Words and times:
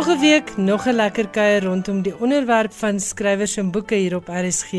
Nog 0.00 0.16
'n 0.16 0.20
week, 0.20 0.56
nog 0.56 0.86
'n 0.86 0.94
lekker 0.94 1.28
kuier 1.28 1.64
rondom 1.64 2.02
die 2.02 2.18
onderwerp 2.18 2.72
van 2.72 3.00
skrywers 3.00 3.56
en 3.56 3.70
boeke 3.70 3.94
hier 3.94 4.16
op 4.16 4.28
RSG 4.28 4.72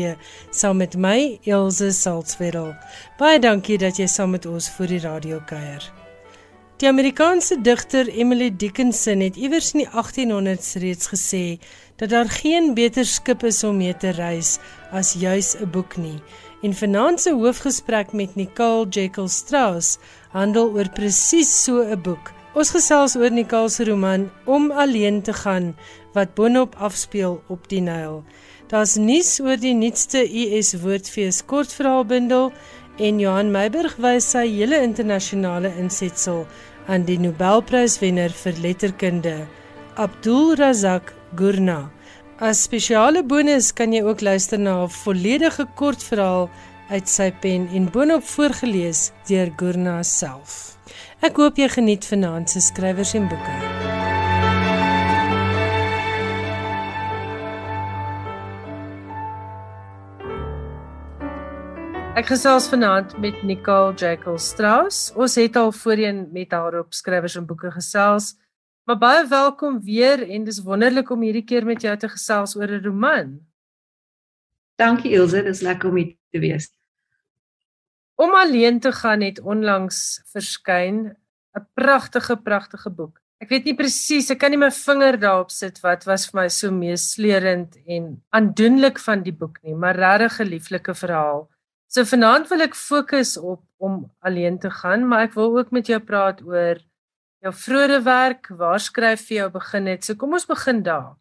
saam 0.50 0.76
met 0.76 0.96
my 0.96 1.38
Elsje 1.42 1.92
Salzwetel. 1.92 2.74
Baie 3.18 3.38
dankie 3.38 3.78
dat 3.78 3.96
jy 3.96 4.06
saam 4.06 4.30
met 4.30 4.46
ons 4.46 4.68
vir 4.70 4.86
die 4.86 5.00
radio 5.00 5.40
kuier. 5.46 5.92
Die 6.76 6.88
Amerikaanse 6.88 7.60
digter 7.60 8.08
Emily 8.08 8.56
Dickinson 8.56 9.20
het 9.20 9.36
iewers 9.36 9.72
in 9.72 9.78
die 9.78 9.88
1800s 9.88 10.74
reeds 10.74 11.06
gesê 11.06 11.58
dat 11.96 12.08
daar 12.08 12.28
geen 12.28 12.74
beter 12.74 13.06
skip 13.06 13.44
is 13.44 13.64
om 13.64 13.76
mee 13.76 13.96
te 13.96 14.10
reis 14.10 14.58
as 14.90 15.12
juis 15.12 15.54
'n 15.54 15.70
boek 15.70 15.96
nie. 15.96 16.20
En 16.62 16.74
vanaand 16.74 17.20
se 17.20 17.32
hoofgesprek 17.32 18.12
met 18.12 18.34
Nicole 18.34 18.88
Jekyll 18.88 19.28
Strauss 19.28 19.98
handel 20.30 20.70
oor 20.72 20.88
presies 20.90 21.64
so 21.64 21.82
'n 21.82 22.02
boek. 22.02 22.41
Ons 22.52 22.68
gesels 22.68 23.14
oor 23.16 23.32
Nicole 23.32 23.70
se 23.72 23.86
roman 23.88 24.26
Om 24.44 24.70
alleen 24.76 25.22
te 25.24 25.32
gaan 25.32 25.70
wat 26.12 26.34
boonop 26.36 26.74
afspeel 26.76 27.38
op 27.48 27.68
die 27.70 27.80
Nyl. 27.80 28.18
Daar's 28.68 28.98
nuus 29.00 29.38
oor 29.40 29.56
die 29.56 29.72
nuutste 29.72 30.20
US 30.20 30.74
Woordfees 30.82 31.40
kortverhaalbundel 31.48 32.50
en 33.00 33.22
Johan 33.22 33.54
Meiburg 33.54 33.96
wys 34.04 34.28
sy 34.34 34.44
hele 34.50 34.82
internasionale 34.84 35.70
insetsel 35.80 36.44
aan 36.92 37.06
die 37.08 37.16
Nobelpryswenner 37.22 38.34
vir 38.42 38.60
letterkunde, 38.60 39.36
Abdul 39.96 40.52
Razak 40.60 41.14
Gurna. 41.38 41.86
As 42.36 42.66
spesiale 42.66 43.22
bonus 43.24 43.70
kan 43.72 43.96
jy 43.96 44.04
ook 44.04 44.20
luister 44.20 44.60
na 44.60 44.84
'n 44.84 44.92
volledige 45.04 45.66
kortverhaal 45.76 46.50
uit 46.90 47.08
sy 47.08 47.30
pen 47.32 47.68
en 47.72 47.88
boonop 47.88 48.24
voorgeles 48.24 49.12
deur 49.28 49.48
Gurna 49.56 50.02
self. 50.02 50.76
Ek 51.22 51.36
hoop 51.38 51.54
jy 51.54 51.68
geniet 51.70 52.02
vanaand 52.02 52.50
se 52.50 52.58
skrywers 52.58 53.12
en 53.14 53.28
boeke. 53.30 53.52
Ek 62.18 62.26
gesels 62.26 62.66
vanaand 62.72 63.14
met 63.22 63.38
Nicole 63.46 63.94
Jekyll 63.94 64.40
Strauss. 64.42 65.12
Ons 65.14 65.38
het 65.38 65.60
al 65.62 65.70
voorheen 65.70 66.24
met 66.34 66.50
haar 66.50 66.80
op 66.80 66.90
skrywers 66.90 67.38
en 67.38 67.46
boeke 67.46 67.70
gesels. 67.70 68.32
Maar 68.90 68.98
baie 68.98 69.24
welkom 69.30 69.78
weer 69.86 70.26
en 70.26 70.50
dis 70.50 70.58
wonderlik 70.66 71.14
om 71.14 71.22
hierdie 71.22 71.46
keer 71.46 71.62
met 71.62 71.86
jou 71.86 71.94
te 72.02 72.10
gesels 72.10 72.58
oor 72.58 72.66
'n 72.66 72.82
roman. 72.82 73.38
Dankie 74.74 75.14
Ilse, 75.14 75.42
dis 75.42 75.62
lekker 75.62 75.88
om 75.88 75.96
hier 75.96 76.16
te 76.34 76.42
wees. 76.42 76.72
Om 78.22 78.34
alleen 78.38 78.78
te 78.80 78.92
gaan 78.92 79.20
het 79.20 79.40
onlangs 79.40 80.22
verskyn 80.30 81.16
'n 81.58 81.66
pragtige 81.74 82.36
pragtige 82.36 82.90
boek. 82.90 83.18
Ek 83.42 83.48
weet 83.50 83.64
nie 83.64 83.74
presies, 83.74 84.30
ek 84.30 84.38
kan 84.38 84.50
nie 84.50 84.60
my 84.60 84.70
vinger 84.70 85.18
daarop 85.18 85.50
sit 85.50 85.80
wat 85.82 86.04
was 86.06 86.28
vir 86.30 86.40
my 86.40 86.48
so 86.48 86.70
meesleurend 86.70 87.74
en 87.86 88.22
aandoenlik 88.30 88.98
van 88.98 89.22
die 89.22 89.34
boek 89.34 89.58
nie, 89.62 89.74
maar 89.74 89.96
regtig 89.96 90.40
'n 90.40 90.50
lieflike 90.54 90.94
verhaal. 90.94 91.48
So 91.88 92.04
vanaand 92.04 92.48
wil 92.48 92.60
ek 92.60 92.74
fokus 92.74 93.36
op 93.36 93.62
om 93.78 94.10
alleen 94.20 94.58
te 94.58 94.70
gaan, 94.70 95.08
maar 95.08 95.22
ek 95.22 95.34
wil 95.34 95.58
ook 95.58 95.70
met 95.70 95.86
jou 95.86 95.98
praat 96.00 96.42
oor 96.42 96.78
jou 97.42 97.52
vroeë 97.52 98.02
werk, 98.02 98.46
waar 98.48 98.80
skryf 98.80 99.28
jy 99.28 99.36
jou 99.36 99.50
begin 99.50 99.86
het? 99.86 100.04
So 100.04 100.14
kom 100.14 100.32
ons 100.32 100.46
begin 100.46 100.82
daar. 100.82 101.16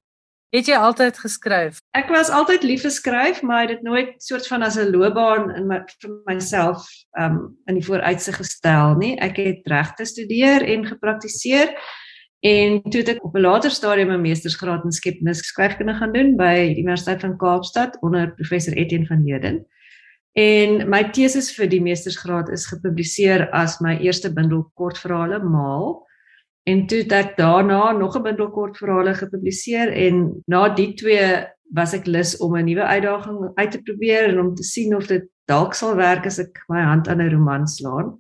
Het 0.52 0.67
jy 0.67 0.75
altyd 0.75 1.16
geskryf? 1.16 1.77
Ek 1.95 2.09
was 2.11 2.27
altyd 2.27 2.66
lief 2.67 2.81
vir 2.83 2.91
skryf, 2.91 3.38
maar 3.47 3.69
dit 3.71 3.80
nooit 3.88 4.17
soort 4.19 4.47
van 4.52 4.66
as 4.67 4.75
'n 4.75 4.91
loopbaan 4.91 5.47
in 5.56 5.67
my 5.67 5.79
vir 6.01 6.12
myself 6.28 6.84
um 7.17 7.56
in 7.72 7.79
die 7.79 7.85
vooruitsig 7.85 8.35
gestel 8.35 8.97
nie. 9.00 9.16
Ek 9.16 9.38
het 9.38 9.63
reg 9.63 9.95
gestudeer 9.95 10.61
en 10.61 10.85
gepraktiseer 10.85 11.72
en 12.44 12.81
toe 12.84 13.00
het 13.00 13.09
ek 13.16 13.23
op 13.23 13.35
'n 13.35 13.41
later 13.41 13.72
stadium 13.72 14.11
'n 14.11 14.22
meestersgraad 14.22 14.84
in 14.84 14.91
skepnis 14.91 15.40
skryfkunde 15.40 15.94
gaan 15.94 16.11
doen 16.11 16.35
by 16.35 16.56
die 16.75 16.84
Universiteit 16.84 17.22
van 17.22 17.38
Kaapstad 17.38 17.97
onder 18.01 18.35
professor 18.35 18.73
Etienne 18.73 19.07
van 19.07 19.23
Heerden. 19.23 19.66
En 20.34 20.90
my 20.90 21.09
teses 21.11 21.56
vir 21.56 21.67
die 21.67 21.81
meestersgraad 21.81 22.50
is 22.50 22.67
gepubliseer 22.67 23.50
as 23.51 23.79
my 23.79 23.97
eerste 24.00 24.34
bundel 24.34 24.72
kortverhale 24.75 25.40
Maal 25.40 26.07
En 26.63 26.85
toe 26.88 26.97
het 26.97 27.11
ek 27.11 27.38
daarna 27.38 27.91
nog 27.91 28.17
'n 28.17 28.22
bundel 28.22 28.49
kortverhale 28.49 29.13
gepubliseer 29.13 29.94
en 29.94 30.44
na 30.45 30.69
die 30.69 30.94
twee 30.94 31.45
was 31.73 31.94
ek 31.94 32.05
lus 32.05 32.38
om 32.38 32.57
'n 32.57 32.66
nuwe 32.66 32.83
uitdaging 32.83 33.51
uit 33.55 33.72
te 33.72 33.81
probeer 33.81 34.29
en 34.29 34.39
om 34.39 34.55
te 34.55 34.63
sien 34.63 34.95
of 34.95 35.07
dit 35.07 35.25
dalk 35.45 35.73
sal 35.73 35.95
werk 35.95 36.25
as 36.25 36.39
ek 36.39 36.63
my 36.67 36.81
hand 36.81 37.07
aan 37.07 37.22
'n 37.22 37.31
roman 37.31 37.67
slaan. 37.67 38.19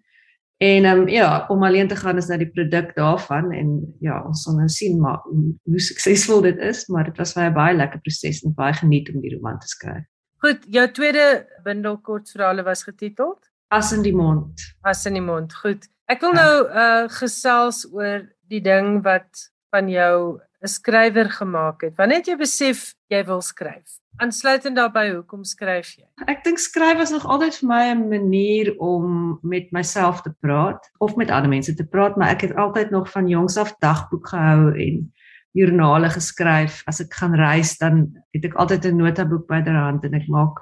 En 0.57 0.85
ehm 0.85 0.99
um, 0.99 1.07
ja, 1.07 1.45
om 1.47 1.63
alleen 1.63 1.87
te 1.87 1.95
gaan 1.95 2.17
is 2.17 2.27
nou 2.27 2.37
die 2.37 2.51
produk 2.51 2.95
daarvan 2.95 3.51
en 3.51 3.95
ja, 3.99 4.23
ons 4.25 4.43
sal 4.43 4.55
nou 4.55 4.67
sien 4.69 4.99
maar 4.99 5.19
hoe 5.63 5.79
suksesvol 5.79 6.41
dit 6.41 6.57
is, 6.57 6.87
maar 6.87 7.03
dit 7.03 7.17
was 7.17 7.33
vir 7.33 7.43
my 7.43 7.49
'n 7.49 7.53
baie 7.53 7.75
lekker 7.75 7.99
proses 7.99 8.43
en 8.43 8.53
baie 8.53 8.73
geniet 8.73 9.13
om 9.13 9.21
die 9.21 9.33
roman 9.35 9.59
te 9.59 9.67
skryf. 9.67 10.05
Goed, 10.37 10.65
jou 10.69 10.91
tweede 10.91 11.47
bundel 11.63 11.97
kortverhale 11.97 12.63
was 12.63 12.83
getiteld 12.83 13.50
As 13.71 13.93
in 13.95 14.01
die 14.03 14.15
mond. 14.15 14.59
As 14.83 15.05
in 15.07 15.15
die 15.15 15.23
mond. 15.23 15.53
Goed. 15.55 15.87
Ek 16.11 16.19
wil 16.19 16.33
nou 16.35 16.53
uh 16.67 17.07
gesels 17.07 17.85
oor 17.87 18.25
die 18.51 18.59
ding 18.59 18.99
wat 19.05 19.47
van 19.71 19.87
jou 19.87 20.41
'n 20.61 20.67
skrywer 20.67 21.29
gemaak 21.31 21.81
het. 21.81 21.95
Wanneer 21.95 22.19
het 22.19 22.27
jy 22.27 22.35
besef 22.37 22.93
jy 23.07 23.23
wil 23.25 23.41
skryf? 23.41 23.97
Aansluitend 24.19 24.75
daarbey, 24.75 25.13
hoekom 25.15 25.45
skryf 25.47 25.95
jy? 25.95 26.05
Ek 26.27 26.43
dink 26.43 26.59
skryf 26.59 26.97
was 26.97 27.13
nog 27.15 27.25
altyd 27.25 27.55
vir 27.55 27.67
my 27.67 27.83
'n 27.93 28.09
manier 28.09 28.75
om 28.77 29.39
met 29.41 29.71
myself 29.71 30.21
te 30.21 30.33
praat 30.41 30.91
of 30.99 31.15
met 31.15 31.31
ander 31.31 31.49
mense 31.49 31.73
te 31.73 31.87
praat, 31.87 32.17
maar 32.17 32.29
ek 32.29 32.41
het 32.41 32.55
altyd 32.55 32.91
nog 32.91 33.09
van 33.09 33.27
jongs 33.27 33.57
af 33.57 33.73
dagboek 33.79 34.27
gehou 34.27 34.75
en 34.75 35.13
joernale 35.53 36.09
geskryf. 36.09 36.83
As 36.87 36.99
ek 36.99 37.13
gaan 37.13 37.35
reis, 37.35 37.77
dan 37.77 38.11
het 38.33 38.45
ek 38.45 38.53
altyd 38.53 38.85
'n 38.85 38.97
notaboek 38.97 39.47
byderhand 39.47 40.03
en 40.03 40.13
ek 40.13 40.27
maak 40.27 40.59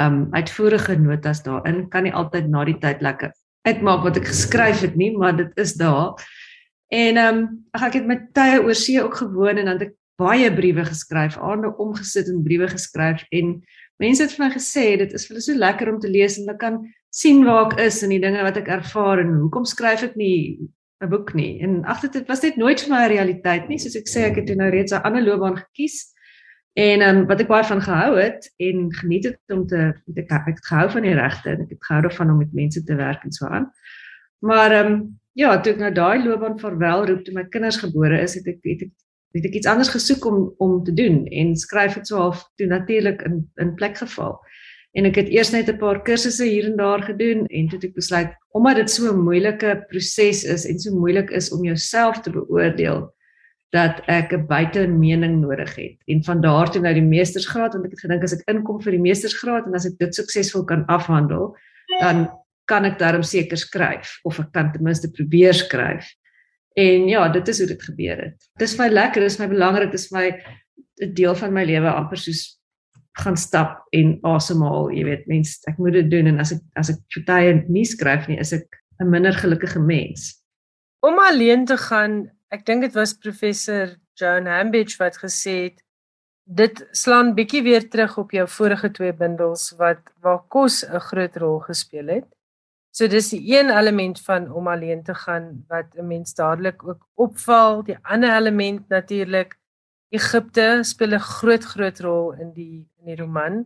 um 0.00 0.28
uitvoerige 0.32 0.96
notas 0.96 1.42
daarin. 1.42 1.88
Kan 1.88 2.02
nie 2.02 2.14
altyd 2.14 2.48
na 2.48 2.64
die 2.64 2.78
tyd 2.78 3.02
lekker 3.02 3.32
uitmaak 3.62 4.02
wat 4.02 4.16
ek 4.18 4.30
geskryf 4.30 4.82
het 4.82 4.96
nie, 4.98 5.12
maar 5.16 5.36
dit 5.36 5.50
is 5.60 5.74
daar. 5.78 6.18
En 6.92 7.18
um, 7.18 7.42
ek 7.78 8.00
het 8.00 8.06
met 8.06 8.28
tye 8.36 8.60
oor 8.62 8.76
see 8.76 9.02
ook 9.02 9.14
gewoon 9.22 9.56
en 9.56 9.70
dan 9.70 9.78
het 9.78 9.90
ek 9.90 9.94
baie 10.20 10.50
briewe 10.52 10.84
geskryf, 10.84 11.38
aande 11.40 11.72
omgesit 11.80 12.28
en 12.28 12.42
briewe 12.44 12.68
geskryf 12.68 13.24
en 13.32 13.54
mense 14.02 14.22
het 14.22 14.34
vir 14.34 14.44
my 14.44 14.50
gesê 14.52 14.84
dit 15.00 15.14
is 15.14 15.24
vir 15.26 15.36
hulle 15.36 15.44
so 15.46 15.56
lekker 15.58 15.92
om 15.92 16.00
te 16.02 16.10
lees 16.10 16.36
en 16.36 16.46
hulle 16.46 16.58
kan 16.60 16.78
sien 17.14 17.42
waar 17.46 17.70
ek 17.70 17.80
is 17.86 18.02
en 18.04 18.12
die 18.12 18.20
dinge 18.22 18.44
wat 18.44 18.58
ek 18.60 18.70
ervaar 18.72 19.22
en 19.22 19.34
hoekom 19.40 19.64
skryf 19.68 20.04
ek 20.10 20.16
nie 20.20 20.58
'n 21.02 21.10
boek 21.10 21.34
nie. 21.34 21.60
En 21.64 21.82
agter 21.84 22.12
dit 22.12 22.28
was 22.28 22.40
dit 22.40 22.56
nooit 22.56 22.80
vir 22.80 22.90
my 22.90 23.02
'n 23.04 23.10
realiteit 23.10 23.68
nie, 23.68 23.78
soos 23.78 23.96
ek 23.96 24.08
sê 24.08 24.28
ek 24.30 24.36
het 24.36 24.56
nou 24.56 24.70
reeds 24.70 24.92
'n 24.92 25.02
ander 25.02 25.22
loopbaan 25.22 25.56
gekies. 25.56 26.11
En 26.72 27.00
ehm 27.00 27.16
um, 27.16 27.26
wat 27.26 27.40
ek 27.40 27.50
baie 27.50 27.64
van 27.68 27.82
gehou 27.84 28.16
het 28.16 28.46
en 28.56 28.86
geniet 28.94 29.24
het 29.28 29.52
om 29.52 29.66
te 29.66 29.92
ek 30.16 30.30
het 30.46 30.66
gehou 30.66 30.90
van 30.90 31.02
die 31.04 31.14
regte 31.14 31.50
en 31.50 31.60
ek 31.66 31.74
het 31.74 31.84
gehou 31.84 32.02
daarvan 32.02 32.30
om 32.30 32.38
met 32.40 32.52
mense 32.52 32.84
te 32.84 32.94
werk 32.96 33.24
en 33.24 33.32
so 33.32 33.46
aan. 33.46 33.68
Maar 34.40 34.70
ehm 34.72 34.92
um, 34.92 35.20
ja, 35.32 35.60
toe 35.60 35.72
ek 35.72 35.78
nou 35.80 35.92
daai 35.92 36.24
loopbaan 36.24 36.58
verwel 36.58 37.06
roep 37.06 37.24
toe 37.24 37.34
my 37.34 37.44
kinders 37.44 37.76
gebore 37.76 38.20
is, 38.20 38.34
het 38.34 38.48
ek 38.48 38.60
het 38.62 38.86
ek 38.88 38.90
het 39.36 39.44
ek 39.48 39.60
iets 39.60 39.68
anders 39.68 39.92
gesoek 39.92 40.24
om 40.24 40.54
om 40.58 40.82
te 40.84 40.92
doen 40.96 41.26
en 41.26 41.56
skryf 41.56 41.94
dit 41.94 42.06
so 42.06 42.16
half 42.16 42.40
toe 42.56 42.66
natuurlik 42.66 43.22
in 43.28 43.42
in 43.60 43.74
plek 43.74 44.00
geval. 44.00 44.40
En 44.92 45.04
ek 45.08 45.16
het 45.20 45.28
eers 45.28 45.52
net 45.52 45.68
'n 45.68 45.76
paar 45.76 46.02
kursusse 46.02 46.44
hier 46.44 46.64
en 46.70 46.76
daar 46.76 47.02
gedoen 47.02 47.46
en 47.46 47.68
toe 47.68 47.78
het 47.78 47.84
ek 47.84 47.94
besluit 47.94 48.32
omdat 48.52 48.76
dit 48.76 48.90
so 48.90 49.12
'n 49.12 49.24
moeilike 49.24 49.84
proses 49.88 50.44
is 50.44 50.64
en 50.64 50.78
so 50.78 50.96
moeilik 50.96 51.30
is 51.30 51.52
om 51.52 51.64
jouself 51.64 52.20
te 52.20 52.30
beoordeel 52.30 53.12
dat 53.72 54.02
ek 54.06 54.32
'n 54.32 54.46
buitemening 54.46 55.40
nodig 55.40 55.74
het. 55.74 55.96
En 56.06 56.24
van 56.24 56.40
daar 56.40 56.70
toe 56.70 56.82
nou 56.82 56.94
die 56.94 57.02
meestersgraad 57.02 57.72
want 57.72 57.84
ek 57.84 57.90
het 57.90 58.00
gedink 58.00 58.22
as 58.22 58.32
ek 58.32 58.48
inkom 58.48 58.82
vir 58.82 58.92
die 58.92 59.00
meestersgraad 59.00 59.66
en 59.66 59.74
as 59.74 59.86
ek 59.86 59.98
dit 59.98 60.14
suksesvol 60.14 60.64
kan 60.64 60.84
afhandel, 60.86 61.56
dan 62.00 62.28
kan 62.64 62.84
ek 62.84 62.98
daarom 62.98 63.22
seker 63.22 63.56
skryf 63.56 64.18
of 64.24 64.38
ek 64.38 64.52
kan 64.52 64.72
ten 64.72 64.82
minste 64.82 65.10
probeer 65.10 65.54
skryf. 65.54 66.04
En 66.76 67.08
ja, 67.08 67.28
dit 67.28 67.48
is 67.48 67.58
hoe 67.58 67.68
dit 67.68 67.82
gebeur 67.82 68.16
het. 68.16 68.36
Dit 68.58 68.68
is 68.68 68.78
my 68.78 68.88
lekker, 68.88 69.20
dit 69.20 69.30
is 69.30 69.38
my 69.38 69.48
belangrik, 69.48 69.90
dit 69.90 70.00
is 70.00 70.10
my 70.10 70.28
'n 71.00 71.14
deel 71.14 71.34
van 71.34 71.52
my 71.52 71.64
lewe 71.64 71.90
amper 71.90 72.16
soos 72.18 72.60
gaan 73.12 73.36
stap 73.36 73.86
en 73.92 74.18
asemhaal, 74.22 74.90
jy 74.90 75.04
weet, 75.04 75.26
mens 75.26 75.58
ek 75.68 75.78
moet 75.78 75.92
dit 75.92 76.10
doen 76.10 76.26
en 76.26 76.40
as 76.40 76.52
ek 76.52 76.60
as 76.76 76.90
ek 76.90 77.00
partye 77.14 77.64
nie 77.68 77.84
skryf 77.84 78.28
nie, 78.28 78.38
is 78.38 78.52
ek 78.52 78.68
'n 79.00 79.10
minder 79.10 79.32
gelukkige 79.32 79.80
mens. 79.80 80.42
Om 81.00 81.18
alleen 81.18 81.64
te 81.64 81.76
gaan 81.76 82.30
ek 82.52 82.66
dink 82.68 82.84
dit 82.84 82.94
was 82.94 83.14
professor 83.16 83.96
Joan 84.20 84.46
Hambidge 84.50 85.00
wat 85.00 85.16
gesê 85.22 85.54
het 85.64 85.80
dit 86.44 86.82
slaan 86.92 87.32
bietjie 87.36 87.62
weer 87.64 87.86
terug 87.88 88.18
op 88.18 88.34
jou 88.36 88.44
vorige 88.58 88.90
twee 88.92 89.12
bundels 89.16 89.70
wat 89.78 90.02
waar 90.20 90.42
kos 90.52 90.82
'n 90.84 91.00
groot 91.08 91.36
rol 91.36 91.60
gespeel 91.60 92.08
het. 92.08 92.28
So 92.92 93.08
dis 93.08 93.30
die 93.30 93.56
een 93.56 93.70
element 93.70 94.20
van 94.20 94.52
om 94.52 94.68
alleen 94.68 95.02
te 95.02 95.14
gaan 95.14 95.64
wat 95.68 95.96
'n 95.96 96.06
mens 96.06 96.34
dadelik 96.34 96.84
ook 96.84 97.06
opval. 97.14 97.82
Die 97.82 97.98
ander 98.02 98.36
element 98.36 98.88
natuurlik 98.88 99.56
Egipte 100.10 100.82
speel 100.82 101.14
'n 101.14 101.20
groot 101.20 101.64
groot 101.64 102.00
rol 102.00 102.32
in 102.32 102.52
die 102.52 102.88
in 102.98 103.04
die 103.06 103.16
roman. 103.16 103.64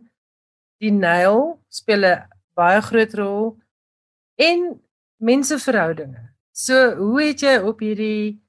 Die 0.79 0.91
Nyl 0.91 1.59
speel 1.69 2.05
'n 2.05 2.27
baie 2.53 2.81
groot 2.81 3.13
rol 3.13 3.57
en 4.35 4.81
menseverhoudinge. 5.19 6.29
So 6.51 6.95
hoe 6.95 7.21
het 7.21 7.39
jy 7.39 7.57
op 7.57 7.79
hierdie 7.79 8.46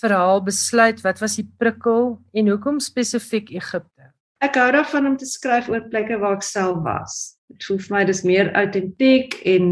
verhaal 0.00 0.42
besluit? 0.42 1.02
Wat 1.04 1.20
was 1.20 1.36
die 1.36 1.46
prikkel 1.58 2.18
en 2.32 2.48
hoekom 2.48 2.80
spesifiek 2.80 3.50
Egipte? 3.50 4.10
Ek 4.40 4.56
hou 4.56 4.70
daarvan 4.72 5.06
om 5.06 5.16
te 5.20 5.28
skryf 5.28 5.68
oor 5.68 5.84
plekke 5.92 6.16
waar 6.18 6.38
ek 6.38 6.46
self 6.46 6.80
was. 6.84 7.36
Dit 7.52 7.66
voel 7.68 7.80
vir 7.84 7.96
my 7.96 8.04
dis 8.08 8.22
meer 8.24 8.52
autentiek 8.56 9.36
en 9.44 9.66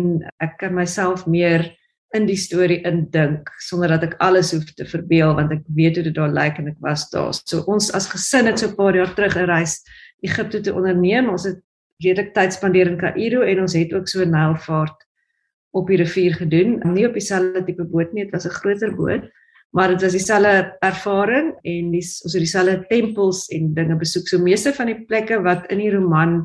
ek 0.44 0.58
kan 0.60 0.75
myself 0.76 1.25
meer 1.26 1.70
in 2.16 2.26
die 2.28 2.36
storie 2.40 2.80
indink 2.88 3.50
sonder 3.64 3.92
dat 3.94 4.04
ek 4.08 4.16
alles 4.25 4.52
hoef 4.52 4.69
te 4.76 4.86
verbeel 4.88 5.34
want 5.36 5.52
ek 5.52 5.64
weet 5.76 5.96
hoe 5.96 6.04
dit 6.06 6.16
daar 6.16 6.32
lyk 6.32 6.60
en 6.60 6.70
ek 6.72 6.78
was 6.84 7.06
daar. 7.12 7.32
So 7.36 7.64
ons 7.69 7.90
as 7.96 8.08
gesin 8.12 8.48
het 8.48 8.60
so 8.60 8.69
'n 8.69 8.76
paar 8.76 8.96
jaar 8.96 9.14
terug 9.14 9.36
'n 9.36 9.48
reis 9.48 9.80
Egipte 10.22 10.60
toe 10.60 10.75
onderneem. 10.75 11.28
Ons 11.28 11.44
het 11.44 11.60
redelik 12.02 12.34
tyd 12.34 12.52
spandeer 12.52 12.88
in 12.88 12.98
Kaïro 12.98 13.42
en 13.42 13.60
ons 13.60 13.75
het 13.75 13.92
ook 13.92 14.08
so 14.08 14.22
'n 14.22 14.30
Nylvaart 14.30 15.04
op 15.72 15.86
die 15.86 15.96
rivier 15.96 16.34
gedoen. 16.34 16.80
Nie 16.94 17.06
op 17.06 17.14
dieselfde 17.14 17.64
tipe 17.64 17.84
boot 17.84 18.12
nie, 18.12 18.25
dit 18.25 18.32
was 18.32 18.46
'n 18.46 18.58
groter 18.60 18.94
boot, 18.94 19.25
maar 19.76 19.92
dit 19.92 20.02
was 20.02 20.16
dieselfde 20.16 20.76
ervaring 20.80 21.52
en 21.62 21.90
die, 21.92 22.02
ons 22.02 22.32
het 22.32 22.44
dieselfde 22.44 22.84
tempels 22.88 23.46
en 23.54 23.72
dinge 23.76 23.96
besoek. 24.00 24.28
So 24.28 24.40
meeste 24.42 24.72
van 24.72 24.92
die 24.92 25.00
plekke 25.06 25.40
wat 25.44 25.68
in 25.72 25.82
die 25.82 25.90
roman 25.92 26.40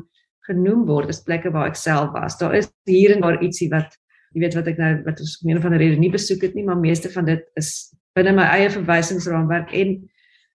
genoem 0.48 0.84
word, 0.88 1.08
is 1.08 1.22
plekke 1.24 1.52
waar 1.54 1.70
ek 1.70 1.78
self 1.80 2.12
was. 2.12 2.36
Daar 2.40 2.56
is 2.58 2.68
hier 2.88 3.14
en 3.14 3.24
daar 3.24 3.40
ietsie 3.42 3.70
wat 3.72 3.96
jy 4.34 4.42
weet 4.42 4.56
wat 4.58 4.68
ek 4.72 4.80
nou 4.80 4.90
wat 5.06 5.20
ons 5.22 5.36
om 5.42 5.52
een 5.52 5.62
van 5.62 5.76
die 5.76 5.80
redes 5.80 6.00
nie 6.02 6.10
besoek 6.12 6.42
het 6.42 6.56
nie, 6.58 6.66
maar 6.66 6.80
meeste 6.80 7.10
van 7.12 7.28
dit 7.28 7.44
is 7.60 7.70
binne 8.18 8.34
my 8.34 8.46
eie 8.56 8.70
verwysingsraamwerk 8.74 9.72
en 9.74 9.94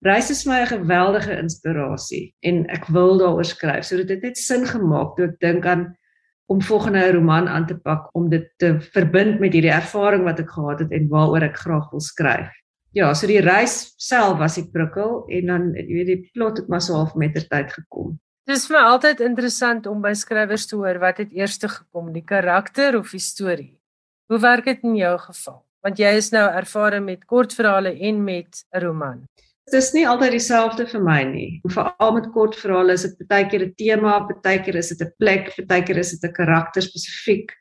reis 0.05 0.31
is 0.33 0.45
my 0.49 0.61
'n 0.61 0.73
geweldige 0.73 1.37
inspirasie 1.37 2.33
en 2.41 2.65
ek 2.69 2.89
wil 2.93 3.17
daaroor 3.17 3.45
skryf. 3.45 3.85
So 3.85 3.97
dit 3.97 4.09
het 4.09 4.23
net 4.23 4.37
sin 4.37 4.65
gemaak 4.65 5.15
toe 5.15 5.25
ek 5.29 5.39
dink 5.39 5.65
aan 5.65 5.95
om 6.47 6.61
volgende 6.61 6.99
'n 6.99 7.13
roman 7.15 7.47
aan 7.47 7.65
te 7.67 7.75
pak 7.75 8.09
om 8.13 8.29
dit 8.29 8.47
te 8.57 8.79
verbind 8.79 9.39
met 9.39 9.53
hierdie 9.53 9.71
ervaring 9.71 10.23
wat 10.23 10.39
ek 10.39 10.49
gehad 10.49 10.79
het 10.79 10.91
en 10.91 11.07
waaroor 11.09 11.43
ek 11.43 11.57
graag 11.57 11.89
wil 11.91 11.99
skryf. 11.99 12.51
Ja, 12.91 13.13
so 13.13 13.27
die 13.27 13.41
reis 13.41 13.93
self 13.97 14.37
was 14.39 14.55
die 14.55 14.69
prikkel 14.71 15.25
en 15.27 15.45
dan 15.45 15.73
jy 15.75 15.93
weet 15.93 16.07
die 16.07 16.29
plot 16.33 16.57
het 16.57 16.67
maar 16.67 16.81
so 16.81 16.93
half 16.93 17.15
mettertyd 17.15 17.73
gekom. 17.73 18.19
Dit 18.47 18.55
is 18.55 18.67
vir 18.69 18.77
my 18.77 18.83
altyd 18.93 19.19
interessant 19.19 19.87
om 19.91 20.01
by 20.01 20.13
skrywers 20.15 20.65
te 20.69 20.77
hoor 20.79 20.99
wat 21.03 21.17
het 21.17 21.33
eers 21.35 21.59
gekom, 21.59 22.13
die 22.13 22.23
karakter 22.23 22.97
of 22.97 23.11
die 23.11 23.19
storie. 23.19 23.73
Hoe 24.31 24.39
werk 24.39 24.65
dit 24.65 24.83
in 24.83 24.95
jou 24.95 25.17
geval? 25.19 25.65
Want 25.83 25.99
jy 25.99 26.13
is 26.15 26.31
nou 26.31 26.45
ervare 26.47 26.99
met 27.03 27.25
kortverhale 27.25 27.91
en 27.99 28.23
met 28.23 28.63
'n 28.73 28.79
roman. 28.79 29.27
Dit 29.67 29.81
is 29.81 29.91
nie 29.91 30.05
altyd 30.07 30.31
dieselfde 30.37 30.85
vir 30.87 31.01
my 31.03 31.21
nie. 31.27 31.47
Veral 31.67 32.13
met 32.15 32.29
kortverhale 32.31 32.93
is 32.95 33.03
dit 33.03 33.27
baie 33.27 33.47
keer 33.51 33.65
'n 33.65 33.73
tema, 33.75 34.19
baie 34.43 34.59
keer 34.63 34.77
is 34.77 34.89
dit 34.89 35.01
'n 35.01 35.11
plek, 35.19 35.51
baie 35.67 35.83
keer 35.83 35.97
is 35.97 36.11
dit 36.11 36.23
'n 36.23 36.33
karakter 36.33 36.81
spesifiek. 36.81 37.51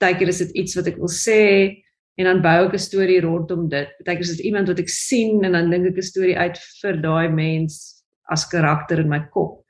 Baie 0.00 0.16
keer 0.16 0.28
is 0.28 0.38
dit 0.38 0.50
iets 0.56 0.74
wat 0.74 0.86
ek 0.86 0.96
wil 0.96 1.12
sê 1.12 1.82
en 2.16 2.24
dan 2.24 2.42
bou 2.42 2.66
ek 2.66 2.74
'n 2.74 2.78
storie 2.78 3.20
rondom 3.20 3.68
dit. 3.68 3.88
Baie 4.04 4.16
keer 4.16 4.24
is 4.24 4.36
dit 4.36 4.46
iemand 4.46 4.68
wat 4.68 4.78
ek 4.78 4.88
sien 4.88 5.44
en 5.44 5.52
dan 5.52 5.70
dink 5.70 5.86
ek 5.86 5.96
'n 5.96 6.02
storie 6.02 6.38
uit 6.38 6.58
vir 6.82 6.96
daai 6.96 7.28
mens 7.28 8.02
as 8.30 8.48
karakter 8.48 9.00
in 9.00 9.08
my 9.08 9.20
kop 9.30 9.64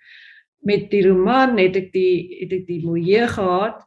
met 0.64 0.88
die 0.90 1.04
roman 1.06 1.58
het 1.60 1.76
ek 1.76 1.92
die 1.94 2.40
het 2.40 2.52
ek 2.56 2.66
die 2.68 2.80
milieu 2.84 3.28
gehad. 3.28 3.82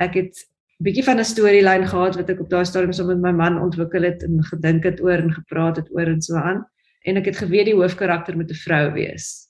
Ek 0.00 0.16
het 0.16 0.34
'n 0.80 0.84
bietjie 0.84 1.04
van 1.04 1.18
'n 1.20 1.24
storielyn 1.24 1.86
gehad 1.86 2.16
wat 2.16 2.30
ek 2.30 2.40
op 2.40 2.50
daai 2.50 2.64
stadium 2.64 2.92
saam 2.92 3.06
met 3.06 3.20
my 3.20 3.32
man 3.32 3.60
ontwikkel 3.60 4.02
het 4.02 4.22
en 4.22 4.42
gedink 4.42 4.84
het 4.84 5.00
oor 5.00 5.18
en 5.18 5.32
gepraat 5.32 5.76
het 5.76 5.88
oor 5.92 6.08
en 6.08 6.22
so 6.22 6.36
aan. 6.36 6.64
En 7.04 7.20
ek 7.20 7.28
het 7.30 7.36
geweet 7.42 7.68
die 7.68 7.76
hoofkarakter 7.76 8.36
moet 8.36 8.50
'n 8.50 8.62
vrou 8.64 8.92
wees. 8.92 9.48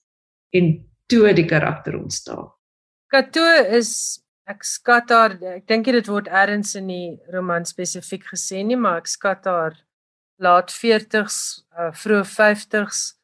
En 0.51 0.91
toe 1.07 1.33
die 1.33 1.47
karakter 1.47 1.99
ontstaan. 1.99 2.51
Kato 3.07 3.45
is 3.71 4.21
ek 4.45 4.65
skat 4.65 5.11
haar 5.11 5.39
ek 5.57 5.67
dink 5.67 5.85
dit 5.85 6.07
word 6.07 6.29
ergens 6.29 6.75
in 6.75 6.89
die 6.89 7.21
roman 7.33 7.65
spesifiek 7.65 8.25
gesê 8.33 8.65
nie, 8.65 8.77
maar 8.77 8.99
ek 8.99 9.07
skat 9.07 9.45
haar 9.45 9.77
laat 10.43 10.73
40s, 10.73 11.65
uh, 11.79 11.93
vroeg 11.93 12.27
50s 12.27 13.15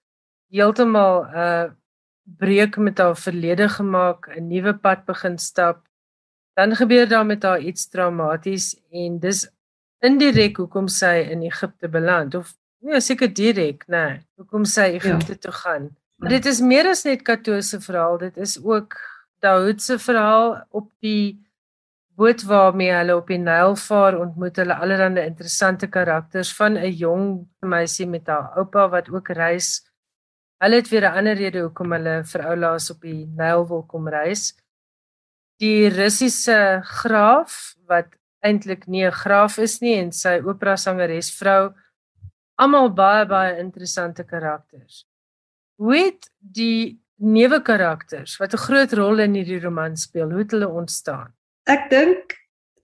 heeltemal 0.50 1.24
'n 1.24 1.36
uh, 1.36 1.70
breek 2.38 2.76
met 2.76 2.98
haar 2.98 3.16
verlede 3.16 3.68
gemaak, 3.68 4.28
'n 4.28 4.48
nuwe 4.48 4.74
pad 4.74 5.04
begin 5.06 5.38
stap. 5.38 5.86
Dan 6.54 6.76
gebeur 6.76 7.08
daar 7.08 7.26
met 7.26 7.42
haar 7.42 7.60
iets 7.60 7.88
traumaties 7.88 8.76
en 8.90 9.18
dis 9.18 9.48
indirek 10.00 10.56
hoekom 10.56 10.88
sy 10.88 11.26
in 11.30 11.42
Egipte 11.42 11.88
beland 11.88 12.34
of 12.34 12.54
nee, 12.82 13.00
seker 13.00 13.28
direk, 13.28 13.86
nê, 13.88 14.04
nee, 14.06 14.20
hoekom 14.40 14.64
sy 14.64 14.94
Egipte 14.96 15.36
ja. 15.36 15.42
toe 15.46 15.52
gaan. 15.52 15.90
Maar 16.20 16.34
dit 16.36 16.46
is 16.46 16.60
meer 16.60 16.90
as 16.90 17.04
net 17.04 17.22
Kato 17.22 17.60
se 17.60 17.80
verhaal, 17.80 18.18
dit 18.18 18.36
is 18.36 18.58
ook 18.62 18.96
Daoud 19.40 19.80
se 19.80 19.98
verhaal 19.98 20.58
op 20.70 20.90
die 21.00 21.40
boot 22.20 22.42
waarmee 22.44 22.92
hulle 22.92 23.16
op 23.16 23.30
die 23.32 23.38
Nyl 23.40 23.76
vaar, 23.80 24.18
ontmoet 24.20 24.58
hulle 24.60 24.76
allerlei 24.76 25.24
interessante 25.26 25.88
karakters 25.88 26.52
van 26.56 26.76
'n 26.76 26.92
jong 26.92 27.48
meisie 27.60 28.06
met 28.06 28.26
haar 28.26 28.52
oupa 28.56 28.88
wat 28.88 29.08
ook 29.08 29.28
reis 29.28 29.80
Hulle 30.60 30.76
het 30.76 30.88
weer 30.88 31.08
'n 31.08 31.16
ander 31.18 31.36
rede 31.36 31.60
hoekom 31.60 31.92
hulle 31.92 32.24
vir 32.24 32.42
oulaas 32.46 32.90
op 32.90 33.00
die 33.00 33.26
Nyl 33.36 33.66
wil 33.68 33.82
kom 33.82 34.08
reis. 34.08 34.52
Die 35.56 35.88
Russiese 35.88 36.80
graaf 36.84 37.76
wat 37.86 38.08
eintlik 38.44 38.86
nie 38.86 39.06
'n 39.06 39.12
graaf 39.22 39.56
is 39.58 39.80
nie 39.80 39.96
en 39.96 40.12
sy 40.12 40.40
opera 40.44 40.76
sangeres 40.76 41.30
vrou 41.38 41.72
almal 42.60 42.90
baie 42.94 43.26
baie 43.26 43.56
interessante 43.60 44.24
karakters. 44.24 45.04
Hoe 45.80 45.96
het 45.96 46.28
die 46.38 47.00
nuwe 47.20 47.60
karakters 47.62 48.36
wat 48.40 48.54
'n 48.54 48.64
groot 48.66 48.92
rol 48.92 49.18
in 49.20 49.34
hierdie 49.34 49.60
roman 49.60 49.96
speel, 49.96 50.30
hoe 50.30 50.42
het 50.44 50.50
hulle 50.50 50.68
ontstaan? 50.68 51.32
Ek 51.66 51.90
dink 51.90 52.36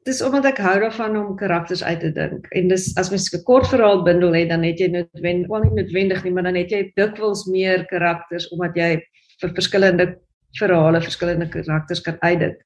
dis 0.07 0.23
omdat 0.23 0.45
ek 0.45 0.59
hou 0.63 0.77
daarvan 0.81 1.17
om 1.17 1.37
karakters 1.37 1.83
uit 1.83 2.01
te 2.01 2.13
dink. 2.13 2.47
En 2.55 2.69
dis 2.69 2.97
as 2.97 3.11
mens 3.11 3.33
'n 3.33 3.43
kort 3.45 3.67
verhaal 3.67 4.05
bundel 4.05 4.35
het, 4.35 4.49
dan 4.49 4.63
het 4.63 4.79
jy 4.79 4.89
noodwendig, 4.89 5.49
wel 5.49 5.63
nie 5.63 5.83
noodwendig 5.83 6.25
nie, 6.25 6.33
maar 6.33 6.43
dan 6.43 6.55
het 6.55 6.71
jy 6.71 6.93
dikwels 6.95 7.47
meer 7.47 7.85
karakters 7.87 8.49
omdat 8.53 8.77
jy 8.77 9.03
vir 9.41 9.51
verskillende 9.55 10.19
verhale 10.59 11.01
verskillende 11.03 11.49
karakters 11.49 12.01
kan 12.01 12.17
uitdink. 12.21 12.57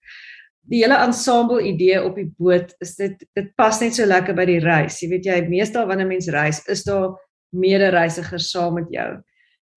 Die 0.69 0.83
hele 0.85 0.99
ensemble 1.03 1.63
idee 1.67 2.03
op 2.05 2.15
die 2.17 2.29
boot 2.39 2.75
is 2.85 2.95
dit 2.97 3.25
dit 3.35 3.49
pas 3.57 3.81
net 3.81 3.95
so 3.97 4.07
lekker 4.07 4.37
by 4.37 4.45
die 4.47 4.61
reis. 4.61 5.01
Jy 5.03 5.09
weet 5.09 5.27
jy, 5.27 5.41
meestal 5.49 5.87
wanneer 5.89 6.07
mens 6.07 6.29
reis, 6.29 6.61
is 6.69 6.85
daar 6.85 7.17
medereisigers 7.51 8.51
saam 8.51 8.75
met 8.75 8.91
jou. 8.91 9.11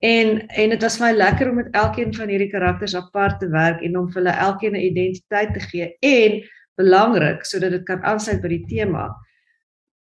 En 0.04 0.48
en 0.48 0.70
dit 0.70 0.82
was 0.84 0.98
vir 1.00 1.08
my 1.08 1.14
lekker 1.18 1.50
om 1.50 1.56
met 1.62 1.76
elkeen 1.80 2.14
van 2.14 2.30
hierdie 2.30 2.52
karakters 2.52 2.96
apart 2.96 3.40
te 3.40 3.48
werk 3.50 3.82
en 3.82 3.98
om 3.98 4.10
vir 4.12 4.22
hulle 4.22 4.36
elkeen 4.48 4.76
'n 4.76 4.86
identiteit 4.92 5.54
te 5.54 5.60
gee 5.60 5.96
en 6.02 6.42
belangrik 6.76 7.46
sodat 7.46 7.72
dit 7.72 7.86
kan 7.88 8.04
aansluit 8.04 8.42
by 8.42 8.48
die 8.48 8.66
tema 8.68 9.08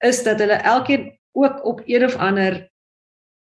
is 0.04 0.22
dat 0.22 0.38
hulle 0.38 0.60
elkeen 0.62 1.18
ook 1.32 1.64
op 1.64 1.82
een 1.86 2.04
of 2.04 2.16
ander 2.16 2.70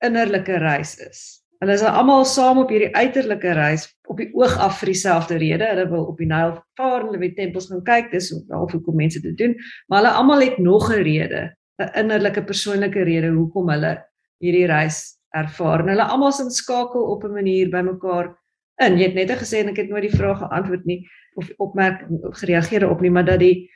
innerlike 0.05 0.59
reis 0.59 0.97
is. 0.99 1.46
Hulle 1.61 1.73
is 1.73 1.83
almal 1.89 2.25
saam 2.29 2.59
op 2.61 2.71
hierdie 2.73 2.93
uiterlike 2.93 3.53
reis 3.57 3.87
op 4.11 4.19
die 4.21 4.29
oog 4.37 4.57
af 4.61 4.81
vir 4.81 4.93
dieselfde 4.93 5.39
rede. 5.41 5.69
Hulle 5.71 5.87
wil 5.89 6.05
op 6.11 6.19
die 6.21 6.29
Nyl 6.29 6.57
vaar 6.77 7.01
en 7.01 7.07
hulle 7.09 7.21
wil 7.23 7.35
tempels 7.37 7.71
gaan 7.71 7.85
kyk, 7.87 8.11
dis 8.13 8.33
half 8.53 8.75
hoekom 8.77 8.99
mense 9.01 9.23
dit 9.25 9.37
doen, 9.39 9.55
maar 9.89 10.03
hulle 10.03 10.17
almal 10.21 10.45
het 10.45 10.59
nog 10.59 10.91
'n 10.93 11.03
rede, 11.03 11.43
'n 11.81 11.93
innerlike 12.03 12.45
persoonlike 12.45 13.03
rede 13.09 13.33
hoekom 13.33 13.71
hulle 13.71 13.97
hierdie 14.41 14.67
reis 14.67 15.17
ervaar. 15.35 15.81
En 15.81 15.89
hulle 15.89 16.05
almal 16.05 16.29
is 16.29 16.41
in 16.41 16.51
skakel 16.51 17.03
op 17.03 17.25
'n 17.25 17.33
manier 17.33 17.71
by 17.71 17.81
mekaar 17.81 18.37
in. 18.83 18.99
Jy 18.99 19.05
het 19.05 19.15
net 19.15 19.39
gesê 19.39 19.61
en 19.61 19.69
ek 19.69 19.77
het 19.77 19.89
nooit 19.89 20.11
die 20.11 20.19
vraag 20.19 20.39
geantwoord 20.39 20.85
nie 20.85 21.09
of 21.37 21.51
opmerk 21.59 22.05
gereageer 22.41 22.91
op 22.91 23.01
nie, 23.01 23.11
maar 23.11 23.25
dat 23.25 23.41
die 23.41 23.71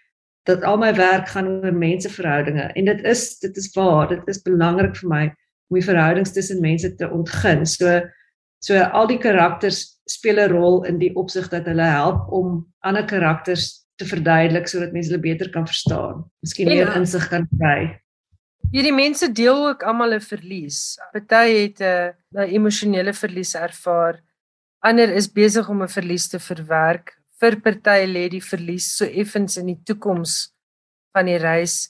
dat 0.45 0.63
al 0.65 0.79
my 0.81 0.95
werk 0.95 1.29
gaan 1.29 1.49
oor 1.49 1.73
menseverhoudinge 1.73 2.73
en 2.75 2.85
dit 2.85 3.05
is 3.05 3.39
dit 3.39 3.57
is 3.57 3.75
waar, 3.75 4.09
dit 4.09 4.29
is 4.29 4.43
belangrik 4.43 4.97
vir 4.97 5.09
my 5.09 5.25
om 5.71 5.79
die 5.79 5.87
verhoudings 5.87 6.35
tussen 6.35 6.61
mense 6.61 6.95
te 6.97 7.09
ontgin. 7.11 7.67
So 7.67 8.01
so 8.61 8.77
al 8.77 9.07
die 9.09 9.19
karakters 9.19 10.01
speel 10.05 10.39
'n 10.39 10.53
rol 10.53 10.83
in 10.85 10.99
die 10.99 11.15
opsig 11.17 11.49
dat 11.49 11.65
hulle 11.65 11.87
help 11.87 12.29
om 12.33 12.67
ander 12.85 13.07
karakters 13.07 13.87
te 13.97 14.05
verduidelik 14.05 14.69
sodat 14.69 14.93
mense 14.93 15.09
hulle 15.11 15.23
beter 15.23 15.51
kan 15.51 15.67
verstaan. 15.67 16.25
Miskien 16.43 16.69
meer 16.69 16.97
insig 16.97 17.29
kan 17.29 17.49
kry. 17.59 18.01
Hierdie 18.73 18.95
mense 18.95 19.33
deel 19.33 19.69
ook 19.69 19.83
almal 19.83 20.15
'n 20.15 20.21
verlies. 20.21 20.99
Party 21.13 21.49
het 21.63 21.81
'n 21.81 22.13
'n 22.37 22.51
emosionele 22.53 23.13
verlies 23.13 23.55
ervaar. 23.55 24.21
Ander 24.83 25.09
is 25.09 25.33
besig 25.33 25.69
om 25.69 25.83
'n 25.83 25.89
verlies 25.89 26.29
te 26.29 26.39
verwerk 26.39 27.21
vir 27.41 27.57
party 27.65 28.05
lê 28.05 28.27
die 28.29 28.43
verlies 28.45 28.91
so 28.99 29.07
effens 29.09 29.57
in 29.61 29.71
die 29.73 29.81
toekoms 29.89 30.51
van 31.17 31.31
die 31.31 31.39
reis. 31.41 31.89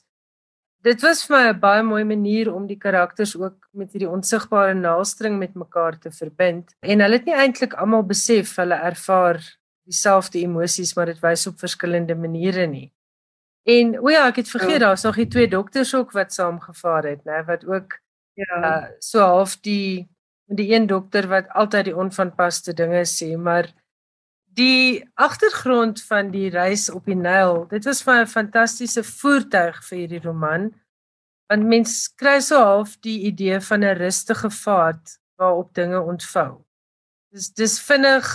Dit 0.82 1.02
was 1.04 1.26
vir 1.26 1.36
my 1.36 1.48
'n 1.52 1.60
baie 1.60 1.82
mooi 1.82 2.04
manier 2.04 2.52
om 2.54 2.66
die 2.66 2.78
karakters 2.78 3.36
ook 3.36 3.68
met 3.72 3.92
hierdie 3.92 4.08
onsigbare 4.08 4.74
naaldstring 4.74 5.38
met 5.38 5.54
mekaar 5.54 5.98
te 5.98 6.10
verbind. 6.10 6.74
En 6.80 7.00
hulle 7.00 7.18
het 7.18 7.26
nie 7.26 7.34
eintlik 7.34 7.74
almal 7.74 8.02
besef 8.02 8.56
hulle 8.56 8.74
ervaar 8.74 9.40
dieselfde 9.84 10.38
emosies, 10.38 10.94
maar 10.96 11.06
dit 11.06 11.20
wys 11.20 11.46
op 11.46 11.58
verskillende 11.58 12.14
maniere 12.14 12.66
nie. 12.66 12.92
En 13.68 13.98
o 14.00 14.08
ja, 14.08 14.26
ek 14.28 14.36
het 14.36 14.48
vergeet 14.48 14.80
ja. 14.80 14.86
daar's 14.86 15.04
nog 15.04 15.16
die 15.16 15.28
twee 15.28 15.48
dokters 15.48 15.94
ook 15.94 16.12
wat 16.16 16.32
saamgevaar 16.32 17.04
het, 17.04 17.24
né, 17.24 17.44
wat 17.44 17.66
ook 17.66 17.98
ja, 18.34 18.56
uh, 18.60 18.86
so 18.98 19.20
half 19.20 19.58
die 19.60 20.08
die 20.50 20.72
een 20.74 20.86
dokter 20.86 21.28
wat 21.28 21.48
altyd 21.54 21.84
die 21.84 21.96
onvanpaste 21.96 22.72
dinge 22.74 23.04
sê, 23.06 23.36
maar 23.38 23.68
Die 24.56 25.10
agtergrond 25.14 26.02
van 26.02 26.30
die 26.30 26.48
reis 26.50 26.88
op 26.90 27.06
die 27.06 27.14
Nyl, 27.14 27.68
dit 27.70 27.84
was 27.84 28.02
'n 28.06 28.26
fantastiese 28.26 29.02
voertuig 29.04 29.84
vir 29.84 29.98
hierdie 29.98 30.22
roman. 30.24 30.74
Want 31.48 31.64
mens 31.64 32.08
kry 32.08 32.40
so 32.40 32.58
half 32.58 32.96
die 33.00 33.20
idee 33.30 33.60
van 33.60 33.84
'n 33.84 33.96
rustige 33.96 34.50
vaart 34.50 35.18
waarop 35.36 35.74
dinge 35.74 36.00
ontvou. 36.00 36.64
Dis 37.32 37.52
dis 37.54 37.80
vinnig 37.80 38.26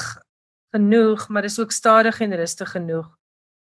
genoeg, 0.71 1.29
maar 1.29 1.41
dis 1.41 1.59
ook 1.59 1.71
stadig 1.71 2.21
en 2.21 2.35
rustig 2.35 2.71
genoeg 2.71 3.11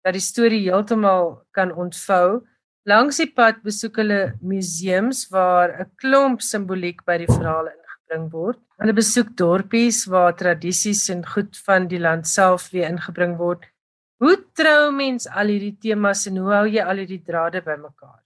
dat 0.03 0.13
die 0.13 0.21
storie 0.21 0.69
heeltemal 0.69 1.45
kan 1.51 1.71
ontvou. 1.73 2.43
Langs 2.83 3.17
die 3.17 3.31
pad 3.31 3.61
besoek 3.63 3.95
hulle 3.95 4.35
museums 4.41 5.29
waar 5.31 5.69
'n 5.79 5.91
klomp 5.95 6.41
simboliek 6.41 7.03
by 7.05 7.17
die 7.17 7.31
verhaal 7.31 7.67
ingebring 8.13 8.31
word. 8.31 8.59
Hulle 8.81 8.93
besoek 8.93 9.35
dorpies 9.37 10.05
waar 10.09 10.35
tradisies 10.35 11.09
en 11.09 11.23
goed 11.25 11.57
van 11.65 11.87
die 11.87 11.99
land 11.99 12.27
self 12.27 12.71
weer 12.71 12.89
ingebring 12.89 13.37
word. 13.37 13.65
Hoe 14.19 14.37
trou 14.55 14.91
mens 14.91 15.27
al 15.27 15.51
hierdie 15.51 15.77
temas 15.79 16.27
en 16.27 16.37
hoe 16.37 16.53
hou 16.53 16.67
jy 16.67 16.83
al 16.83 17.01
hierdie 17.01 17.23
drade 17.23 17.61
bymekaar? 17.61 18.21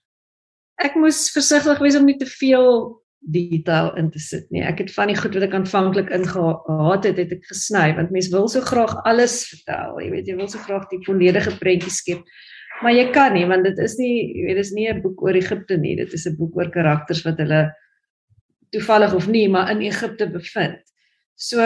Ek 0.78 0.94
moes 0.96 1.30
versigtig 1.34 1.80
wees 1.80 1.96
om 1.96 2.06
nie 2.06 2.18
te 2.18 2.26
veel 2.26 3.00
detail 3.20 3.96
in 3.98 4.10
te 4.10 4.20
sit 4.22 4.46
nie. 4.54 4.62
Ek 4.62 4.78
het 4.78 4.92
van 4.94 5.10
die 5.10 5.16
goed 5.18 5.34
wat 5.34 5.48
ek 5.48 5.56
aanvanklik 5.58 6.12
ingehaat 6.14 7.08
het, 7.08 7.18
het 7.18 7.32
ek 7.34 7.48
gesny 7.50 7.90
want 7.96 8.12
mense 8.14 8.30
wil 8.30 8.46
so 8.48 8.62
graag 8.62 8.94
alles 9.04 9.42
vertel. 9.50 9.98
Jy 10.04 10.12
weet, 10.12 10.30
jy 10.30 10.36
wil 10.38 10.48
so 10.52 10.62
graag 10.62 10.86
die 10.92 11.02
volledige 11.06 11.56
prentjie 11.58 11.90
skep. 11.90 12.22
Maar 12.78 12.94
jy 12.94 13.08
kan 13.10 13.34
nie 13.34 13.46
want 13.50 13.66
dit 13.66 13.78
is 13.82 13.98
nie, 13.98 14.14
jy 14.38 14.46
weet, 14.46 14.60
dit 14.60 14.66
is 14.68 14.72
nie 14.76 14.86
'n 14.86 15.02
boek 15.02 15.22
oor 15.22 15.34
Egipte 15.34 15.76
nie. 15.76 15.96
Dit 15.96 16.14
is 16.14 16.26
'n 16.26 16.36
boek 16.38 16.54
oor 16.56 16.70
karakters 16.70 17.24
wat 17.26 17.42
hulle 17.42 17.66
toevallig 18.70 19.14
of 19.14 19.28
nie, 19.28 19.48
maar 19.48 19.70
in 19.70 19.80
Egipte 19.86 20.28
bevind. 20.30 20.82
So 21.38 21.62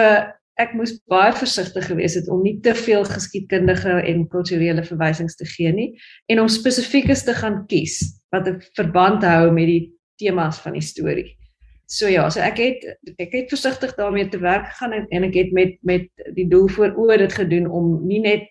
ek 0.61 0.75
moes 0.77 0.93
baie 1.09 1.33
versigtig 1.33 1.87
gewees 1.89 2.15
het 2.19 2.29
om 2.31 2.43
nie 2.45 2.59
te 2.65 2.75
veel 2.77 3.07
geskiedkundige 3.09 3.95
en 4.05 4.27
kulturele 4.33 4.85
verwysings 4.85 5.39
te 5.39 5.47
gee 5.49 5.73
nie 5.73 5.89
en 6.33 6.43
om 6.43 6.51
spesifiekes 6.53 7.25
te 7.25 7.35
gaan 7.39 7.63
kies 7.71 7.99
wat 8.35 8.49
'n 8.49 8.61
verband 8.77 9.25
hou 9.25 9.51
met 9.51 9.67
die 9.67 9.93
temas 10.21 10.61
van 10.61 10.77
die 10.77 10.85
storie. 10.85 11.37
So 11.87 12.09
ja, 12.09 12.29
so 12.31 12.41
ek 12.41 12.59
het 12.59 12.85
ek 13.19 13.33
het 13.33 13.49
versigtig 13.49 13.95
daarmee 13.97 14.29
te 14.29 14.39
werk 14.39 14.67
gegaan 14.67 14.93
en, 14.93 15.07
en 15.09 15.25
ek 15.25 15.35
het 15.35 15.53
met 15.53 15.79
met 15.83 16.09
die 16.35 16.49
doel 16.49 16.69
voor 16.69 16.95
oë 16.97 17.19
dit 17.19 17.33
gedoen 17.33 17.67
om 17.67 18.07
nie 18.07 18.21
net 18.21 18.49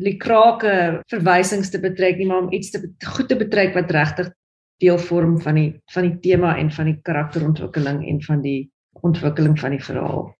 likrake 0.00 1.02
verwysings 1.08 1.70
te 1.70 1.80
betrek 1.80 2.16
nie, 2.16 2.26
maar 2.26 2.42
om 2.46 2.52
iets 2.52 2.70
te 2.70 2.80
goed 3.16 3.28
te 3.28 3.36
betrek 3.36 3.74
wat 3.74 3.90
regtig 3.90 4.32
deel 4.80 4.98
vorm 4.98 5.40
van 5.40 5.54
die 5.54 5.70
van 5.94 6.08
die 6.08 6.18
tema 6.20 6.56
en 6.58 6.70
van 6.70 6.88
die 6.90 7.00
karakterontwikkeling 7.02 8.06
en 8.08 8.22
van 8.22 8.40
die 8.42 8.70
ontwikkeling 9.02 9.58
van 9.60 9.76
die 9.76 9.82
verhaal. 9.82 10.30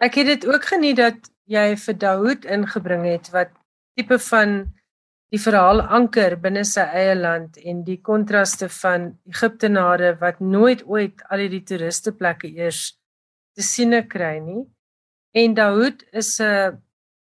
Ek 0.00 0.14
het 0.14 0.26
dit 0.26 0.46
ook 0.48 0.64
geniet 0.64 0.96
dat 0.96 1.30
jy 1.50 1.76
vir 1.76 1.96
Daoud 1.98 2.44
ingebring 2.44 3.04
het 3.04 3.30
wat 3.34 3.50
tipe 3.98 4.18
van 4.30 4.60
die 5.30 5.38
verhaal 5.38 5.82
anker 5.82 6.36
binne 6.42 6.64
sy 6.66 6.82
eie 6.96 7.14
land 7.18 7.58
en 7.58 7.82
die 7.86 8.00
kontraste 8.02 8.68
van 8.80 9.10
Egiptenare 9.30 10.14
wat 10.20 10.40
nooit 10.40 10.82
ooit 10.86 11.22
al 11.30 11.44
die 11.50 11.62
toeriste 11.66 12.12
plekke 12.16 12.50
eers 12.50 12.96
te 13.54 13.62
sien 13.62 13.94
kry 14.08 14.38
nie. 14.42 14.64
En 15.34 15.54
Daoud 15.54 16.02
is 16.12 16.40
'n 16.40 16.78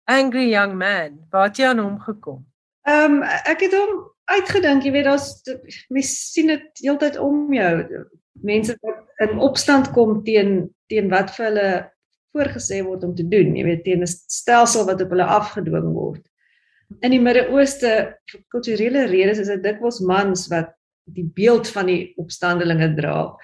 angry 0.07 0.51
young 0.51 0.75
man. 0.77 1.25
Wat 1.31 1.59
jy 1.59 1.67
aan 1.67 1.79
hom 1.79 1.99
gekom? 2.01 2.45
Ehm 2.87 3.23
um, 3.23 3.23
ek 3.23 3.61
het 3.61 3.73
hom 3.73 4.14
uitgedink, 4.31 4.85
jy 4.85 4.93
weet 4.95 5.09
daar's 5.09 5.43
mens 5.93 6.13
sien 6.33 6.53
dit 6.53 6.85
heeltyd 6.85 7.19
om 7.23 7.53
jou. 7.55 7.73
Mense 8.45 8.77
wat 8.83 9.25
in 9.25 9.43
opstand 9.45 9.91
kom 9.95 10.23
teen 10.27 10.71
teen 10.93 11.11
wat 11.13 11.33
vir 11.37 11.47
hulle 11.49 11.69
voorgesê 12.35 12.81
word 12.85 13.05
om 13.07 13.15
te 13.17 13.27
doen, 13.29 13.55
jy 13.57 13.65
weet 13.65 13.85
teen 13.85 14.03
'n 14.03 14.11
stelsel 14.11 14.87
wat 14.87 15.03
op 15.03 15.13
hulle 15.15 15.25
afgedwing 15.39 15.93
word. 15.95 16.25
In 17.01 17.11
die 17.11 17.21
Midde-Ooste 17.21 17.91
vir 18.31 18.41
kulturele 18.53 19.07
redes 19.07 19.39
is 19.39 19.49
dit 19.49 19.63
dikwels 19.63 20.01
mans 20.01 20.49
wat 20.49 20.75
die 21.15 21.25
beeld 21.25 21.69
van 21.69 21.87
die 21.87 22.15
opstandelinge 22.21 22.95
dra. 22.97 23.37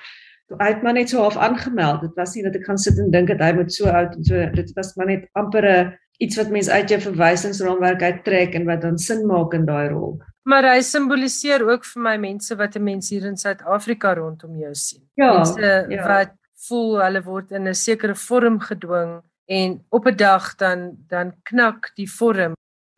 Hy 0.58 0.68
het 0.72 0.82
maar 0.82 0.96
net 0.96 1.08
so 1.08 1.20
half 1.22 1.36
aangemeld. 1.36 2.00
Dit 2.00 2.14
was 2.18 2.34
nie 2.34 2.42
dat 2.42 2.56
ek 2.56 2.66
gaan 2.66 2.78
sit 2.78 2.98
en 2.98 3.10
dink 3.10 3.28
dat 3.28 3.40
hy 3.40 3.52
moet 3.54 3.72
so 3.72 3.86
oud 3.86 4.16
en 4.16 4.24
so 4.24 4.46
dit 4.54 4.72
was 4.74 4.94
maar 4.96 5.06
net 5.06 5.28
amper 5.38 5.64
'n 5.64 5.98
iets 6.20 6.36
wat 6.36 6.50
mense 6.52 6.72
uit 6.72 6.92
jou 6.92 7.00
verwysingsraamwerk 7.00 8.02
uittrek 8.02 8.54
en 8.58 8.66
wat 8.68 8.82
dan 8.84 8.98
sin 9.00 9.24
maak 9.26 9.54
in 9.56 9.64
daai 9.68 9.88
rol. 9.88 10.18
Maar 10.48 10.68
hy 10.74 10.80
simboliseer 10.84 11.64
ook 11.68 11.84
vir 11.84 12.02
my 12.02 12.16
mense 12.20 12.56
wat 12.56 12.76
'n 12.76 12.84
mens 12.84 13.10
hier 13.10 13.24
in 13.24 13.36
Suid-Afrika 13.36 14.14
rondom 14.14 14.56
jou 14.56 14.74
sien. 14.74 15.02
Ja, 15.14 15.32
mense 15.36 15.86
ja. 15.88 16.06
wat 16.06 16.32
voel 16.68 17.00
hulle 17.02 17.22
word 17.22 17.52
in 17.52 17.68
'n 17.68 17.74
sekere 17.74 18.14
vorm 18.14 18.60
gedwing 18.60 19.22
en 19.46 19.84
op 19.88 20.06
'n 20.06 20.16
dag 20.16 20.56
dan 20.56 20.96
dan 21.08 21.32
knak 21.42 21.90
die 21.96 22.10
vorm. 22.10 22.54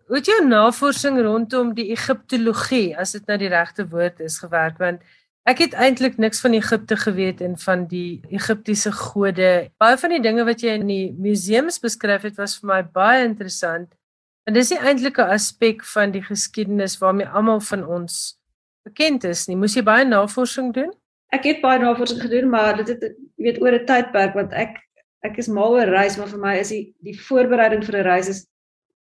Hoe 0.07 0.17
het 0.17 0.27
jou 0.27 0.47
navorsing 0.47 1.21
rondom 1.21 1.75
die 1.75 1.91
Egiptologie, 1.91 2.97
as 2.99 3.13
dit 3.13 3.27
nou 3.27 3.39
die 3.39 3.49
regte 3.49 3.89
woord 3.89 4.21
is, 4.21 4.39
gewerk 4.39 4.79
want 4.79 5.01
ek 5.45 5.59
het 5.59 5.75
eintlik 5.75 6.19
niks 6.19 6.41
van 6.41 6.53
Egipte 6.53 6.97
geweet 6.97 7.41
en 7.41 7.59
van 7.59 7.87
die 7.87 8.23
Egiptiese 8.31 8.93
gode. 8.93 9.71
Baie 9.79 9.99
van 9.99 10.11
die 10.11 10.23
dinge 10.23 10.45
wat 10.45 10.63
jy 10.63 10.77
in 10.79 10.87
die 10.87 11.13
museums 11.19 11.81
beskryf 11.83 12.23
het 12.23 12.39
was 12.39 12.59
vir 12.61 12.69
my 12.69 12.83
baie 12.83 13.25
interessant. 13.25 13.91
En 14.47 14.55
dis 14.55 14.71
nie 14.71 14.79
eintlik 14.79 15.19
'n 15.19 15.35
aspek 15.35 15.85
van 15.85 16.11
die 16.11 16.23
geskiedenis 16.23 16.99
waarmee 16.99 17.27
almal 17.27 17.61
van 17.61 17.87
ons 17.87 18.39
bekend 18.85 19.25
is 19.25 19.47
nie. 19.49 19.57
Moes 19.57 19.75
jy 19.75 19.83
baie 19.83 20.05
navorsing 20.05 20.73
doen? 20.75 20.93
ek 21.33 21.49
het 21.49 21.61
baie 21.65 21.81
navorsing 21.81 22.21
gedoen, 22.21 22.51
maar 22.53 22.77
dit 22.83 22.93
het 22.93 23.05
jy 23.09 23.47
weet 23.49 23.61
oor 23.63 23.75
'n 23.79 23.87
tydperk 23.89 24.35
want 24.35 24.53
ek 24.53 24.79
ek 25.25 25.39
is 25.39 25.49
mal 25.49 25.77
oor 25.79 25.87
reis, 25.89 26.17
maar 26.19 26.29
vir 26.29 26.39
my 26.39 26.57
is 26.59 26.69
die 26.75 26.95
die 27.01 27.17
voorbereiding 27.29 27.85
vir 27.85 27.99
'n 27.99 28.05
reis 28.05 28.29
is 28.29 28.47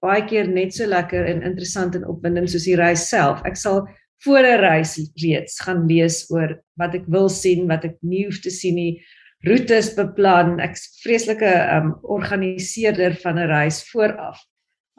baie 0.02 0.24
keer 0.26 0.48
net 0.48 0.74
so 0.74 0.86
lekker 0.86 1.26
en 1.26 1.42
interessant 1.44 1.96
en 1.96 2.08
opwindend 2.08 2.50
soos 2.50 2.66
die 2.66 2.76
reis 2.76 3.10
self. 3.10 3.42
Ek 3.46 3.58
sal 3.58 3.88
voor 4.26 4.44
'n 4.44 4.60
reis 4.60 4.96
reeds 5.16 5.60
gaan 5.62 5.86
lees 5.88 6.32
oor 6.32 6.62
wat 6.80 6.96
ek 6.96 7.06
wil 7.08 7.30
sien, 7.30 7.68
wat 7.68 7.84
ek 7.84 7.98
nie 8.02 8.26
hoef 8.26 8.40
te 8.40 8.50
sien 8.50 8.76
nie, 8.76 9.04
roetes 9.44 9.94
beplan. 9.96 10.60
Ek's 10.60 11.02
vreeslike 11.04 11.52
um 11.78 11.94
organiseerder 12.02 13.16
van 13.24 13.40
'n 13.40 13.48
reis 13.48 13.84
vooraf. 13.92 14.40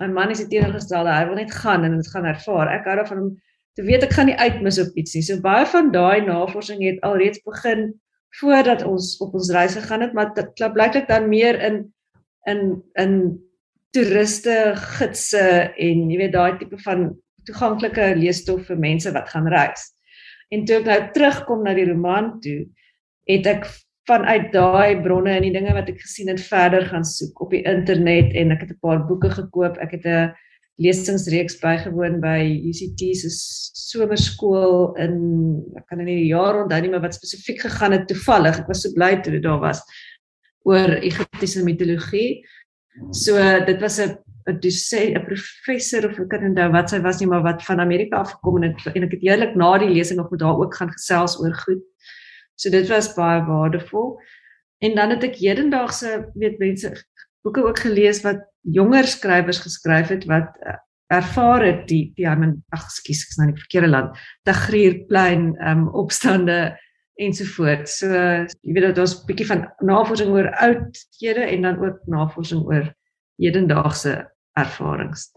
My 0.00 0.06
man 0.06 0.30
is 0.30 0.42
teenoorgestelde, 0.48 1.10
hy 1.10 1.26
wil 1.26 1.34
net 1.34 1.52
gaan 1.54 1.84
en 1.84 1.96
dit 1.96 2.10
gaan 2.10 2.24
ervaar. 2.24 2.68
Ek 2.68 2.84
hou 2.84 2.96
daarvan 2.96 3.22
om 3.22 3.36
te 3.74 3.82
weet 3.82 4.02
ek 4.02 4.12
gaan 4.12 4.26
nie 4.26 4.38
uitmis 4.38 4.78
op 4.78 4.94
iets 4.94 5.14
nie. 5.14 5.22
So 5.22 5.40
baie 5.40 5.66
van 5.66 5.92
daai 5.92 6.20
navorsing 6.26 6.82
het 6.82 7.00
alreeds 7.00 7.42
begin 7.46 7.94
voordat 8.40 8.82
ons 8.82 9.16
op 9.22 9.34
ons 9.34 9.50
reis 9.54 9.74
gegaan 9.74 10.00
het, 10.00 10.12
maar 10.12 10.34
dit 10.34 10.48
klop 10.58 10.74
blyklik 10.74 11.08
dan 11.08 11.28
meer 11.28 11.60
in 11.62 11.92
in 12.50 12.82
in 12.98 13.12
toeriste 13.94 14.74
gidse 14.98 15.70
en 15.78 16.10
jy 16.10 16.18
weet 16.18 16.32
daai 16.34 16.58
tipe 16.58 16.78
van 16.82 17.12
toeganklike 17.44 18.14
leesstof 18.16 18.66
vir 18.68 18.78
mense 18.78 19.12
wat 19.12 19.28
gaan 19.28 19.48
reis. 19.48 19.90
En 20.50 20.64
toe 20.64 20.76
ek 20.80 20.86
nou 20.86 21.00
terugkom 21.16 21.64
na 21.64 21.74
die 21.74 21.88
roman 21.88 22.40
toe, 22.44 22.66
het 23.28 23.46
ek 23.46 23.66
vanuit 24.08 24.50
daai 24.52 25.00
bronne 25.02 25.32
en 25.32 25.46
die 25.46 25.52
dinge 25.54 25.72
wat 25.72 25.88
ek 25.88 26.02
gesien 26.02 26.28
het 26.28 26.42
verder 26.44 26.84
gaan 26.90 27.04
soek 27.08 27.40
op 27.40 27.54
die 27.56 27.62
internet 27.64 28.34
en 28.36 28.52
ek 28.52 28.66
het 28.66 28.72
'n 28.76 28.80
paar 28.80 29.06
boeke 29.08 29.30
gekoop. 29.30 29.78
Ek 29.80 29.92
het 29.96 30.04
'n 30.04 30.32
lesingsreeks 30.82 31.60
bygewoon 31.62 32.18
by 32.22 32.40
UCT 32.66 33.14
se 33.14 33.30
somerskool 33.30 34.96
in 34.98 35.14
ek 35.78 35.86
kan 35.86 36.00
nie 36.02 36.16
die 36.24 36.32
jaar 36.32 36.64
onthou 36.64 36.80
nie 36.82 36.90
maar 36.90 37.04
wat 37.04 37.14
spesifiek 37.14 37.60
gegaan 37.62 37.94
het 37.94 38.08
toevallig 38.10 38.58
ek 38.58 38.70
was 38.72 38.82
so 38.82 38.90
bly 38.96 39.12
toe 39.22 39.36
dit 39.36 39.44
daar 39.44 39.60
was 39.62 39.82
oor 40.66 40.96
Egiptiese 40.98 41.62
mitologie 41.62 42.42
so 43.14 43.38
dit 43.68 43.80
was 43.80 44.00
'n 44.00 44.18
'n 44.46 44.60
dosent 44.60 45.16
'n 45.16 45.24
professor 45.24 46.06
of 46.08 46.18
ek 46.18 46.28
kan 46.28 46.46
onthou 46.48 46.70
wat 46.72 46.90
sy 46.90 47.00
was 47.00 47.20
nie 47.20 47.28
maar 47.28 47.42
wat 47.42 47.64
van 47.64 47.80
Amerika 47.80 48.16
af 48.16 48.32
gekom 48.36 48.62
het 48.62 48.76
en 48.94 49.02
ek 49.04 49.16
het 49.16 49.26
heerlik 49.26 49.56
na 49.56 49.78
die 49.78 49.90
lesing 49.90 50.18
nog 50.20 50.30
met 50.30 50.40
haar 50.40 50.58
ook 50.58 50.74
gaan 50.74 50.92
gesels 50.92 51.38
oor 51.40 51.54
goed 51.64 51.82
so 52.56 52.70
dit 52.70 52.88
was 52.88 53.14
baie 53.14 53.42
waardevol 53.44 54.18
en 54.84 54.94
dan 54.94 55.10
het 55.10 55.24
ek 55.24 55.40
hedendaagse 55.40 56.30
weet 56.34 56.58
mense 56.58 56.92
boeke 57.42 57.64
ook 57.64 57.78
gelees 57.78 58.22
wat 58.22 58.40
jonger 58.62 59.06
skrywers 59.06 59.60
geskryf 59.60 60.08
het 60.08 60.24
wat 60.24 60.50
uh, 60.66 60.78
ervaar 61.12 61.64
het 61.64 61.88
die 61.88 62.12
die 62.16 62.26
ag 62.28 62.38
ekskuus 62.72 63.24
ek 63.24 63.30
is 63.30 63.36
nou 63.38 63.48
in 63.48 63.54
die 63.54 63.62
verkeerde 63.64 63.90
land 63.92 64.16
Tagrierplein 64.44 65.52
um 65.60 65.88
opstande 65.92 66.76
ensovoorts. 67.20 67.98
So 67.98 68.08
jy 68.10 68.74
weet 68.74 68.88
dat 68.88 68.98
ons 68.98 69.14
'n 69.22 69.26
bietjie 69.26 69.46
van 69.46 69.66
navorsing 69.78 70.30
oor 70.30 70.50
oudhede 70.50 71.44
en 71.46 71.62
dan 71.62 71.78
ook 71.78 71.98
navorsing 72.06 72.64
oor 72.66 72.94
hedendaagse 73.38 74.30
ervarings. 74.58 75.30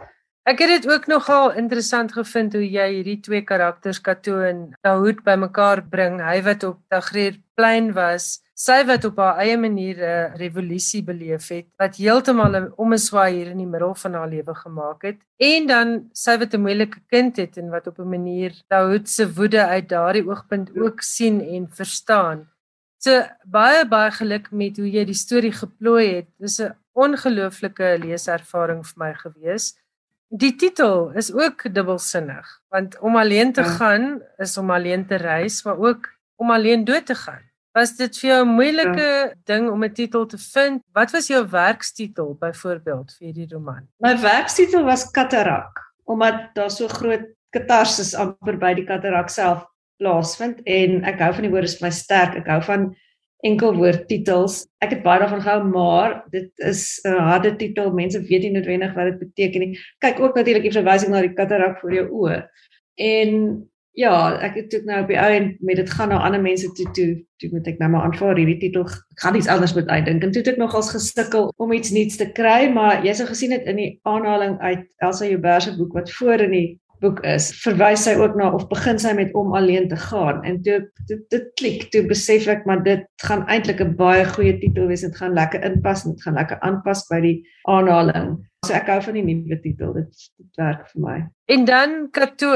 Ek 0.47 0.61
het 0.63 0.69
dit 0.69 0.85
ook 0.87 1.07
nogal 1.11 1.51
interessant 1.59 2.13
gevind 2.15 2.53
hoe 2.55 2.63
jy 2.63 2.87
hierdie 2.93 3.19
twee 3.19 3.43
karakters 3.43 3.99
Kato 3.99 4.39
en 4.47 4.69
Daoud 4.81 5.23
bymekaar 5.25 5.83
bring. 5.91 6.21
Hy 6.23 6.39
wat 6.45 6.63
op 6.63 6.79
Tagrierplein 6.87 7.91
was 7.97 8.37
sy 8.57 8.79
wat 8.89 9.05
op 9.05 9.19
haar 9.21 9.37
eie 9.43 9.57
manier 9.57 9.99
'n 10.01 10.37
revolusie 10.37 11.03
beleef 11.03 11.49
het 11.53 11.67
wat 11.77 11.97
heeltemal 12.01 12.55
'n 12.55 12.73
omeswaai 12.77 13.31
hier 13.35 13.49
in 13.53 13.57
die 13.57 13.71
middel 13.73 13.93
van 13.93 14.13
haar 14.13 14.29
lewe 14.29 14.55
gemaak 14.55 15.03
het 15.03 15.19
en 15.37 15.67
dan 15.67 16.09
sy 16.13 16.37
wat 16.37 16.53
'n 16.53 16.61
moeilike 16.61 16.99
kind 17.07 17.37
het 17.37 17.57
en 17.57 17.69
wat 17.69 17.87
op 17.87 17.99
'n 17.99 18.09
manier 18.09 18.51
Daoud 18.67 19.07
se 19.09 19.33
woede 19.33 19.61
uit 19.65 19.89
daardie 19.89 20.25
oogpunt 20.25 20.69
ook 20.75 21.01
sien 21.01 21.41
en 21.41 21.69
verstaan. 21.69 22.49
So 22.97 23.21
baie 23.45 23.85
baie 23.85 24.11
geluk 24.11 24.51
met 24.51 24.77
hoe 24.77 24.89
jy 24.91 25.05
die 25.05 25.13
storie 25.13 25.53
geplooi 25.53 26.15
het. 26.15 26.27
Dis 26.39 26.59
'n 26.59 26.73
ongelooflike 26.97 27.97
leeservaring 28.01 28.81
vir 28.85 29.03
my 29.03 29.11
gewees. 29.21 29.73
Die 30.27 30.55
titel 30.59 31.11
is 31.15 31.29
ook 31.31 31.67
dubbelsinnig 31.71 32.47
want 32.73 32.97
om 32.99 33.15
alleen 33.15 33.53
te 33.53 33.63
ja. 33.63 33.75
gaan 33.79 34.21
is 34.43 34.57
om 34.57 34.71
alleen 34.71 35.05
te 35.07 35.15
reis, 35.15 35.63
maar 35.63 35.77
ook 35.77 36.09
om 36.35 36.51
alleen 36.51 36.83
dood 36.83 37.05
te 37.05 37.15
gaan. 37.15 37.45
Was 37.77 37.93
dit 37.95 38.17
vir 38.19 38.29
jou 38.29 38.45
'n 38.45 38.55
moeilike 38.57 39.09
ja. 39.09 39.33
ding 39.45 39.69
om 39.69 39.83
'n 39.83 39.93
titel 39.93 40.25
te 40.25 40.37
vind? 40.37 40.83
Wat 40.91 41.11
was 41.11 41.27
jou 41.27 41.47
werkstitel 41.49 42.35
byvoorbeeld 42.39 43.15
vir 43.17 43.25
hierdie 43.25 43.47
roman? 43.53 43.87
My 43.97 44.17
werkstitel 44.21 44.83
was 44.83 45.11
Katarak, 45.11 45.93
omdat 46.03 46.55
daar 46.55 46.71
so 46.71 46.87
groot 46.87 47.25
katarsis 47.49 48.15
amper 48.15 48.57
by 48.57 48.73
die 48.73 48.85
katarak 48.85 49.29
self 49.29 49.65
plaasvind 50.01 50.61
en 50.65 51.03
ek 51.09 51.19
hou 51.19 51.33
van 51.33 51.47
die 51.47 51.51
woorde 51.51 51.69
is 51.69 51.81
my 51.81 51.91
sterk. 51.93 52.35
Ek 52.35 52.47
hou 52.51 52.61
van 52.61 52.95
enkelwoordtitels. 53.45 54.65
Ek 54.81 54.95
het 54.95 55.03
baie 55.03 55.19
daarvan 55.21 55.41
gehou, 55.41 55.63
maar 55.69 56.23
dit 56.33 56.51
is 56.55 56.99
'n 57.05 57.19
harde 57.29 57.55
titel. 57.55 57.93
Mense 57.93 58.21
weet 58.21 58.41
nie 58.41 58.51
noodwendig 58.51 58.93
wat 58.93 59.05
dit 59.05 59.19
beteken 59.19 59.59
nie. 59.59 59.79
Kyk 59.99 60.19
ook 60.19 60.35
natuurlik 60.35 60.63
die 60.63 60.77
verwysing 60.79 61.11
na 61.11 61.21
die 61.21 61.33
katarak 61.33 61.79
voor 61.79 61.93
jou 61.93 62.07
oë. 62.09 62.47
En 62.95 63.69
ja, 63.97 64.37
ek 64.45 64.55
het 64.55 64.75
ook 64.77 64.85
nou 64.85 64.99
op 65.01 65.09
die 65.09 65.17
ou 65.17 65.29
en 65.33 65.47
met 65.65 65.79
dit 65.79 65.89
gaan 65.89 66.11
na 66.13 66.19
ander 66.21 66.41
mense 66.41 66.69
toe 66.77 66.85
toe 66.93 67.07
toe 67.41 67.49
moet 67.51 67.67
ek 67.67 67.79
nou 67.81 67.89
maar 67.89 68.05
aanvaar 68.05 68.37
hierdie 68.37 68.59
titel 68.61 68.85
gaan 69.21 69.37
iets 69.39 69.49
anders 69.49 69.73
moet 69.73 69.89
uitdink 69.89 70.23
en 70.23 70.31
toe 70.33 70.41
het 70.43 70.51
ek 70.51 70.59
nogals 70.61 70.91
gesukkel 70.93 71.49
om 71.57 71.73
iets 71.73 71.93
nuuts 71.95 72.19
te 72.21 72.27
kry 72.39 72.69
maar 72.73 73.05
jy 73.05 73.15
sou 73.17 73.25
gesien 73.29 73.55
het 73.55 73.65
in 73.65 73.81
die 73.81 73.89
aanhaling 74.05 74.59
uit 74.61 74.85
Elsa 75.01 75.25
Joubert 75.25 75.65
se 75.65 75.73
boek 75.77 75.97
wat 75.97 76.13
voor 76.13 76.45
in 76.45 76.53
die 76.53 76.67
boek 77.01 77.19
is 77.27 77.49
verwys 77.61 78.03
sy 78.07 78.15
ook 78.17 78.35
na 78.39 78.49
of 78.55 78.67
begin 78.71 78.99
sy 78.99 79.13
met 79.17 79.33
om 79.37 79.55
alleen 79.55 79.87
te 79.91 79.99
gaan. 80.07 80.43
En 80.43 80.61
toe 80.65 80.79
dit 81.09 81.23
dit 81.33 81.47
klik 81.59 81.87
toe 81.93 82.03
besef 82.09 82.47
ek 82.51 82.65
maar 82.65 82.83
dit 82.83 83.05
gaan 83.25 83.45
eintlik 83.47 83.81
'n 83.81 83.95
baie 83.95 84.25
goeie 84.25 84.57
titel 84.59 84.87
wees 84.87 85.05
dit 85.05 85.15
gaan 85.15 85.33
lekker 85.33 85.63
inpas 85.63 86.05
en 86.05 86.15
dit 86.15 86.23
gaan 86.23 86.39
lekker 86.39 86.59
aanpas 86.59 87.05
by 87.09 87.21
die 87.21 87.37
aanhaling 87.69 88.37
So 88.65 88.73
ek 88.73 88.87
hou 88.89 88.97
van 89.05 89.17
die 89.19 89.21
nuwe 89.23 89.59
titel. 89.61 89.91
Dit 89.93 90.29
dit 90.41 90.57
werk 90.57 90.87
vir 90.89 91.01
my. 91.03 91.17
En 91.53 91.63
dan 91.69 91.91
Kato, 92.11 92.49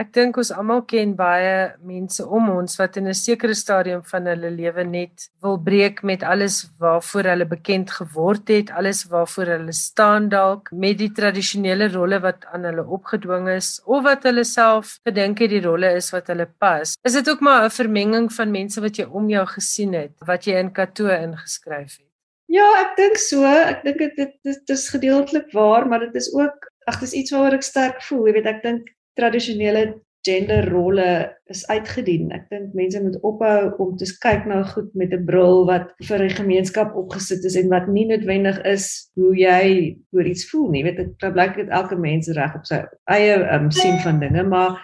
ek 0.00 0.12
dink 0.14 0.38
ons 0.40 0.52
almal 0.54 0.84
ken 0.88 1.16
baie 1.18 1.74
mense 1.84 2.24
om 2.24 2.46
ons 2.54 2.78
wat 2.80 2.96
in 2.96 3.08
'n 3.10 3.14
sekere 3.14 3.54
stadium 3.58 4.04
van 4.12 4.30
hulle 4.30 4.50
lewe 4.54 4.84
net 4.84 5.28
wil 5.42 5.58
breek 5.58 6.02
met 6.02 6.22
alles 6.22 6.70
waarvoor 6.78 7.28
hulle 7.32 7.44
bekend 7.44 7.90
geword 7.90 8.48
het, 8.48 8.70
alles 8.70 9.04
waarvoor 9.10 9.52
hulle 9.56 9.72
staan 9.72 10.28
dalk 10.28 10.72
met 10.72 10.98
die 10.98 11.12
tradisionele 11.12 11.90
rolle 11.92 12.20
wat 12.20 12.46
aan 12.54 12.64
hulle 12.64 12.86
opgedwing 12.86 13.48
is 13.48 13.82
of 13.84 14.04
wat 14.04 14.22
hulle 14.22 14.44
self 14.44 14.98
gedink 15.04 15.38
het 15.38 15.50
die 15.50 15.66
rolle 15.66 15.92
is 15.96 16.12
wat 16.12 16.28
hulle 16.28 16.46
pas. 16.46 16.96
Is 17.04 17.12
dit 17.12 17.28
ook 17.28 17.40
maar 17.40 17.64
'n 17.64 17.70
vermenging 17.82 18.32
van 18.32 18.50
mense 18.50 18.80
wat 18.80 18.96
jy 18.96 19.04
om 19.04 19.28
jou 19.28 19.46
gesien 19.46 19.92
het, 19.92 20.14
wat 20.24 20.44
jy 20.46 20.54
in 20.54 20.72
Kato 20.72 21.08
ingeskryf 21.08 21.98
het? 21.98 22.07
Ja, 22.48 22.64
ek 22.80 22.96
dink 22.96 23.18
so. 23.20 23.44
Ek 23.44 23.82
dink 23.84 23.98
dit 24.00 24.14
dit 24.16 24.34
dit 24.48 24.70
is 24.74 24.88
gedeeltelik 24.88 25.50
waar, 25.52 25.86
maar 25.88 26.00
dit 26.06 26.14
is 26.16 26.30
ook 26.34 26.68
ag, 26.88 27.00
dis 27.02 27.12
iets 27.12 27.34
waaroor 27.34 27.58
ek 27.58 27.66
sterk 27.66 27.98
voel. 28.08 28.28
Jy 28.28 28.38
weet, 28.38 28.48
ek 28.48 28.62
dink 28.64 28.92
tradisionele 29.20 29.82
genderrolle 30.28 31.28
is 31.52 31.62
uitgedien. 31.70 32.32
Ek 32.34 32.48
dink 32.52 32.74
mense 32.76 33.00
moet 33.00 33.16
ophou 33.24 33.70
om 33.84 33.94
te 34.00 34.08
kyk 34.22 34.48
na 34.48 34.62
goed 34.72 34.88
met 34.98 35.12
'n 35.14 35.24
bril 35.28 35.64
wat 35.68 35.92
vir 36.08 36.24
'n 36.24 36.38
gemeenskap 36.40 36.96
opgesit 36.96 37.44
is 37.44 37.56
en 37.56 37.68
wat 37.68 37.88
nie 37.88 38.06
noodwendig 38.08 38.58
is 38.64 39.10
hoe 39.14 39.32
jy 39.36 39.96
oor 40.12 40.26
iets 40.26 40.48
voel 40.50 40.70
nie. 40.70 40.82
Jy 40.82 40.84
weet, 40.88 40.96
dit 40.96 41.32
blyk 41.32 41.56
dit 41.56 41.68
elke 41.68 41.96
mens 41.96 42.28
reg 42.28 42.54
op 42.54 42.66
sy 42.66 42.82
eie 43.08 43.36
um, 43.54 43.70
sien 43.70 43.98
van 44.04 44.20
dinge, 44.20 44.42
maar 44.42 44.80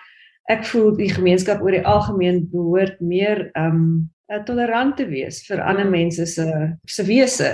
ek 0.48 0.64
voel 0.64 0.96
die 0.96 1.12
gemeenskap 1.12 1.62
oor 1.62 1.72
die 1.72 1.86
algemeen 1.86 2.48
behoort 2.52 3.00
meer 3.00 3.50
um 3.56 4.10
uh, 4.32 4.40
tolerant 4.48 4.96
te 4.96 5.06
wees 5.10 5.42
vir 5.48 5.62
ander 5.64 5.86
mm. 5.86 5.90
mense 5.98 6.26
se 6.26 6.48
se 6.86 7.06
wese. 7.08 7.52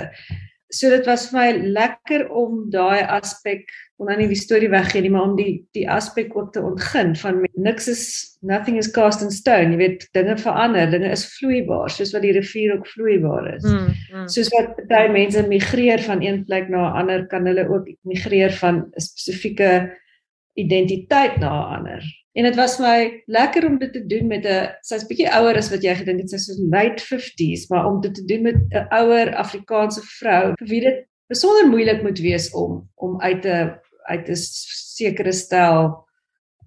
So 0.71 0.87
dit 0.87 1.05
was 1.05 1.27
vir 1.29 1.37
my 1.37 1.47
lekker 1.75 2.29
om 2.31 2.69
daai 2.71 3.03
aspek 3.03 3.67
om 4.01 4.07
nou 4.09 4.15
nie 4.17 4.29
die 4.31 4.39
storie 4.39 4.69
weggee 4.71 5.03
nie, 5.03 5.11
maar 5.13 5.27
om 5.27 5.35
die 5.37 5.59
die 5.77 5.83
aspek 5.91 6.31
ook 6.37 6.53
te 6.55 6.63
ontgin 6.65 7.11
van 7.19 7.43
niks 7.53 7.89
is 7.91 8.03
nothing 8.41 8.79
is 8.81 8.89
cast 8.95 9.21
in 9.21 9.33
stone. 9.35 9.75
Jy 9.75 9.81
weet 9.81 10.05
dinge 10.17 10.37
verander, 10.41 10.89
dinge 10.89 11.11
is 11.13 11.27
vloeibaar, 11.35 11.91
soos 11.93 12.15
wat 12.15 12.25
die 12.25 12.33
rivier 12.37 12.77
ook 12.77 12.87
vloeibaar 12.95 13.51
is. 13.57 13.67
Mm, 13.67 13.91
mm. 14.13 14.29
Soos 14.31 14.49
wat 14.55 14.79
baie 14.89 15.11
mense 15.13 15.43
migreer 15.51 16.01
van 16.07 16.23
een 16.25 16.41
plek 16.47 16.71
na 16.71 16.87
'n 16.87 17.03
ander, 17.03 17.27
kan 17.27 17.45
hulle 17.45 17.67
ook 17.69 17.91
migreer 18.07 18.55
van 18.63 18.87
'n 18.87 19.05
spesifieke 19.09 19.91
identiteit 20.53 21.37
na 21.37 21.49
'n 21.49 21.75
ander. 21.77 22.03
En 22.33 22.43
dit 22.43 22.55
was 22.55 22.77
my 22.79 23.23
lekker 23.25 23.65
om 23.65 23.77
dit 23.77 23.93
te 23.93 24.05
doen 24.05 24.27
met 24.27 24.45
'n 24.45 24.69
sy's 24.81 25.05
bietjie 25.07 25.29
ouer 25.29 25.55
as 25.57 25.69
wat 25.69 25.83
jy 25.83 25.95
gedink 25.95 26.19
het, 26.19 26.29
sy's 26.29 26.45
so 26.45 26.53
late 26.69 27.03
50s, 27.03 27.67
maar 27.69 27.85
om 27.85 28.01
dit 28.01 28.15
te 28.15 28.25
doen 28.25 28.41
met 28.41 28.55
'n 28.55 28.87
ouer 28.89 29.35
Afrikaanse 29.35 30.01
vrou 30.01 30.53
vir 30.59 30.67
wie 30.67 30.81
dit 30.81 31.07
besonder 31.27 31.67
moeilik 31.67 32.03
moet 32.03 32.19
wees 32.19 32.51
om 32.51 32.89
om 32.95 33.21
uit 33.21 33.45
'n 33.45 33.79
uit 34.03 34.29
'n 34.29 34.35
sekere 34.35 35.31
stel 35.31 36.07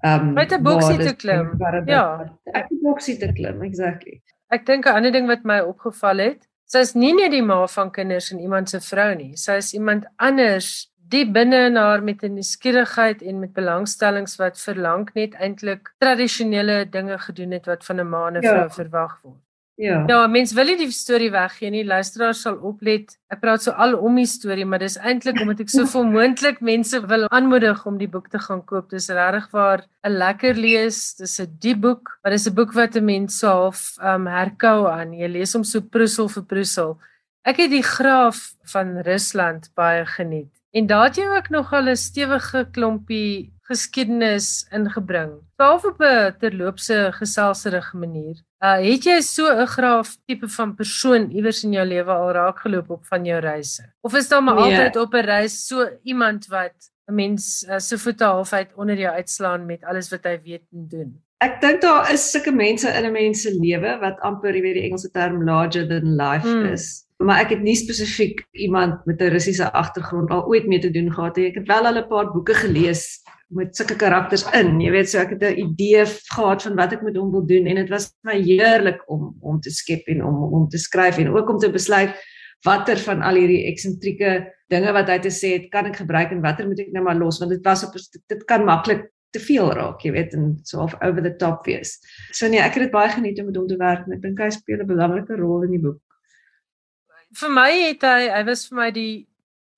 um 0.04 0.32
met 0.32 0.52
'n 0.52 0.62
boksie 0.62 0.98
te 0.98 1.14
klim. 1.16 1.56
Ja, 1.86 2.38
uit 2.44 2.70
'n 2.70 2.80
boksie 2.82 3.16
te 3.16 3.32
klim, 3.32 3.62
exactly. 3.62 4.22
Ek 4.48 4.66
dink 4.66 4.86
'n 4.86 4.94
ander 4.94 5.12
ding 5.12 5.26
wat 5.26 5.44
my 5.44 5.58
opgeval 5.60 6.18
het, 6.18 6.48
sy's 6.64 6.94
nie 6.94 7.14
net 7.14 7.30
die 7.30 7.42
ma 7.42 7.66
van 7.66 7.90
kinders 7.90 8.32
en 8.32 8.38
iemand 8.38 8.70
se 8.70 8.80
vrou 8.80 9.14
nie, 9.14 9.36
sy's 9.36 9.72
iemand 9.74 10.04
anders 10.16 10.92
diep 11.08 11.32
binne 11.32 11.66
in 11.66 11.76
haar 11.76 12.02
met 12.02 12.22
'n 12.22 12.34
nuuskierigheid 12.34 13.22
en 13.22 13.40
met 13.40 13.52
belangstellings 13.52 14.36
wat 14.36 14.60
verlang 14.60 15.10
net 15.14 15.34
eintlik 15.34 15.94
tradisionele 15.98 16.88
dinge 16.90 17.18
gedoen 17.18 17.50
het 17.50 17.66
wat 17.66 17.84
van 17.84 18.00
'n 18.00 18.08
ma 18.08 18.26
en 18.28 18.36
'n 18.36 18.42
vrou 18.42 18.68
ja. 18.68 18.70
verwag 18.70 19.20
word. 19.22 19.44
Ja. 19.76 20.04
Ja, 20.06 20.26
mens 20.30 20.52
wil 20.54 20.68
nie 20.70 20.76
die 20.78 20.90
storie 20.94 21.32
weggee 21.34 21.70
nie. 21.70 21.82
Luisteraars 21.84 22.44
sal 22.46 22.60
oplet. 22.62 23.16
Ek 23.34 23.40
praat 23.42 23.64
so 23.64 23.72
al 23.72 23.96
om 23.98 24.20
die 24.20 24.26
storie, 24.30 24.64
maar 24.64 24.78
dis 24.78 24.94
eintlik 25.02 25.40
omdat 25.42 25.64
ek 25.64 25.72
so 25.72 25.86
veel 25.94 26.06
moontlik 26.06 26.60
mense 26.60 27.00
wil 27.10 27.26
aanmoedig 27.34 27.82
om 27.86 27.98
die 27.98 28.08
boek 28.10 28.28
te 28.30 28.38
gaan 28.38 28.62
koop. 28.64 28.92
Dis 28.94 29.10
regtig 29.10 29.50
waar 29.50 29.82
'n 30.06 30.14
lekker 30.14 30.54
lees. 30.54 31.16
Dis 31.18 31.40
'n 31.40 31.50
diep 31.58 31.80
boek, 31.80 32.18
maar 32.22 32.32
dis 32.32 32.46
'n 32.46 32.54
boek 32.54 32.72
wat 32.72 32.94
'n 32.94 33.04
mens 33.04 33.38
so 33.38 33.48
half 33.48 33.96
um 33.98 34.26
herkou 34.26 34.86
aan. 34.86 35.12
Jy 35.12 35.28
lees 35.28 35.54
hom 35.54 35.64
so 35.64 35.80
prusel 35.80 36.28
vir 36.28 36.44
prusel. 36.44 36.98
Ek 37.44 37.56
het 37.56 37.70
die 37.70 37.82
graaf 37.82 38.54
van 38.62 39.02
Rusland 39.02 39.70
baie 39.74 40.06
geniet. 40.06 40.53
En 40.74 40.86
daar 40.86 41.04
het 41.06 41.16
jy 41.16 41.26
ook 41.30 41.48
nog 41.54 41.72
al 41.72 41.86
'n 41.88 41.96
stewige 41.96 42.68
klompie 42.70 43.54
geskiedenis 43.62 44.66
ingebring. 44.70 45.32
Behalwe 45.56 45.88
op 45.88 46.00
'n 46.00 46.34
terloopse 46.38 47.10
geselserige 47.12 47.96
manier. 47.96 48.42
Uh 48.58 48.80
het 48.90 49.04
jy 49.04 49.20
so 49.20 49.44
'n 49.46 49.66
graaf 49.66 50.16
tipe 50.26 50.48
van 50.48 50.74
persoon 50.74 51.30
iewers 51.30 51.64
in 51.64 51.72
jou 51.72 51.86
lewe 51.86 52.12
al 52.12 52.30
raakgeloop 52.30 52.90
op 52.90 53.06
van 53.06 53.24
jou 53.24 53.40
reise? 53.40 53.92
Of 54.00 54.14
is 54.14 54.28
daar 54.28 54.42
maar 54.42 54.54
nee. 54.54 54.64
altyd 54.64 54.96
op 54.96 55.14
'n 55.14 55.24
reis 55.24 55.66
so 55.66 55.88
iemand 56.02 56.46
wat 56.46 56.74
'n 57.06 57.14
mens 57.14 57.66
uh, 57.68 57.78
so 57.78 57.96
voete 57.96 58.24
halfheid 58.24 58.74
onder 58.74 58.98
jou 58.98 59.14
uitslaan 59.14 59.66
met 59.66 59.84
alles 59.84 60.10
wat 60.10 60.24
hy 60.24 60.40
weet 60.42 60.66
en 60.72 60.88
doen? 60.88 61.22
Ek 61.38 61.60
dink 61.60 61.80
daar 61.80 62.12
is 62.12 62.30
sulke 62.30 62.52
mense 62.52 62.88
in 62.88 63.04
'n 63.04 63.12
mens 63.12 63.42
se 63.42 63.50
lewe 63.60 63.98
wat 64.00 64.20
amper, 64.20 64.54
jy 64.54 64.62
weet 64.62 64.74
die 64.74 64.82
Engelse 64.82 65.10
term 65.10 65.44
larger 65.44 65.88
than 65.88 66.16
life 66.16 66.48
hmm. 66.48 66.64
is 66.72 67.03
maar 67.22 67.44
ek 67.44 67.54
het 67.54 67.62
nie 67.62 67.76
spesifiek 67.78 68.42
iemand 68.52 69.04
met 69.06 69.20
'n 69.20 69.30
Russiese 69.30 69.72
agtergrond 69.72 70.30
al 70.30 70.46
ooit 70.46 70.66
mee 70.66 70.78
te 70.78 70.90
doen 70.90 71.12
gehad 71.12 71.36
nie. 71.36 71.46
Ek 71.46 71.54
het 71.54 71.68
wel 71.68 71.86
al 71.86 71.98
'n 71.98 72.08
paar 72.08 72.32
boeke 72.32 72.54
gelees 72.54 73.22
met 73.48 73.76
sulke 73.76 73.96
karakters 73.96 74.44
in. 74.52 74.80
Jy 74.80 74.90
weet, 74.90 75.08
so 75.08 75.18
ek 75.18 75.30
het 75.30 75.42
'n 75.42 75.58
idee 75.58 76.04
gehad 76.06 76.62
van 76.62 76.74
wat 76.74 76.92
ek 76.92 77.02
met 77.02 77.16
hom 77.16 77.30
wil 77.30 77.46
doen 77.46 77.66
en 77.66 77.74
dit 77.74 77.88
was 77.88 78.14
my 78.22 78.40
heerlik 78.40 79.02
om 79.08 79.36
om 79.40 79.60
te 79.60 79.70
skep 79.70 80.06
en 80.06 80.24
om 80.24 80.52
om 80.52 80.68
te 80.68 80.78
skryf 80.78 81.18
en 81.18 81.30
ook 81.36 81.48
om 81.48 81.58
te 81.58 81.70
besluit 81.70 82.14
watter 82.64 82.98
van 82.98 83.22
al 83.22 83.34
hierdie 83.34 83.66
eksentrieke 83.66 84.52
dinge 84.68 84.92
wat 84.92 85.08
hy 85.08 85.18
te 85.18 85.30
sê 85.30 85.52
het, 85.58 85.70
kan 85.70 85.86
ek 85.86 85.96
gebruik 85.96 86.30
en 86.30 86.40
watter 86.40 86.66
moet 86.66 86.80
ek 86.80 86.92
nou 86.92 87.04
maar 87.04 87.16
los 87.16 87.38
want 87.38 87.50
dit 87.50 87.64
was 87.64 87.84
op 87.84 87.92
dit 88.26 88.44
kan 88.44 88.64
maklik 88.64 89.10
te 89.34 89.40
veel 89.40 89.72
raak, 89.72 90.00
jy 90.00 90.12
weet, 90.14 90.34
en 90.34 90.60
so 90.62 90.80
of 90.80 90.94
over 91.02 91.22
the 91.22 91.36
top 91.36 91.66
wees. 91.66 91.98
So 92.30 92.48
nee, 92.48 92.60
ek 92.62 92.74
het 92.74 92.86
dit 92.86 92.92
baie 92.92 93.10
geniet 93.10 93.40
om 93.40 93.46
met 93.46 93.56
hom 93.56 93.66
te 93.66 93.76
werk 93.76 94.06
en 94.06 94.12
ek 94.12 94.22
dink 94.22 94.38
hy 94.38 94.50
speel 94.50 94.80
'n 94.80 94.86
belangrike 94.86 95.36
rol 95.36 95.64
in 95.66 95.74
die 95.74 95.82
boek 95.82 95.98
vir 97.40 97.50
my 97.50 97.70
het 97.88 98.02
hy 98.06 98.28
hy 98.30 98.42
was 98.48 98.66
vir 98.68 98.78
my 98.78 98.90
die 98.94 99.26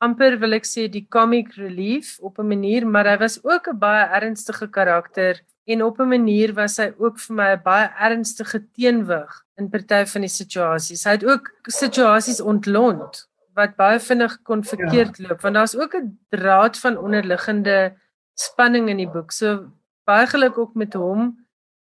amper 0.04 0.36
wil 0.40 0.56
ek 0.56 0.66
sê 0.68 0.86
die 0.92 1.06
comic 1.08 1.54
relief 1.56 2.18
op 2.20 2.38
'n 2.38 2.48
manier, 2.48 2.86
maar 2.86 3.06
hy 3.06 3.16
was 3.18 3.38
ook 3.44 3.68
'n 3.68 3.78
baie 3.78 4.04
ernstige 4.20 4.68
karakter 4.68 5.40
en 5.66 5.82
op 5.82 6.00
'n 6.00 6.08
manier 6.08 6.52
was 6.54 6.76
hy 6.76 6.92
ook 6.98 7.18
vir 7.18 7.36
my 7.36 7.48
'n 7.56 7.62
baie 7.62 7.88
ernstige 7.98 8.60
teenwig 8.76 9.32
in 9.58 9.70
party 9.70 10.04
van 10.04 10.20
die 10.20 10.34
situasies. 10.42 11.04
Hy 11.04 11.10
het 11.10 11.24
ook 11.24 11.50
situasies 11.68 12.40
ontlont 12.40 13.28
wat 13.54 13.76
baie 13.76 13.98
vinnig 14.00 14.42
kon 14.42 14.62
verkeerd 14.62 15.16
ja. 15.16 15.28
loop 15.28 15.40
want 15.40 15.54
daar's 15.54 15.76
ook 15.76 15.94
'n 15.94 16.18
draad 16.28 16.78
van 16.78 16.98
onderliggende 16.98 17.96
spanning 18.34 18.88
in 18.88 18.96
die 18.96 19.08
boek. 19.08 19.32
So 19.32 19.72
baie 20.04 20.26
geluk 20.26 20.58
ook 20.58 20.74
met 20.74 20.92
hom 20.92 21.46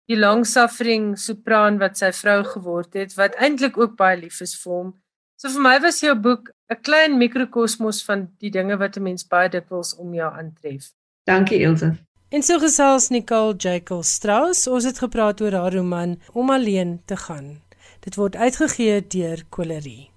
die 0.05 0.17
long 0.17 0.45
suffering 0.45 1.17
sopran 1.19 1.77
wat 1.77 1.97
sy 1.97 2.11
vrou 2.11 2.43
geword 2.43 2.93
het 2.93 3.15
wat 3.15 3.35
eintlik 3.35 3.77
ook 3.77 3.95
baie 3.95 4.17
lief 4.17 4.41
is 4.41 4.55
vir 4.61 4.73
hom 4.73 5.02
So 5.35 5.49
vir 5.49 5.61
my 5.61 5.79
was 5.83 5.99
jou 6.01 6.15
boek 6.15 6.51
'n 6.71 6.81
klein 6.81 7.17
mikrokosmos 7.17 8.03
van 8.03 8.29
die 8.39 8.49
dinge 8.49 8.77
wat 8.77 8.97
'n 8.97 9.03
mens 9.03 9.27
baie 9.27 9.49
dikwels 9.49 9.95
om 9.95 10.13
jou 10.13 10.31
aantref. 10.33 10.91
Dankie 11.25 11.59
Ilse. 11.59 11.95
En 12.29 12.43
so 12.43 12.59
gesels 12.59 13.09
Nicole 13.09 13.55
Jekyll 13.55 14.03
Strauss, 14.03 14.67
ons 14.67 14.83
het 14.83 14.99
gepraat 14.99 15.41
oor 15.41 15.53
haar 15.53 15.73
roman 15.73 16.19
Om 16.31 16.49
alleen 16.49 17.01
te 17.05 17.17
gaan. 17.17 17.61
Dit 17.99 18.15
word 18.15 18.35
uitgegee 18.35 19.07
deur 19.07 19.43
Kolerie. 19.49 20.09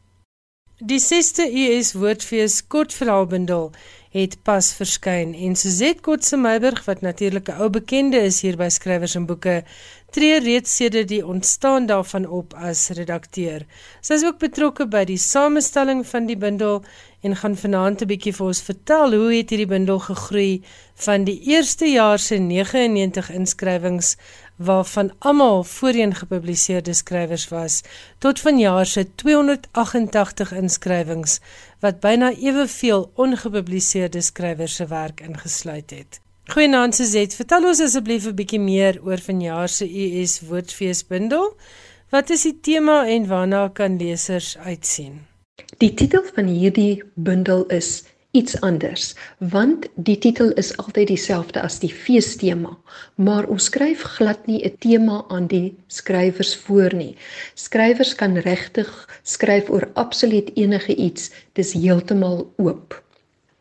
Die 0.76 1.00
6ste 1.00 1.46
US 1.48 1.94
Woordfees 1.96 2.66
kortverhaalbundel 2.66 3.70
het 4.12 4.34
pas 4.44 4.66
verskyn 4.76 5.30
en 5.32 5.54
Suzette 5.56 6.00
Kotse 6.04 6.36
Meiburg 6.36 6.82
wat 6.84 7.00
natuurlik 7.00 7.48
'n 7.48 7.60
ou 7.60 7.68
bekende 7.70 8.20
is 8.20 8.40
hier 8.40 8.56
by 8.56 8.68
skrywers 8.68 9.14
en 9.14 9.26
boeke 9.26 9.64
tree 10.10 10.40
reeds 10.40 10.76
sedert 10.76 11.08
die 11.08 11.26
ontstaan 11.26 11.86
daarvan 11.86 12.26
op 12.26 12.54
as 12.54 12.88
redakteur. 12.88 13.66
Sy 14.00 14.14
is 14.14 14.24
ook 14.24 14.38
betrokke 14.38 14.86
by 14.86 15.04
die 15.04 15.20
samestelling 15.20 16.04
van 16.06 16.26
die 16.26 16.38
bundel 16.40 16.82
en 17.26 17.36
gaan 17.36 17.56
vanaand 17.56 18.02
'n 18.02 18.10
bietjie 18.12 18.32
vir 18.32 18.46
ons 18.46 18.62
vertel 18.62 19.14
hoe 19.14 19.32
het 19.34 19.50
hierdie 19.50 19.72
bundel 19.74 19.98
gegroei 19.98 20.62
van 21.06 21.24
die 21.24 21.40
eerste 21.52 21.86
jaar 21.90 22.18
se 22.18 22.38
99 22.38 23.30
inskrywings 23.30 24.16
waarvan 24.56 25.12
almal 25.18 25.64
voorheen 25.64 26.14
gepubliseerde 26.14 26.94
skrywers 26.94 27.48
was 27.48 27.82
tot 28.18 28.40
vanjaar 28.40 28.86
se 28.86 29.14
288 29.14 30.52
inskrywings 30.52 31.40
wat 31.80 32.00
byna 32.00 32.32
eweveel 32.32 33.10
ongepubliseerde 33.14 34.20
skrywers 34.20 34.74
se 34.74 34.86
werk 34.86 35.20
ingesluit 35.20 35.90
het. 35.90 36.25
Goeienaand 36.46 36.94
Suzet, 36.94 37.32
vertel 37.34 37.64
ons 37.66 37.80
asseblief 37.82 38.26
'n 38.30 38.36
bietjie 38.38 38.60
meer 38.62 39.00
oor 39.02 39.18
vanjaar 39.18 39.68
se 39.68 39.86
US 40.02 40.34
Woordfeesbundel. 40.46 41.56
Wat 42.14 42.30
is 42.30 42.42
die 42.46 42.58
tema 42.68 42.98
en 43.14 43.26
waarna 43.26 43.68
kan 43.68 43.96
lesers 43.98 44.56
uitsien? 44.56 45.26
Die 45.82 45.94
titel 45.94 46.22
van 46.34 46.46
hierdie 46.46 47.02
bundel 47.14 47.64
is 47.66 48.04
iets 48.30 48.60
anders 48.60 49.14
want 49.38 49.88
die 49.94 50.18
titel 50.18 50.52
is 50.62 50.70
altyd 50.76 51.08
dieselfde 51.08 51.62
as 51.68 51.80
die 51.82 51.92
feestema 51.92 52.76
maar 53.28 53.48
ons 53.54 53.64
skryf 53.70 54.04
glad 54.16 54.46
nie 54.46 54.60
'n 54.62 54.76
tema 54.78 55.24
aan 55.28 55.46
die 55.46 55.74
skrywers 55.86 56.54
voor 56.66 56.94
nie 56.94 57.16
skrywers 57.54 58.14
kan 58.14 58.36
regtig 58.36 58.92
skryf 59.22 59.70
oor 59.70 59.88
absoluut 59.94 60.52
enige 60.54 60.94
iets 60.94 61.30
dis 61.52 61.72
heeltemal 61.72 62.38
oop 62.56 63.02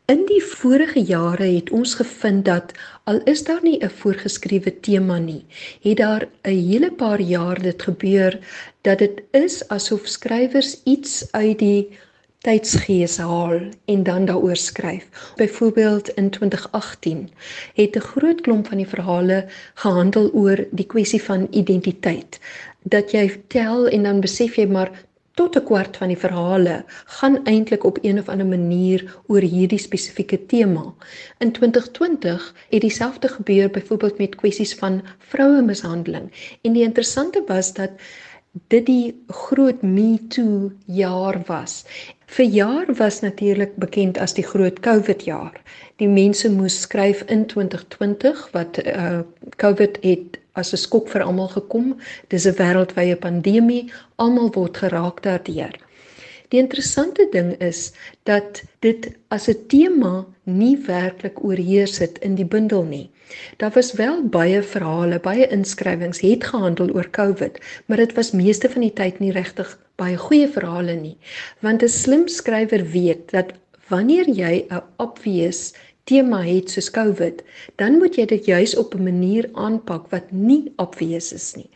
In 0.05 0.19
die 0.29 0.41
vorige 0.43 1.01
jare 1.01 1.45
het 1.49 1.71
ons 1.73 1.95
gevind 1.97 2.43
dat 2.45 2.73
al 3.09 3.23
is 3.31 3.39
daar 3.43 3.63
nie 3.65 3.77
'n 3.83 3.89
voorgeskrewe 3.89 4.79
tema 4.87 5.17
nie, 5.17 5.45
het 5.81 5.97
daar 5.97 6.27
'n 6.43 6.49
hele 6.69 6.91
paar 6.91 7.21
jaar 7.21 7.61
dit 7.61 7.81
gebeur 7.81 8.39
dat 8.81 8.99
dit 8.99 9.23
is 9.31 9.67
asof 9.67 10.07
skrywers 10.07 10.77
iets 10.83 11.31
uit 11.31 11.59
die 11.59 11.89
tydsgees 12.37 13.17
haal 13.17 13.59
en 13.85 14.03
dan 14.03 14.25
daaroor 14.25 14.55
skryf. 14.55 15.07
Byvoorbeeld 15.35 16.09
in 16.09 16.29
2018 16.29 17.29
het 17.73 17.95
'n 17.95 17.99
groot 17.99 18.41
klomp 18.41 18.67
van 18.67 18.77
die 18.77 18.87
verhale 18.87 19.45
gehandel 19.73 20.31
oor 20.33 20.67
die 20.71 20.85
kwessie 20.85 21.23
van 21.23 21.47
identiteit. 21.51 22.39
Dat 22.81 23.11
jy 23.11 23.41
tel 23.47 23.87
en 23.87 24.03
dan 24.03 24.19
besef 24.19 24.55
jy 24.55 24.65
maar 24.65 24.91
tot 25.35 25.55
'n 25.55 25.63
kwart 25.63 25.97
van 25.97 26.07
die 26.07 26.17
verhale 26.17 26.75
gaan 27.05 27.43
eintlik 27.43 27.83
op 27.83 27.97
een 28.01 28.19
of 28.19 28.29
ander 28.29 28.45
manier 28.47 29.15
oor 29.27 29.41
hierdie 29.41 29.79
spesifieke 29.79 30.45
tema. 30.45 30.93
In 31.37 31.51
2020 31.51 32.53
het 32.69 32.81
dieselfde 32.81 33.27
gebeur 33.27 33.69
byvoorbeeld 33.69 34.17
met 34.17 34.35
kwessies 34.35 34.75
van 34.75 35.01
vroue 35.17 35.61
mishandeling. 35.61 36.57
En 36.61 36.73
die 36.73 36.83
interessante 36.83 37.43
was 37.47 37.73
dat 37.73 37.91
dit 38.67 38.85
die 38.85 39.23
groot 39.27 39.81
Me 39.81 40.19
Too 40.27 40.71
jaar 40.85 41.41
was 41.47 41.83
Vir 42.25 42.45
jaar 42.45 42.87
was 42.97 43.19
natuurlik 43.21 43.75
bekend 43.77 44.17
as 44.17 44.33
die 44.33 44.43
groot 44.43 44.79
COVID 44.79 45.23
jaar. 45.23 45.53
Die 46.01 46.07
mense 46.09 46.49
moes 46.51 46.79
skryf 46.81 47.21
in 47.31 47.45
2020 47.45 48.41
wat 48.55 48.79
uh 48.81 49.21
COVID 49.61 49.99
het 50.01 50.39
as 50.53 50.73
'n 50.73 50.81
skok 50.81 51.09
vir 51.09 51.21
almal 51.21 51.47
gekom. 51.47 51.95
Dis 52.27 52.47
'n 52.47 52.57
wêreldwye 52.57 53.15
pandemie, 53.15 53.91
almal 54.15 54.49
word 54.51 54.77
geraak 54.77 55.21
daardeur. 55.23 55.75
Die 56.49 56.59
interessante 56.59 57.27
ding 57.31 57.55
is 57.61 57.93
dat 58.23 58.63
dit 58.79 59.11
as 59.27 59.47
'n 59.47 59.67
tema 59.67 60.25
nie 60.43 60.77
werklik 60.77 61.43
oorheers 61.43 61.97
het 61.97 62.17
in 62.19 62.35
die 62.35 62.45
bundel 62.45 62.83
nie. 62.83 63.09
Daar 63.57 63.71
was 63.71 63.93
wel 63.93 64.23
baie 64.23 64.61
verhale, 64.63 65.19
baie 65.19 65.47
inskrywings 65.47 66.19
het 66.19 66.43
gehandel 66.43 66.93
oor 66.93 67.09
COVID, 67.09 67.59
maar 67.85 67.97
dit 67.97 68.13
was 68.13 68.31
meeste 68.31 68.69
van 68.69 68.81
die 68.81 68.93
tyd 68.93 69.19
nie 69.19 69.31
regtig 69.31 69.77
baie 69.95 70.17
goeie 70.17 70.47
verhale 70.47 70.95
nie. 70.95 71.17
Want 71.59 71.83
'n 71.83 71.89
slim 71.89 72.27
skrywer 72.27 72.85
weet 72.91 73.31
dat 73.31 73.53
wanneer 73.87 74.29
jy 74.29 74.65
'n 74.69 74.83
obvious 74.97 75.73
tema 76.03 76.41
het 76.43 76.69
soos 76.71 76.91
COVID, 76.91 77.43
dan 77.75 77.97
moet 77.97 78.15
jy 78.15 78.25
dit 78.25 78.45
juis 78.45 78.75
op 78.75 78.93
'n 78.93 79.03
manier 79.03 79.49
aanpak 79.53 80.09
wat 80.09 80.31
nie 80.31 80.73
obvious 80.75 81.33
is 81.33 81.53
nie. 81.55 81.69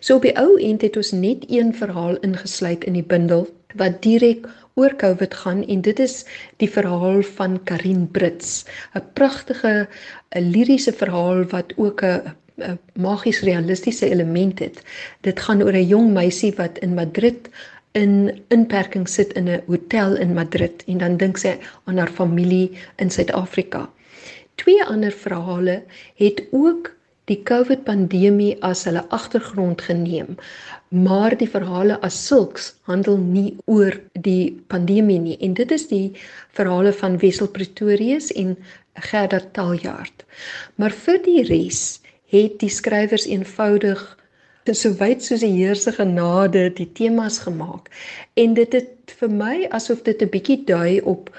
So 0.00 0.16
op 0.16 0.22
die 0.22 0.36
ou 0.36 0.60
end 0.60 0.82
het 0.82 0.96
ons 0.96 1.10
net 1.10 1.44
een 1.48 1.74
verhaal 1.74 2.16
ingesluit 2.16 2.84
in 2.84 2.92
die 2.92 3.06
bundel 3.06 3.48
wat 3.74 4.02
direk 4.02 4.46
oor 4.80 4.96
COVID 4.96 5.34
gaan 5.42 5.64
en 5.68 5.80
dit 5.84 5.98
is 6.00 6.22
die 6.62 6.70
verhaal 6.70 7.22
van 7.36 7.58
Karin 7.68 8.06
Brits, 8.16 8.64
'n 8.96 9.04
pragtige 9.14 9.88
'n 10.36 10.50
liriese 10.54 10.92
verhaal 10.92 11.44
wat 11.54 11.72
ook 11.76 12.02
'n 12.02 12.32
'n 12.60 12.78
magies 12.94 13.40
realistiese 13.40 14.08
element 14.10 14.58
het. 14.58 14.82
Dit 15.20 15.40
gaan 15.40 15.62
oor 15.62 15.76
'n 15.76 15.86
jong 15.86 16.12
meisie 16.12 16.52
wat 16.56 16.78
in 16.78 16.94
Madrid 16.94 17.48
in 17.92 18.42
inperking 18.48 19.08
sit 19.08 19.32
in 19.32 19.48
'n 19.48 19.62
hotel 19.66 20.16
in 20.16 20.34
Madrid 20.34 20.84
en 20.86 20.98
dan 20.98 21.16
dink 21.16 21.36
sy 21.36 21.56
aan 21.84 21.98
haar 21.98 22.12
familie 22.20 22.70
in 22.96 23.10
Suid-Afrika. 23.10 23.88
Twee 24.54 24.84
ander 24.84 25.12
verhale 25.12 25.82
het 26.14 26.42
ook 26.50 26.99
die 27.30 27.38
COVID 27.46 27.84
pandemie 27.86 28.56
as 28.66 28.84
hulle 28.88 29.04
agtergrond 29.14 29.82
geneem. 29.86 30.36
Maar 30.90 31.36
die 31.38 31.48
verhale 31.48 32.00
as 32.06 32.18
sulks 32.26 32.72
handel 32.90 33.18
nie 33.22 33.54
oor 33.70 33.94
die 34.26 34.50
pandemie 34.72 35.20
nie 35.22 35.38
en 35.40 35.54
dit 35.54 35.70
is 35.70 35.86
die 35.90 36.06
verhale 36.58 36.92
van 37.02 37.18
Wessel 37.22 37.50
Pretorius 37.54 38.32
en 38.34 38.56
Gerda 39.10 39.40
Taljaard. 39.54 40.24
Maar 40.76 40.94
vir 41.06 41.20
die 41.26 41.42
res 41.46 42.00
het 42.34 42.58
die 42.62 42.70
skrywers 42.70 43.28
eenvoudig 43.30 44.02
so 44.70 44.92
wyd 45.00 45.22
soos 45.24 45.40
die 45.42 45.54
Heer 45.56 45.74
se 45.74 45.90
genade 45.90 46.68
die 46.76 46.86
temas 46.94 47.40
gemaak 47.42 47.88
en 48.38 48.52
dit 48.54 48.74
het 48.76 49.14
vir 49.18 49.32
my 49.32 49.54
asof 49.78 50.04
dit 50.06 50.22
'n 50.22 50.30
bietjie 50.30 50.58
dui 50.66 51.00
op 51.00 51.30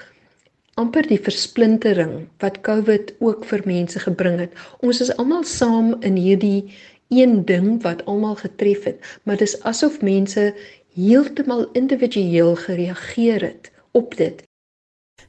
amper 0.80 1.06
die 1.08 1.20
versplintering 1.20 2.28
wat 2.40 2.60
COVID 2.66 3.14
ook 3.20 3.44
vir 3.44 3.64
mense 3.68 4.00
gebring 4.00 4.38
het. 4.40 4.54
Ons 4.80 5.02
is 5.04 5.12
almal 5.16 5.44
saam 5.44 5.94
in 6.00 6.16
hierdie 6.16 6.72
een 7.12 7.44
ding 7.44 7.82
wat 7.82 8.04
almal 8.08 8.38
getref 8.40 8.86
het, 8.88 9.02
maar 9.24 9.36
dis 9.36 9.58
asof 9.68 10.00
mense 10.00 10.54
heeltemal 10.96 11.66
individueel 11.76 12.56
gereageer 12.56 13.44
het 13.50 13.70
op 13.92 14.16
dit. 14.16 14.42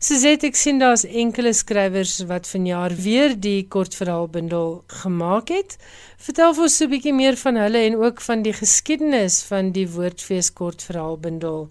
Suzette, 0.03 0.49
ek 0.49 0.57
sien 0.59 0.81
daar's 0.81 1.05
enkele 1.07 1.53
skrywers 1.55 2.17
wat 2.27 2.47
vanjaar 2.49 2.95
weer 2.99 3.35
die 3.39 3.67
kortverhaalbundel 3.71 4.81
gemaak 5.03 5.51
het. 5.53 5.77
Vertel 6.19 6.55
vir 6.57 6.67
ons 6.67 6.81
'n 6.81 6.89
bietjie 6.91 7.13
meer 7.13 7.37
van 7.39 7.55
hulle 7.55 7.85
en 7.87 7.95
ook 7.95 8.21
van 8.21 8.43
die 8.43 8.53
geskiedenis 8.53 9.43
van 9.43 9.71
die 9.71 9.87
Woordfees 9.87 10.51
kortverhaalbundel 10.53 11.69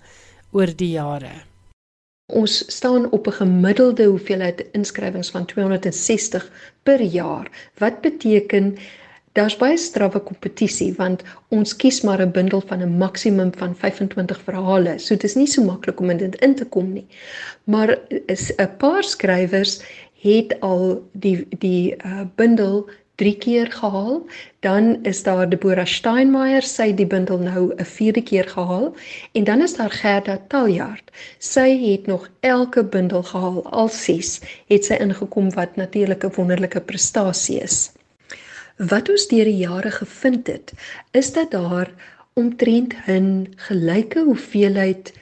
oor 0.52 0.76
die 0.76 0.92
jare. 0.96 1.51
Ons 2.32 2.62
staan 2.72 3.10
op 3.10 3.26
'n 3.26 3.38
gemiddelde 3.38 4.04
hoeveelheid 4.04 4.64
inskrywings 4.72 5.30
van 5.30 5.44
260 5.46 6.50
per 6.82 7.00
jaar. 7.00 7.50
Wat 7.78 8.00
beteken 8.00 8.76
daar's 9.32 9.56
baie 9.56 9.76
strawwe 9.76 10.20
kompetisie 10.20 10.92
want 10.96 11.22
ons 11.48 11.76
kies 11.76 12.00
maar 12.00 12.20
'n 12.20 12.32
bundel 12.32 12.62
van 12.66 12.82
'n 12.82 12.96
maksimum 12.98 13.52
van 13.56 13.76
25 13.76 14.40
verhale. 14.44 14.98
So 14.98 15.14
dit 15.14 15.24
is 15.24 15.34
nie 15.34 15.46
so 15.46 15.64
maklik 15.64 16.00
om 16.00 16.10
in 16.10 16.16
dit 16.16 16.34
in 16.34 16.54
te 16.54 16.64
kom 16.64 16.92
nie. 16.92 17.06
Maar 17.64 17.98
is 18.26 18.52
'n 18.56 18.76
paar 18.78 19.04
skrywers 19.04 19.80
het 20.22 20.60
al 20.60 21.08
die 21.12 21.46
die 21.58 21.96
uh, 22.06 22.20
bundel 22.34 22.88
3 23.22 23.36
keer 23.38 23.70
gehaal. 23.72 24.26
Dan 24.60 24.98
is 25.06 25.22
daar 25.22 25.48
Deborah 25.48 25.86
Steinmeier, 25.86 26.66
sy 26.66 26.88
het 26.90 26.98
die 26.98 27.06
bundel 27.06 27.38
nou 27.38 27.62
'n 27.70 27.86
4de 27.86 28.22
keer 28.22 28.48
gehaal 28.48 28.94
en 29.32 29.44
dan 29.44 29.62
is 29.62 29.76
daar 29.76 29.90
Gerda 29.90 30.38
Taljaard. 30.48 31.10
Sy 31.38 31.68
het 31.90 32.06
nog 32.06 32.28
elke 32.40 32.84
bundel 32.84 33.22
gehaal, 33.22 33.62
al 33.70 33.88
6 33.88 34.40
het 34.66 34.84
sy 34.84 34.94
ingekom 34.94 35.54
wat 35.54 35.76
natuurlik 35.76 36.24
'n 36.24 36.34
wonderlike 36.34 36.80
prestasie 36.80 37.60
is. 37.60 37.92
Wat 38.76 39.08
ons 39.08 39.26
deur 39.26 39.44
die 39.44 39.56
jare 39.56 39.90
gevind 39.90 40.46
het, 40.46 40.72
is 41.10 41.32
dat 41.32 41.50
daar 41.50 41.90
omtrent 42.34 42.94
'n 43.06 43.54
gelyke 43.56 44.20
hoeveelheid 44.20 45.12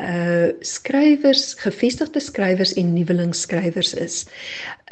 uh 0.00 0.48
skrywers, 0.60 1.54
gevestigde 1.54 2.20
skrywers 2.20 2.72
en 2.72 2.92
nuwelingsskrywers 2.92 3.94
is. 3.94 4.26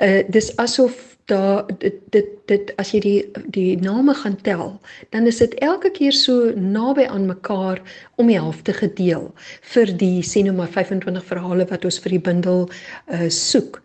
Uh 0.03 0.23
dis 0.29 0.57
asof 0.57 1.10
daar 1.31 1.67
dit 1.79 1.99
dit 2.15 2.31
dit 2.51 2.73
as 2.83 2.91
jy 2.95 3.01
die 3.05 3.45
die 3.55 3.77
name 3.81 4.15
gaan 4.19 4.37
tel, 4.47 4.73
dan 5.15 5.27
is 5.31 5.39
dit 5.43 5.55
elke 5.65 5.91
keer 5.95 6.15
so 6.17 6.51
naby 6.57 7.07
aan 7.07 7.29
mekaar 7.31 7.81
om 8.21 8.31
die 8.31 8.39
helfte 8.39 8.75
gedeel 8.77 9.29
vir 9.75 9.93
die 10.03 10.25
sê 10.27 10.43
nou 10.47 10.57
maar 10.59 10.73
25 10.75 11.27
verhale 11.31 11.67
wat 11.71 11.87
ons 11.87 12.01
vir 12.03 12.17
die 12.17 12.25
bundel 12.31 12.67
uh 13.15 13.29
soek. 13.31 13.81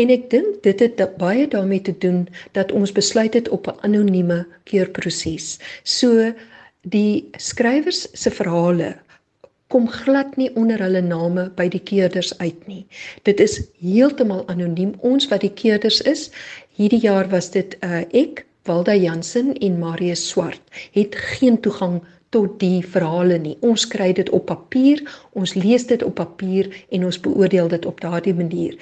En 0.00 0.12
ek 0.14 0.30
dink 0.32 0.62
dit 0.64 0.80
het 0.80 1.02
baie 1.20 1.48
daarmee 1.48 1.84
te 1.84 1.96
doen 2.04 2.24
dat 2.56 2.72
ons 2.72 2.92
besluit 2.96 3.34
het 3.34 3.48
op 3.48 3.68
'n 3.68 3.78
anonieme 3.86 4.46
keurproses. 4.64 5.58
So 5.84 6.32
die 6.82 7.28
skrywers 7.36 8.08
se 8.12 8.30
verhale 8.30 8.96
kom 9.70 9.88
glad 9.88 10.36
nie 10.36 10.50
onder 10.58 10.82
hulle 10.82 11.02
name 11.06 11.46
by 11.56 11.68
die 11.70 11.82
keerders 11.90 12.32
uit 12.38 12.66
nie. 12.66 12.84
Dit 13.28 13.40
is 13.40 13.60
heeltemal 13.78 14.42
anoniem. 14.50 14.96
Ons 15.06 15.28
wat 15.30 15.44
die 15.46 15.54
keerders 15.62 16.00
is, 16.10 16.28
hierdie 16.78 17.02
jaar 17.02 17.30
was 17.30 17.52
dit 17.54 17.76
uh 17.86 18.02
ek 18.10 18.44
Walda 18.68 18.94
Jansen 18.94 19.54
en 19.56 19.78
Marius 19.80 20.26
Swart 20.28 20.82
het 20.92 21.14
geen 21.16 21.60
toegang 21.64 22.00
tot 22.34 22.58
die 22.60 22.82
verhale 22.86 23.38
nie. 23.38 23.56
Ons 23.66 23.86
kry 23.90 24.12
dit 24.14 24.28
op 24.36 24.46
papier, 24.50 25.00
ons 25.32 25.54
lees 25.56 25.86
dit 25.86 26.02
op 26.06 26.18
papier 26.20 26.68
en 26.90 27.06
ons 27.08 27.20
beoordeel 27.24 27.70
dit 27.72 27.86
op 27.86 28.02
daardie 28.04 28.34
manier. 28.34 28.76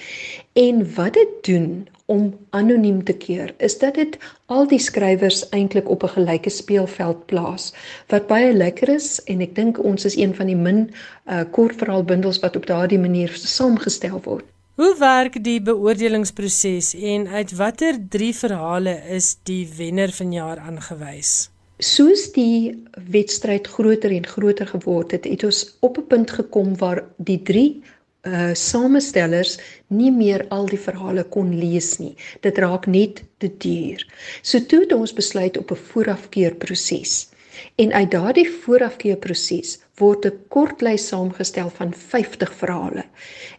En 0.53 0.83
wat 0.97 1.15
dit 1.17 1.39
doen 1.49 1.87
om 2.09 2.29
anoniem 2.57 3.03
te 3.05 3.13
keer, 3.13 3.53
is 3.59 3.79
dat 3.79 3.99
dit 4.01 4.17
al 4.47 4.67
die 4.71 4.81
skrywers 4.81 5.43
eintlik 5.53 5.89
op 5.93 6.03
'n 6.03 6.15
gelyke 6.17 6.51
speelveld 6.51 7.27
plaas. 7.27 7.75
Wat 8.09 8.27
baie 8.27 8.53
lekker 8.53 8.89
is 8.89 9.21
en 9.25 9.41
ek 9.41 9.55
dink 9.55 9.79
ons 9.85 10.05
is 10.05 10.17
een 10.17 10.35
van 10.35 10.47
die 10.47 10.57
min 10.57 10.81
uh, 10.89 11.45
kortverhaalbundels 11.51 12.41
wat 12.41 12.57
op 12.57 12.67
daardie 12.67 12.99
manier 12.99 13.29
saamgestel 13.35 14.21
word. 14.25 14.45
Hoe 14.75 14.95
werk 14.99 15.45
die 15.45 15.61
beoordelingsproses 15.61 16.95
en 16.95 17.29
uit 17.29 17.57
watter 17.57 17.95
3 18.09 18.35
verhale 18.35 19.01
is 19.09 19.37
die 19.43 19.69
wenner 19.77 20.13
vanjaar 20.13 20.59
aangewys? 20.59 21.51
soos 21.79 22.33
die 22.35 22.75
wedstryd 23.11 23.69
groter 23.71 24.11
en 24.11 24.27
groter 24.27 24.67
geword 24.67 25.15
het, 25.15 25.25
het 25.25 25.45
ons 25.45 25.77
op 25.81 25.99
'n 25.99 26.07
punt 26.07 26.31
gekom 26.31 26.77
waar 26.77 27.05
die 27.17 27.43
drie 27.43 27.83
uh 28.29 28.55
samestellers 28.55 29.57
nie 29.89 30.11
meer 30.13 30.45
al 30.55 30.67
die 30.69 30.81
verhale 30.81 31.25
kon 31.25 31.55
lees 31.59 31.97
nie. 31.99 32.15
Dit 32.45 32.59
raak 32.59 32.87
net 32.87 33.25
te 33.39 33.51
duur. 33.65 34.05
So 34.43 34.61
toe 34.61 34.85
het 34.85 34.93
ons 34.93 35.13
besluit 35.13 35.59
op 35.59 35.71
'n 35.73 35.83
voorafkeerproses. 35.91 37.29
En 37.77 37.93
uit 37.93 38.11
daardie 38.11 38.49
voorafkeerproses 38.51 39.79
word 39.99 40.27
'n 40.27 40.39
kortlys 40.49 41.07
saamgestel 41.09 41.71
van 41.71 41.95
50 41.95 42.53
verhale. 42.55 43.05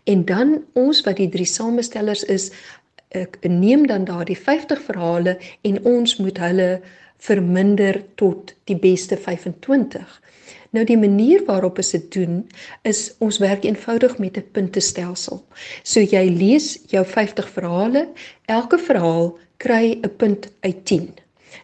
En 0.04 0.26
dan 0.26 0.64
ons 0.74 1.02
wat 1.02 1.18
die 1.18 1.30
drie 1.30 1.46
samestellers 1.46 2.24
is, 2.24 2.52
ek 3.10 3.38
neem 3.42 3.88
dan 3.88 4.06
daardie 4.06 4.38
50 4.38 4.82
verhale 4.82 5.38
en 5.62 5.84
ons 5.86 6.18
moet 6.18 6.38
hulle 6.38 6.82
verminder 7.20 8.04
tot 8.16 8.54
die 8.70 8.78
beste 8.80 9.18
25. 9.18 10.22
Nou 10.76 10.86
die 10.86 10.98
manier 10.98 11.44
waarop 11.48 11.80
ons 11.82 11.92
dit 11.96 12.12
doen 12.14 12.42
is 12.88 13.10
ons 13.26 13.40
werk 13.42 13.66
eenvoudig 13.66 14.18
met 14.18 14.38
'n 14.38 14.46
puntestelsel. 14.52 15.44
So 15.84 16.00
jy 16.00 16.30
lees 16.30 16.80
jou 16.88 17.06
50 17.06 17.50
verhale, 17.50 18.08
elke 18.46 18.78
verhaal 18.78 19.38
kry 19.58 20.00
'n 20.02 20.16
punt 20.18 20.52
uit 20.62 20.86
10. 20.86 21.14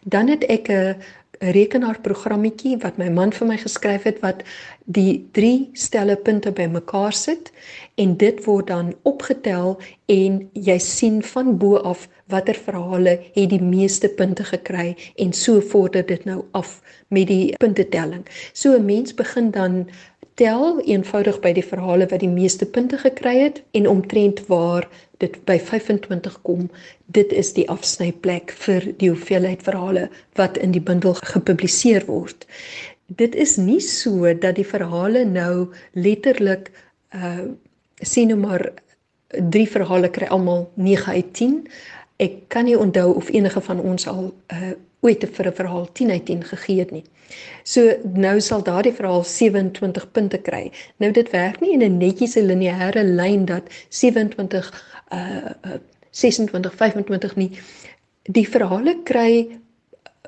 Dan 0.04 0.28
het 0.28 0.44
ek 0.44 0.68
'n 0.68 0.96
rekenaarprogrammetjie 1.40 2.76
wat 2.82 2.98
my 2.98 3.08
man 3.10 3.32
vir 3.32 3.48
my 3.48 3.56
geskryf 3.60 4.06
het 4.08 4.20
wat 4.24 4.42
die 4.84 5.28
drie 5.32 5.70
stelle 5.72 6.16
punte 6.16 6.52
bymekaar 6.52 7.12
sit 7.12 7.52
en 7.94 8.16
dit 8.16 8.44
word 8.46 8.68
dan 8.70 8.92
opgetel 9.02 9.76
en 10.12 10.42
jy 10.52 10.78
sien 10.78 11.22
van 11.22 11.56
bo 11.58 11.76
af 11.76 12.08
watter 12.32 12.58
verhale 12.58 13.18
het 13.34 13.50
die 13.50 13.62
meeste 13.62 14.08
punte 14.08 14.44
gekry 14.44 14.96
en 15.16 15.32
so 15.32 15.60
vorder 15.60 16.06
dit 16.06 16.24
nou 16.24 16.44
af 16.52 16.80
met 17.08 17.26
die 17.26 17.54
puntetelling. 17.58 18.26
So 18.52 18.76
'n 18.76 18.84
mens 18.84 19.14
begin 19.14 19.50
dan 19.50 19.86
tel 20.34 20.80
eenvoudig 20.84 21.40
by 21.40 21.52
die 21.56 21.64
verhale 21.64 22.06
wat 22.10 22.20
die 22.20 22.28
meeste 22.28 22.66
punte 22.66 22.98
gekry 23.00 23.38
het 23.38 23.62
en 23.72 23.88
omtrent 23.88 24.46
waar 24.46 24.88
dit 25.18 25.44
by 25.44 25.58
25 25.58 26.40
kom, 26.42 26.70
dit 27.06 27.32
is 27.32 27.52
die 27.56 27.68
afsnyplek 27.70 28.52
vir 28.64 28.92
die 29.00 29.08
hoeveelheid 29.08 29.62
verhale 29.62 30.08
wat 30.34 30.58
in 30.58 30.72
die 30.72 30.82
bundel 30.82 31.14
gepubliseer 31.14 32.04
word. 32.06 32.46
Dit 33.06 33.34
is 33.34 33.56
nie 33.56 33.80
so 33.80 34.34
dat 34.34 34.56
die 34.56 34.66
verhale 34.66 35.24
nou 35.24 35.68
letterlik 35.92 36.72
uh 37.14 37.48
sien 38.04 38.28
nou 38.28 38.36
maar 38.36 38.60
drie 39.50 39.64
verhale 39.68 40.10
kry 40.12 40.26
almal 40.28 40.66
9 40.76 41.12
uit 41.12 41.30
10 41.34 41.54
Ek 42.16 42.48
kan 42.48 42.64
nie 42.64 42.78
onthou 42.78 43.14
of 43.14 43.28
enige 43.28 43.60
van 43.60 43.80
ons 43.80 44.06
al 44.08 44.30
uh, 44.52 44.70
ooit 45.04 45.24
vir 45.36 45.46
'n 45.46 45.56
verhaal 45.58 45.88
10 45.92 46.10
uit 46.10 46.24
10 46.24 46.44
gegee 46.44 46.78
het 46.78 46.90
nie. 46.90 47.04
So 47.62 47.92
nou 48.14 48.40
sal 48.40 48.62
daardie 48.62 48.92
verhaal 48.92 49.24
27 49.24 50.10
punte 50.10 50.38
kry. 50.38 50.72
Nou 50.96 51.12
dit 51.12 51.30
werk 51.30 51.60
nie 51.60 51.72
in 51.72 51.82
'n 51.84 51.98
netjiese 51.98 52.42
lineêre 52.42 53.04
lyn 53.04 53.44
dat 53.44 53.62
27 53.88 54.72
uh, 55.12 55.52
uh 55.62 55.78
26 56.16 56.72
25 56.74 57.36
nie. 57.36 57.50
Die 58.22 58.46
verhale 58.48 58.96
kry 59.04 59.58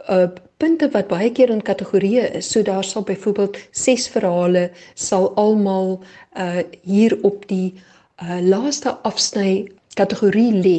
uh 0.09 0.29
punte 0.59 0.89
wat 0.91 1.07
baie 1.09 1.31
keer 1.33 1.53
in 1.55 1.63
kategorieë 1.63 2.33
is. 2.41 2.51
So 2.51 2.63
daar 2.63 2.85
sal 2.85 3.07
byvoorbeeld 3.07 3.59
6 3.71 4.09
verhale 4.09 4.71
sal 4.95 5.31
almal 5.37 6.01
uh 6.37 6.65
hier 6.83 7.19
op 7.23 7.47
die 7.49 7.75
uh 8.23 8.41
laaste 8.43 8.97
afsny 9.03 9.69
kategorie 9.95 10.53
lê 10.53 10.79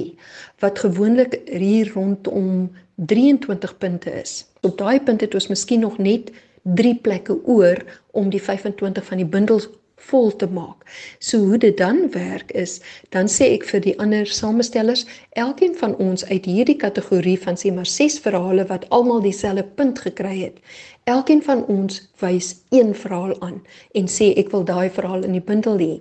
wat 0.60 0.80
gewoonlik 0.80 1.40
hier 1.48 1.92
rondom 1.94 2.70
23 2.96 3.78
punte 3.78 4.12
is. 4.22 4.46
Op 4.62 4.78
daai 4.78 5.00
punt 5.02 5.22
het 5.22 5.34
ons 5.34 5.48
miskien 5.48 5.80
nog 5.80 5.98
net 5.98 6.32
3 6.64 6.96
plekke 7.02 7.40
oor 7.46 7.80
om 8.12 8.30
die 8.30 8.42
25 8.44 9.06
van 9.06 9.18
die 9.18 9.26
bundels 9.26 9.70
vol 10.10 10.36
te 10.36 10.48
maak. 10.48 10.86
So 11.20 11.38
hoe 11.38 11.58
dit 11.58 11.78
dan 11.78 12.10
werk 12.12 12.52
is, 12.52 12.80
dan 13.10 13.28
sê 13.28 13.52
ek 13.56 13.66
vir 13.72 13.84
die 13.86 13.96
ander 14.00 14.26
samestellers, 14.26 15.06
elkeen 15.32 15.76
van 15.80 15.96
ons 15.98 16.26
uit 16.26 16.46
hierdie 16.46 16.78
kategorie 16.82 17.38
van 17.40 17.60
sê 17.60 17.74
maar 17.76 17.90
6 17.90 18.20
verhale 18.26 18.66
wat 18.72 18.88
almal 18.90 19.22
dieselfde 19.26 19.64
punt 19.64 20.00
gekry 20.00 20.38
het, 20.46 20.62
elkeen 21.04 21.44
van 21.44 21.66
ons 21.66 22.02
wys 22.22 22.56
een 22.70 22.96
verhaal 22.96 23.36
aan 23.42 23.60
en 23.98 24.08
sê 24.08 24.34
ek 24.38 24.54
wil 24.56 24.64
daai 24.64 24.90
verhaal 24.90 25.26
in 25.28 25.38
die 25.38 25.46
bundel 25.52 25.78
hê. 25.82 25.94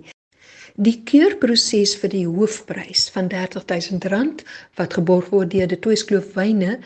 Die 0.79 1.01
keurproses 1.03 1.91
vir 1.99 2.11
die 2.13 2.23
hoofprys 2.23 3.09
van 3.11 3.25
R30000 3.35 4.45
wat 4.79 4.93
geborg 4.95 5.27
word 5.33 5.51
deur 5.51 5.67
die 5.67 5.79
Toeskloof 5.83 6.29
Wyne 6.37 6.77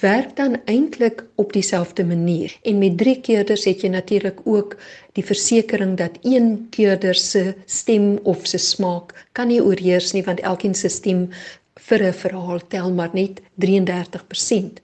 werk 0.00 0.32
dan 0.40 0.56
eintlik 0.66 1.22
op 1.38 1.52
dieselfde 1.54 2.02
manier. 2.04 2.50
En 2.66 2.80
met 2.82 2.96
drie 2.98 3.20
keerders 3.20 3.68
het 3.70 3.84
jy 3.86 3.92
natuurlik 3.94 4.40
ook 4.44 4.74
die 5.16 5.24
versekering 5.24 5.96
dat 5.96 6.18
een 6.22 6.66
keurder 6.70 7.16
se 7.16 7.54
stem 7.66 8.18
of 8.24 8.46
se 8.46 8.58
smaak 8.58 9.14
kan 9.32 9.48
nie 9.48 9.62
oorheers 9.62 10.12
nie 10.12 10.24
want 10.26 10.40
elkeen 10.40 10.74
se 10.74 10.88
stem 10.92 11.28
vir 11.88 12.02
'n 12.02 12.12
verhaal 12.12 12.60
tel 12.68 12.92
maar 12.92 13.10
net 13.12 13.40
33%. 13.54 14.80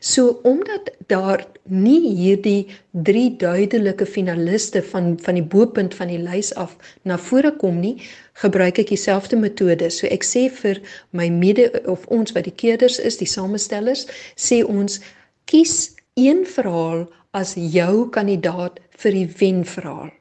So 0.00 0.40
omdat 0.42 0.90
daar 1.06 1.46
nie 1.62 2.14
hierdie 2.16 2.66
drie 2.90 3.36
duidelike 3.36 4.06
finaliste 4.06 4.82
van 4.82 5.18
van 5.20 5.34
die 5.34 5.46
boepunt 5.54 5.94
van 5.94 6.08
die 6.08 6.18
lys 6.18 6.54
af 6.54 6.76
na 7.02 7.18
vore 7.18 7.52
kom 7.56 7.80
nie, 7.80 7.96
gebruik 8.32 8.78
ek 8.78 8.88
dieselfde 8.88 9.36
metode. 9.36 9.90
So 9.90 10.06
ek 10.06 10.24
sê 10.24 10.48
vir 10.62 10.80
my 11.10 11.28
mede 11.28 11.70
of 11.86 12.06
ons 12.06 12.32
wat 12.32 12.44
die 12.44 12.56
keerders 12.56 12.98
is, 12.98 13.16
die 13.16 13.28
samestellers, 13.28 14.06
sê 14.36 14.64
ons 14.64 15.00
kies 15.44 15.94
een 16.14 16.44
verhaal 16.46 17.06
as 17.34 17.54
jou 17.58 18.08
kandidaat 18.14 18.78
vir 19.02 19.18
die 19.18 19.28
wenverhaal. 19.40 20.12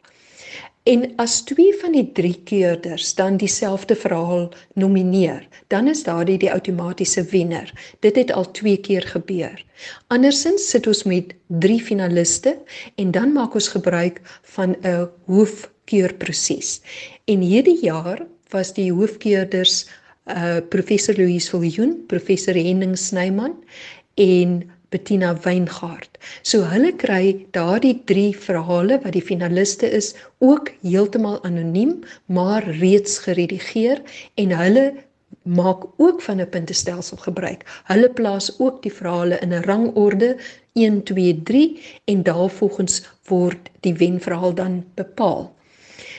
En 0.84 1.06
as 1.15 1.38
twee 1.47 1.71
van 1.80 1.93
die 1.95 2.10
drie 2.12 2.36
keerders 2.43 3.13
dan 3.15 3.38
dieselfde 3.39 3.95
verhaal 3.95 4.49
nomineer, 4.76 5.45
dan 5.71 5.88
is 5.88 6.04
daardie 6.04 6.36
die 6.41 6.52
outomatiese 6.52 7.23
wenner. 7.32 7.71
Dit 8.04 8.19
het 8.19 8.34
al 8.36 8.49
twee 8.52 8.78
keer 8.84 9.08
gebeur. 9.08 9.56
Andersins 10.12 10.67
sit 10.69 10.88
ons 10.88 11.06
met 11.08 11.32
drie 11.47 11.80
finaliste 11.80 12.58
en 12.99 13.15
dan 13.15 13.32
maak 13.32 13.56
ons 13.56 13.71
gebruik 13.71 14.19
van 14.58 14.76
'n 14.84 15.08
hoofkeurproses. 15.26 16.82
En 17.32 17.39
hierdie 17.39 17.80
jaar 17.82 18.26
was 18.52 18.73
die 18.73 18.91
hoofkeerders 18.91 19.88
uh 20.28 20.60
professor 20.69 21.15
Louise 21.15 21.49
Viljoen, 21.49 22.04
professor 22.08 22.54
Henning 22.54 22.97
Snyman 22.97 23.56
en 24.15 24.71
Bettina 24.94 25.34
Weingart. 25.46 26.20
So 26.46 26.68
hulle 26.70 26.92
kry 27.04 27.48
daardie 27.58 27.96
3 28.12 28.28
verhale 28.46 29.00
wat 29.04 29.16
die 29.18 29.26
finaliste 29.26 29.90
is 29.90 30.14
ook 30.40 30.70
heeltemal 30.84 31.40
anoniem, 31.50 32.04
maar 32.26 32.68
reeds 32.84 33.18
geredigeer 33.26 34.04
en 34.38 34.54
hulle 34.60 34.86
maak 35.44 35.84
ook 35.98 36.22
van 36.22 36.40
'n 36.42 36.50
puntestelsel 36.50 37.18
gebruik. 37.18 37.66
Hulle 37.90 38.10
plaas 38.10 38.60
ook 38.60 38.82
die 38.84 38.94
verhale 38.94 39.40
in 39.40 39.54
'n 39.54 39.64
rangorde 39.64 40.38
1 40.74 41.04
2 41.04 41.42
3 41.44 41.82
en 42.06 42.24
daarvolgens 42.24 43.04
word 43.28 43.70
die 43.80 43.94
wenverhaal 43.94 44.54
dan 44.54 44.86
bepaal. 44.94 45.56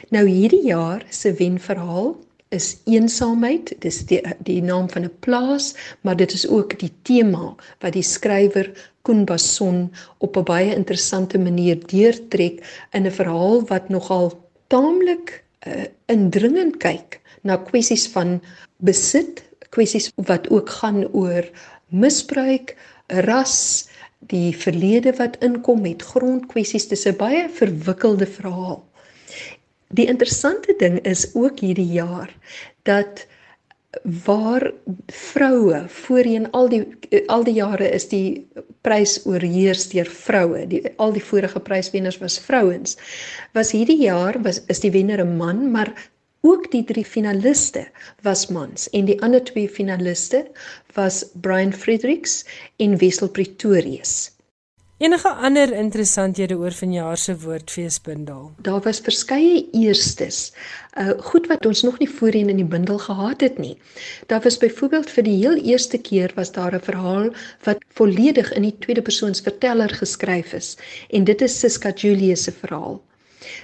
Nou 0.08 0.28
hierdie 0.28 0.64
jaar 0.66 1.04
se 1.08 1.32
wenverhaal 1.32 2.16
is 2.54 2.76
eensaamheid. 2.86 3.74
Dis 3.82 4.04
die 4.08 4.20
die 4.46 4.62
naam 4.62 4.88
van 4.90 5.04
'n 5.04 5.16
plaas, 5.26 5.74
maar 6.00 6.16
dit 6.16 6.32
is 6.32 6.46
ook 6.48 6.78
die 6.78 6.92
tema 7.02 7.54
wat 7.80 7.92
die 7.92 8.06
skrywer 8.06 8.70
Koen 9.02 9.24
Basson 9.24 9.92
op 10.18 10.36
'n 10.36 10.44
baie 10.44 10.74
interessante 10.74 11.38
manier 11.38 11.76
deurtrek 11.86 12.62
in 12.92 13.06
'n 13.06 13.10
verhaal 13.20 13.66
wat 13.66 13.88
nogal 13.88 14.32
taamlik 14.66 15.44
uh, 15.66 15.84
indringend 16.06 16.76
kyk 16.76 17.20
na 17.42 17.56
kwessies 17.56 18.06
van 18.08 18.40
besit, 18.78 19.42
kwessies 19.70 20.10
wat 20.16 20.48
ook 20.50 20.70
gaan 20.70 21.04
oor 21.12 21.44
misbruik, 21.88 22.76
ras, 23.06 23.88
die 24.32 24.56
verlede 24.56 25.12
wat 25.18 25.36
inkom 25.44 25.82
met 25.84 26.02
grondkwessies. 26.02 26.88
Dis 26.88 27.06
'n 27.06 27.16
baie 27.16 27.48
verwikkelde 27.48 28.26
verhaal. 28.26 28.80
Die 29.94 30.06
interessante 30.10 30.74
ding 30.78 30.98
is 31.06 31.28
ook 31.34 31.60
hierdie 31.62 31.92
jaar 31.92 32.30
dat 32.82 33.26
waar 34.24 34.72
vroue 35.06 35.84
voorheen 35.88 36.50
al 36.50 36.68
die 36.68 36.82
al 37.30 37.44
die 37.46 37.54
jare 37.54 37.86
is 37.94 38.08
die 38.10 38.46
prys 38.82 39.20
oorheers 39.24 39.86
deur 39.92 40.10
vroue. 40.10 40.64
Die 40.66 40.82
al 40.98 41.14
die 41.14 41.22
vorige 41.22 41.60
pryswenners 41.60 42.18
was 42.18 42.40
vrouens. 42.42 42.96
Was 43.54 43.70
hierdie 43.76 44.00
jaar 44.02 44.40
was 44.42 44.64
is 44.66 44.82
die 44.82 44.90
wenner 44.90 45.22
'n 45.22 45.36
man, 45.36 45.70
maar 45.70 45.92
ook 46.40 46.70
die 46.70 46.84
drie 46.84 47.04
finaliste 47.04 47.86
was 48.22 48.48
mans 48.48 48.90
en 48.90 49.04
die 49.04 49.20
ander 49.22 49.44
twee 49.44 49.68
finaliste 49.68 50.44
was 50.94 51.24
Brian 51.40 51.72
Fredericks 51.72 52.44
en 52.76 52.98
Wessel 52.98 53.28
Pretorius. 53.28 54.33
Enige 55.02 55.28
ander 55.28 55.72
interessanthede 55.74 56.54
oor 56.54 56.70
vanjaar 56.70 57.16
se 57.18 57.32
woordfeesbundel? 57.42 58.52
Daar 58.62 58.80
was 58.84 59.00
verskeie 59.02 59.64
eerstes. 59.74 60.52
Uh 60.94 61.16
goed 61.30 61.48
wat 61.50 61.66
ons 61.66 61.82
nog 61.82 61.98
nie 61.98 62.08
voorheen 62.10 62.52
in 62.52 62.60
die 62.62 62.68
bundel 62.74 63.00
gehad 63.02 63.40
het 63.42 63.58
nie. 63.58 63.74
Daar 64.30 64.44
was 64.44 64.58
byvoorbeeld 64.62 65.10
vir 65.10 65.26
die 65.26 65.34
heel 65.40 65.58
eerste 65.72 65.98
keer 65.98 66.30
was 66.36 66.52
daar 66.52 66.78
'n 66.78 66.86
verhaal 66.90 67.26
wat 67.66 67.82
volledig 67.98 68.52
in 68.52 68.62
die 68.62 68.76
tweede 68.78 69.02
persoons 69.02 69.40
verteller 69.40 69.90
geskryf 69.90 70.52
is 70.52 70.76
en 71.10 71.24
dit 71.24 71.42
is 71.42 71.58
Siska 71.58 71.90
Julius 71.90 72.42
se 72.42 72.52
verhaal. 72.52 73.02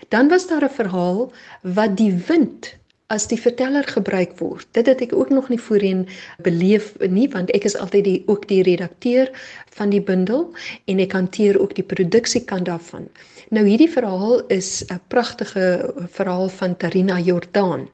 Dan 0.09 0.29
was 0.29 0.49
daar 0.49 0.65
'n 0.65 0.75
verhaal 0.83 1.33
wat 1.63 1.97
die 1.97 2.15
wind 2.27 2.75
as 3.11 3.27
die 3.31 3.39
verteller 3.41 3.87
gebruik 3.91 4.37
word. 4.39 4.67
Dit 4.77 4.87
het 4.87 5.03
ek 5.03 5.15
ook 5.17 5.33
nog 5.35 5.49
nie 5.51 5.61
voorheen 5.61 6.07
beleef 6.47 6.93
nie 7.03 7.27
want 7.33 7.51
ek 7.57 7.67
is 7.67 7.77
altyd 7.77 8.07
die 8.07 8.19
ook 8.31 8.47
die 8.49 8.63
redakteur 8.67 9.31
van 9.79 9.91
die 9.91 10.03
bundel 10.03 10.47
en 10.87 11.03
ek 11.03 11.17
hanteer 11.19 11.59
ook 11.61 11.75
die 11.75 11.87
produksiekant 11.87 12.71
daarvan. 12.71 13.09
Nou 13.51 13.67
hierdie 13.67 13.91
verhaal 13.91 14.47
is 14.47 14.85
'n 14.87 15.01
pragtige 15.09 15.95
verhaal 16.15 16.49
van 16.49 16.77
Tarina 16.77 17.19
Jordaan. 17.19 17.89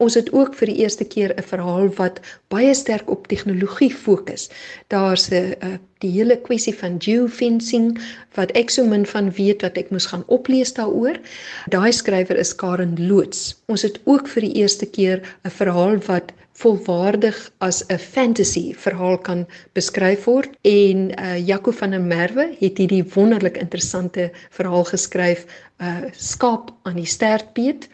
Ons 0.00 0.16
het 0.16 0.30
ook 0.32 0.54
vir 0.56 0.70
die 0.72 0.80
eerste 0.80 1.04
keer 1.04 1.34
'n 1.36 1.42
verhaal 1.52 1.88
wat 2.00 2.20
baie 2.48 2.74
sterk 2.74 3.10
op 3.10 3.26
tegnologie 3.28 3.92
fokus. 3.92 4.48
Daar's 4.88 5.30
'n 5.30 5.78
die 6.00 6.10
hele 6.10 6.36
kwessie 6.36 6.74
van 6.74 6.96
geofencing 6.98 7.98
wat 8.34 8.50
ek 8.56 8.70
so 8.70 8.84
min 8.86 9.06
van 9.06 9.30
weet 9.30 9.62
wat 9.62 9.76
ek 9.76 9.90
moes 9.90 10.06
gaan 10.06 10.24
oplees 10.26 10.72
daaroor. 10.72 11.20
Daai 11.68 11.92
skrywer 11.92 12.36
is 12.36 12.54
Karen 12.54 12.96
Loots. 13.08 13.60
Ons 13.68 13.82
het 13.82 14.00
ook 14.04 14.28
vir 14.28 14.40
die 14.40 14.54
eerste 14.62 14.86
keer 14.86 15.20
'n 15.44 15.50
verhaal 15.50 15.96
wat 16.06 16.32
volwaardig 16.60 17.36
as 17.58 17.84
'n 17.88 17.98
fantasy 17.98 18.74
verhaal 18.74 19.18
kan 19.18 19.46
beskryf 19.72 20.24
word 20.24 20.50
en 20.62 21.12
uh 21.20 21.46
Jaco 21.46 21.70
van 21.70 21.90
der 21.90 22.00
Merwe 22.00 22.56
het 22.58 22.78
hierdie 22.78 23.04
wonderlik 23.14 23.56
interessante 23.56 24.30
verhaal 24.50 24.84
geskryf 24.84 25.46
uh 25.80 26.04
skaap 26.12 26.72
aan 26.82 26.96
die 26.96 27.06
stertbeet 27.06 27.88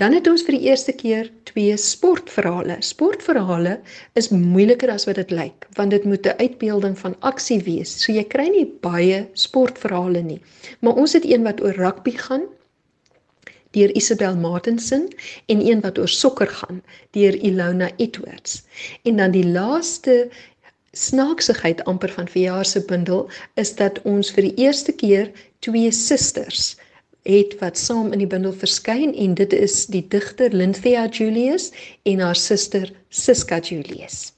Dan 0.00 0.14
het 0.16 0.28
ons 0.30 0.40
vir 0.46 0.56
die 0.56 0.68
eerste 0.70 0.94
keer 0.96 1.26
twee 1.44 1.74
sportverhale. 1.76 2.78
Sportverhale 2.80 3.74
is 4.16 4.30
moeiliker 4.32 4.88
as 4.94 5.04
wat 5.04 5.18
dit 5.20 5.34
lyk, 5.36 5.66
want 5.76 5.92
dit 5.92 6.06
moet 6.08 6.24
'n 6.24 6.40
uitbeelding 6.40 6.96
van 6.98 7.16
aksie 7.20 7.60
wees. 7.66 7.92
So 8.04 8.12
jy 8.12 8.24
kry 8.24 8.48
nie 8.48 8.64
baie 8.80 9.28
sportverhale 9.34 10.22
nie. 10.22 10.40
Maar 10.80 10.96
ons 10.96 11.12
het 11.12 11.24
een 11.28 11.44
wat 11.44 11.60
oor 11.60 11.76
rugby 11.76 12.16
gaan 12.16 12.48
deur 13.70 13.92
Isabel 13.92 14.36
Martinson 14.36 15.08
en 15.46 15.60
een 15.60 15.80
wat 15.80 15.98
oor 15.98 16.08
sokker 16.08 16.48
gaan 16.48 16.82
deur 17.10 17.34
Ilona 17.36 17.90
Edwards. 17.96 18.62
En 19.04 19.16
dan 19.16 19.30
die 19.30 19.46
laaste 19.46 20.30
snaaksigheid 20.92 21.84
amper 21.84 22.08
van 22.08 22.28
verjaar 22.28 22.64
se 22.64 22.80
bundel 22.84 23.28
is 23.54 23.74
dat 23.74 24.02
ons 24.02 24.30
vir 24.30 24.42
die 24.42 24.54
eerste 24.64 24.92
keer 24.92 25.30
twee 25.58 25.92
susters 25.92 26.79
het 27.22 27.58
wat 27.60 27.78
saam 27.78 28.12
in 28.12 28.18
die 28.22 28.30
bundel 28.30 28.52
verskyn 28.56 29.14
en 29.14 29.34
dit 29.34 29.52
is 29.52 29.86
die 29.92 30.06
digter 30.08 30.52
Lynthia 30.52 31.08
Julius 31.08 31.72
en 32.02 32.20
haar 32.20 32.36
suster 32.36 32.92
Siska 33.08 33.58
Julius. 33.58 34.32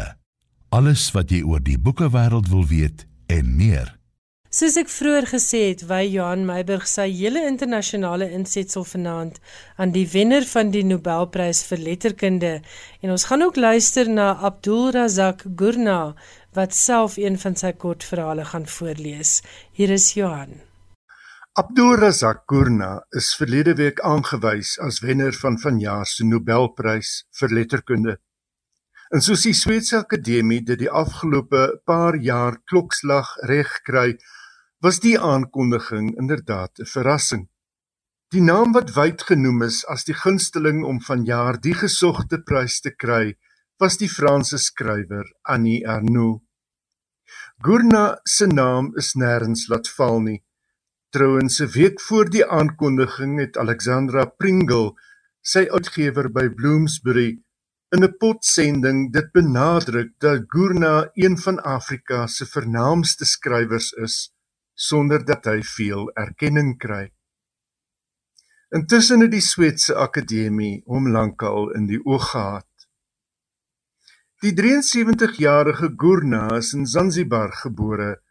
Alles 0.70 1.12
wat 1.14 1.32
jy 1.34 1.44
oor 1.46 1.62
die 1.62 1.78
boekewêreld 1.78 2.50
wil 2.50 2.66
weet 2.70 3.06
en 3.30 3.56
meer. 3.58 3.96
Soos 4.50 4.80
ek 4.82 4.88
vroeër 4.90 5.28
gesê 5.30 5.60
het, 5.68 5.84
wy 5.86 6.00
Johan 6.10 6.48
Meiburg 6.48 6.88
sy 6.90 7.06
hele 7.14 7.44
internasionale 7.46 8.26
insetsel 8.34 8.86
vanaand 8.92 9.36
aan 9.78 9.94
die 9.94 10.08
wenner 10.10 10.48
van 10.50 10.72
die 10.74 10.82
Nobelprys 10.82 11.62
vir 11.70 11.84
letterkunde 11.86 12.56
en 13.06 13.14
ons 13.14 13.28
gaan 13.30 13.46
ook 13.46 13.60
luister 13.62 14.10
na 14.10 14.32
Abdul 14.50 14.90
Razak 14.96 15.46
Gurna 15.62 16.16
wat 16.58 16.74
self 16.74 17.20
een 17.22 17.38
van 17.38 17.60
sy 17.62 17.76
kortverhale 17.78 18.50
gaan 18.50 18.66
voorlees. 18.66 19.44
Hier 19.78 19.94
is 19.94 20.16
Johan. 20.18 20.58
Abdul 21.60 21.98
Razak 21.98 22.46
Gurna 22.48 23.02
is 23.12 23.34
verlede 23.36 23.74
week 23.76 23.98
aangewys 24.08 24.78
as 24.86 25.02
wenner 25.04 25.36
van 25.42 25.58
vanjaar 25.60 26.08
se 26.08 26.24
Nobelprys 26.24 27.10
vir 27.40 27.54
letterkunde. 27.58 28.14
En 29.12 29.26
soos 29.26 29.44
die 29.44 29.56
Sweedse 29.62 29.98
Akademie 29.98 30.62
dit 30.70 30.80
die 30.80 30.92
afgelope 31.02 31.66
paar 31.90 32.16
jaar 32.30 32.62
klokslag 32.72 33.34
reg 33.52 33.74
kry, 33.90 34.14
was 34.80 35.02
die 35.04 35.18
aankondiging 35.34 36.14
inderdaad 36.22 36.80
'n 36.80 36.92
verrassing. 36.96 37.46
Die 38.32 38.46
naam 38.52 38.72
wat 38.72 38.96
wyd 38.96 39.28
genoem 39.32 39.64
is 39.68 39.84
as 39.96 40.08
die 40.08 40.20
gunsteling 40.24 40.86
om 40.86 41.04
vanjaar 41.12 41.60
die 41.60 41.76
gesogte 41.84 42.40
prys 42.40 42.80
te 42.80 42.96
kry, 42.96 43.36
was 43.80 43.98
die 43.98 44.14
Franse 44.18 44.58
skrywer 44.58 45.28
Annie 45.44 45.84
Ernaux. 45.84 46.40
Gurna 47.60 48.06
se 48.24 48.48
naam 48.48 48.94
is 48.96 49.16
nêrens 49.16 49.68
laat 49.68 49.90
val 49.98 50.22
nie. 50.22 50.44
Trouwens, 51.10 51.60
'n 51.60 51.72
week 51.74 52.02
voor 52.02 52.30
die 52.30 52.46
aankondiging 52.46 53.40
het 53.40 53.58
Alexandra 53.58 54.26
Pringle, 54.26 54.94
sy 55.42 55.66
uitgewer 55.70 56.32
by 56.32 56.50
Bloomsbury, 56.50 57.42
in 57.90 58.04
'n 58.04 58.18
potsending 58.22 59.12
dit 59.14 59.32
benadruk 59.32 60.12
dat 60.20 60.44
Gurna 60.48 61.10
een 61.14 61.38
van 61.38 61.58
Afrika 61.64 62.28
se 62.28 62.46
vernaamste 62.46 63.26
skrywers 63.26 63.92
is 63.92 64.36
sonder 64.74 65.26
dat 65.26 65.46
hy 65.46 65.62
veel 65.64 66.12
erkenning 66.14 66.78
kry. 66.78 67.12
Intussen 68.70 69.20
het 69.20 69.32
die 69.32 69.42
Sweedse 69.42 69.96
Akademie 69.96 70.84
hom 70.86 71.10
lankal 71.10 71.72
in 71.74 71.88
die 71.88 72.06
oog 72.06 72.30
gehad. 72.30 72.88
Die 74.42 74.54
73-jarige 74.54 75.94
Gurna 75.98 76.48
is 76.58 76.74
in 76.74 76.86
Zanzibar 76.86 77.52
gebore 77.52 78.22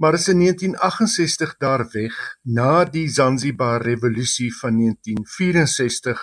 maar 0.00 0.14
is 0.14 0.28
in 0.28 0.38
1968 0.38 1.56
daar 1.56 1.90
weg 1.92 2.36
na 2.42 2.84
die 2.84 3.08
Zanzibar 3.08 3.82
revolusie 3.82 4.48
van 4.56 4.78
1964 4.78 6.22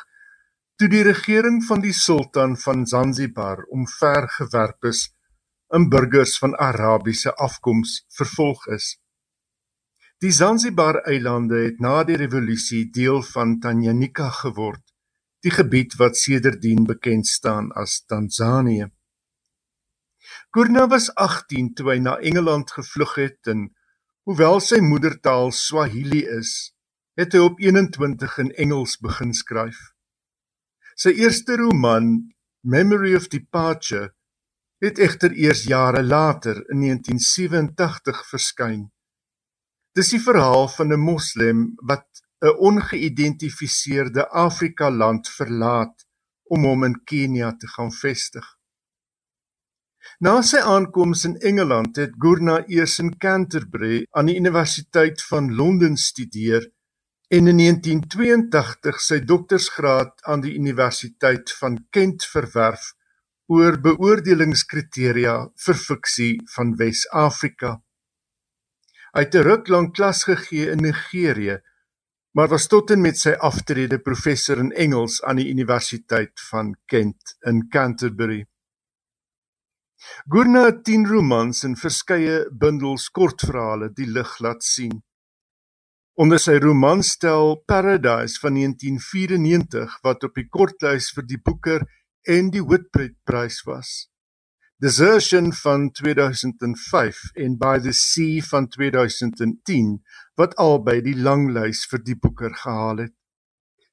toe 0.76 0.90
die 0.90 1.04
regering 1.06 1.60
van 1.66 1.84
die 1.84 1.94
sultan 1.94 2.58
van 2.58 2.88
Zanzibar 2.90 3.62
omvergewerp 3.70 4.90
is 4.90 5.04
en 5.68 5.90
burgers 5.90 6.38
van 6.38 6.58
Arabiese 6.58 7.36
afkoms 7.36 8.06
vervolg 8.18 8.68
is. 8.68 8.98
Die 10.18 10.32
Zanzibar 10.32 11.04
eilande 11.06 11.62
het 11.68 11.80
na 11.80 12.04
die 12.04 12.18
revolusie 12.18 12.88
deel 12.90 13.22
van 13.22 13.60
Tanganyika 13.62 14.30
geword, 14.42 14.82
die 15.46 15.54
gebied 15.54 16.00
wat 16.02 16.18
sedertdien 16.18 16.86
bekend 16.90 17.28
staan 17.28 17.70
as 17.78 18.02
Tanzanië. 18.06 18.90
Gurna 20.52 20.88
was 20.88 21.10
18 21.16 21.74
toe 21.76 21.92
hy 21.92 22.00
na 22.02 22.16
Engeland 22.18 22.72
gevlug 22.72 23.14
het 23.20 23.52
en 23.52 23.68
hoewel 24.28 24.58
sy 24.60 24.82
moedertaal 24.84 25.54
Swahili 25.56 26.26
is, 26.28 26.74
het 27.16 27.32
hy 27.32 27.46
op 27.46 27.62
21 27.64 28.34
in 28.44 28.50
Engels 28.60 28.98
begin 29.00 29.32
skryf. 29.32 29.78
Sy 31.00 31.14
eerste 31.16 31.56
roman, 31.62 32.10
Memory 32.68 33.14
of 33.16 33.30
Departure, 33.32 34.10
het 34.84 35.00
egter 35.00 35.32
eers 35.32 35.64
jare 35.72 36.04
later 36.04 36.60
in 36.74 36.84
1987 36.84 38.20
verskyn. 38.28 38.84
Dis 39.96 40.12
die 40.12 40.20
verhaal 40.22 40.68
van 40.76 40.92
'n 40.92 41.00
moslem 41.00 41.64
wat 41.88 42.08
'n 42.44 42.58
ongeïdentifiseerde 42.70 44.28
Afrika 44.30 44.92
land 44.92 45.30
verlaat 45.30 46.04
om 46.44 46.68
hom 46.68 46.84
in 46.84 47.00
Kenia 47.04 47.56
te 47.56 47.68
gaan 47.68 47.92
vestig. 47.92 48.57
Na 50.18 50.40
sy 50.42 50.58
aankoms 50.58 51.28
in 51.28 51.36
Engeland 51.46 52.00
het 52.02 52.16
Gurna 52.18 52.56
eers 52.66 52.96
in 53.04 53.12
Canterbury 53.22 54.00
aan 54.18 54.32
die 54.32 54.38
Universiteit 54.40 55.22
van 55.22 55.52
Londen 55.54 55.94
studeer 56.02 56.66
en 57.30 57.52
in 57.52 57.60
1982 57.62 58.98
sy 58.98 59.20
doktorsgraad 59.30 60.26
aan 60.26 60.42
die 60.42 60.56
Universiteit 60.58 61.54
van 61.60 61.78
Kent 61.94 62.26
verwerf 62.32 62.90
oor 63.46 63.78
beoordelingskriteria 63.78 65.38
vir 65.68 65.80
fiksie 65.84 66.34
van 66.56 66.74
Wes-Afrika. 66.82 67.78
Hy 69.14 69.22
het 69.22 69.36
'n 69.36 69.48
ruk 69.52 69.70
lank 69.70 69.94
klas 69.94 70.24
gegee 70.24 70.74
in 70.74 70.82
Nigerië, 70.82 71.62
maar 72.34 72.50
was 72.50 72.68
tot 72.68 72.90
en 72.90 73.02
met 73.02 73.18
sy 73.20 73.38
aftrede 73.38 74.00
professor 74.00 74.58
in 74.58 74.72
Engels 74.72 75.22
aan 75.22 75.36
die 75.36 75.50
Universiteit 75.54 76.34
van 76.50 76.76
Kent 76.86 77.38
in 77.46 77.68
Canterbury. 77.70 78.48
Gurna 80.30 80.66
het 80.66 80.84
10 80.86 81.08
romans 81.10 81.64
en 81.64 81.76
verskeie 81.80 82.46
bundels 82.52 83.08
kortverhale 83.10 83.90
die 83.98 84.08
lig 84.10 84.34
laat 84.44 84.64
sien. 84.64 85.00
Onder 86.18 86.42
sy 86.42 86.58
romanstel 86.62 87.60
Paradise 87.70 88.40
van 88.42 88.58
1994 88.58 89.98
wat 90.06 90.24
op 90.26 90.38
die 90.38 90.48
kortlys 90.50 91.10
vir 91.14 91.26
die 91.30 91.42
Booker 91.42 91.86
en 92.26 92.50
die 92.54 92.64
Whitbread 92.66 93.18
Prys 93.26 93.64
was. 93.66 94.08
Desertion 94.82 95.52
van 95.54 95.92
2005 95.92 97.22
en 97.34 97.58
By 97.58 97.78
the 97.82 97.94
Sea 97.94 98.42
van 98.50 98.68
2010 98.68 99.94
wat 100.38 100.58
albei 100.62 101.00
die 101.02 101.16
langlys 101.18 101.86
vir 101.90 102.04
die 102.06 102.18
Booker 102.18 102.54
gehaal 102.54 103.06
het. 103.06 103.14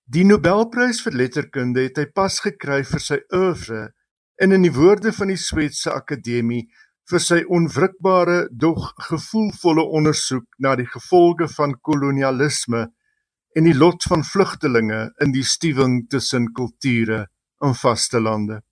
Die 0.04 0.24
Nobelprys 0.28 1.00
vir 1.00 1.16
letterkunde 1.16 1.86
het 1.86 1.96
hy 1.96 2.04
pas 2.12 2.36
gekry 2.44 2.82
vir 2.84 3.00
sy 3.00 3.22
oeuvre 3.32 3.86
en 4.42 4.52
in 4.52 4.62
die 4.66 4.74
woorde 4.74 5.12
van 5.12 5.30
die 5.30 5.38
Swetse 5.40 5.92
Akademie 5.94 6.66
vir 7.10 7.20
sy 7.20 7.42
onwrikbare 7.52 8.48
dog 8.50 8.92
gevoelvolle 9.08 9.84
ondersoek 9.98 10.46
na 10.58 10.74
die 10.80 10.88
gevolge 10.88 11.48
van 11.52 11.76
kolonialisme 11.80 12.86
en 13.54 13.68
die 13.68 13.76
lot 13.76 14.02
van 14.10 14.24
vlugtelinge 14.26 15.00
in 15.22 15.34
die 15.34 15.44
stuwing 15.46 16.04
tussen 16.10 16.50
kulture 16.56 17.26
in 17.62 17.76
vaste 17.78 18.20
lande. 18.20 18.62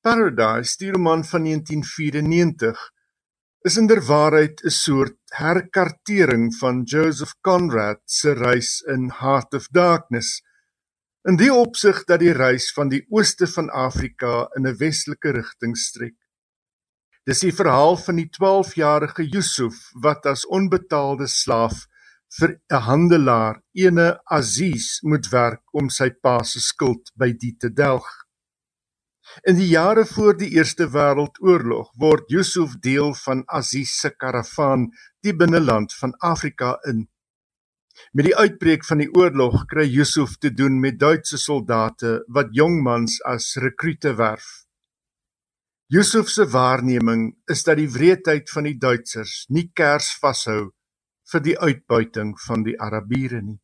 Paradise, 0.00 0.78
die 0.80 0.92
roman 0.92 1.24
van 1.28 1.44
1994, 1.44 2.78
is 3.68 3.76
inderwaarheid 3.76 4.62
'n 4.64 4.70
soort 4.70 5.18
herkartering 5.36 6.54
van 6.56 6.82
Joseph 6.82 7.34
Conrad 7.40 8.00
se 8.04 8.32
reis 8.32 8.80
in 8.80 9.10
Heart 9.20 9.54
of 9.54 9.68
Darkness. 9.68 10.40
In 11.28 11.36
die 11.36 11.50
opsig 11.52 12.06
dat 12.08 12.22
die 12.22 12.32
reis 12.32 12.70
van 12.72 12.88
die 12.88 13.02
ooste 13.12 13.44
van 13.46 13.66
Afrika 13.68 14.48
in 14.56 14.66
'n 14.66 14.76
westelike 14.80 15.32
rigting 15.36 15.76
strek. 15.76 16.16
Dis 17.28 17.40
die 17.44 17.52
verhaal 17.52 17.96
van 17.96 18.16
die 18.16 18.30
12-jarige 18.36 19.26
Yusuf 19.28 19.90
wat 20.00 20.24
as 20.26 20.46
onbetaalde 20.46 21.28
slaaf 21.28 21.84
vir 22.38 22.56
'n 22.72 22.80
handelaar, 22.88 23.60
ene 23.72 24.20
Aziz, 24.24 25.02
moet 25.02 25.28
werk 25.28 25.62
om 25.72 25.90
sy 25.90 26.10
pa 26.10 26.42
se 26.42 26.60
skuld 26.60 27.12
by 27.14 27.32
die 27.32 27.56
te 27.56 27.68
delg. 27.68 28.08
In 29.44 29.56
die 29.56 29.68
jare 29.68 30.06
voor 30.06 30.36
die 30.36 30.50
Eerste 30.56 30.88
Wêreldoorlog 30.88 31.92
word 31.98 32.30
Yusuf 32.30 32.78
deel 32.80 33.14
van 33.14 33.42
Aziz 33.46 33.90
se 34.00 34.10
karavaan 34.10 34.88
die 35.20 35.36
binneland 35.36 35.92
van 35.94 36.14
Afrika 36.18 36.78
in. 36.88 37.08
Met 38.12 38.26
die 38.26 38.36
uitbreek 38.36 38.84
van 38.88 39.02
die 39.02 39.10
oorlog 39.14 39.64
kry 39.70 39.86
Yusuf 39.86 40.36
te 40.38 40.50
doen 40.54 40.80
met 40.80 40.98
Duitse 40.98 41.38
soldate 41.38 42.20
wat 42.28 42.50
jong 42.56 42.80
mans 42.82 43.20
as 43.22 43.54
rekrute 43.62 44.16
werf. 44.18 44.48
Yusuf 45.90 46.28
se 46.30 46.46
waarneming 46.46 47.32
is 47.50 47.64
dat 47.66 47.80
die 47.80 47.88
wreedheid 47.90 48.50
van 48.50 48.68
die 48.68 48.76
Duitsers 48.78 49.44
nie 49.50 49.70
kers 49.74 50.12
vashou 50.22 50.70
vir 51.32 51.42
die 51.42 51.56
uitbuiting 51.58 52.36
van 52.46 52.62
die 52.66 52.76
Arabiere 52.78 53.40
nie. 53.42 53.58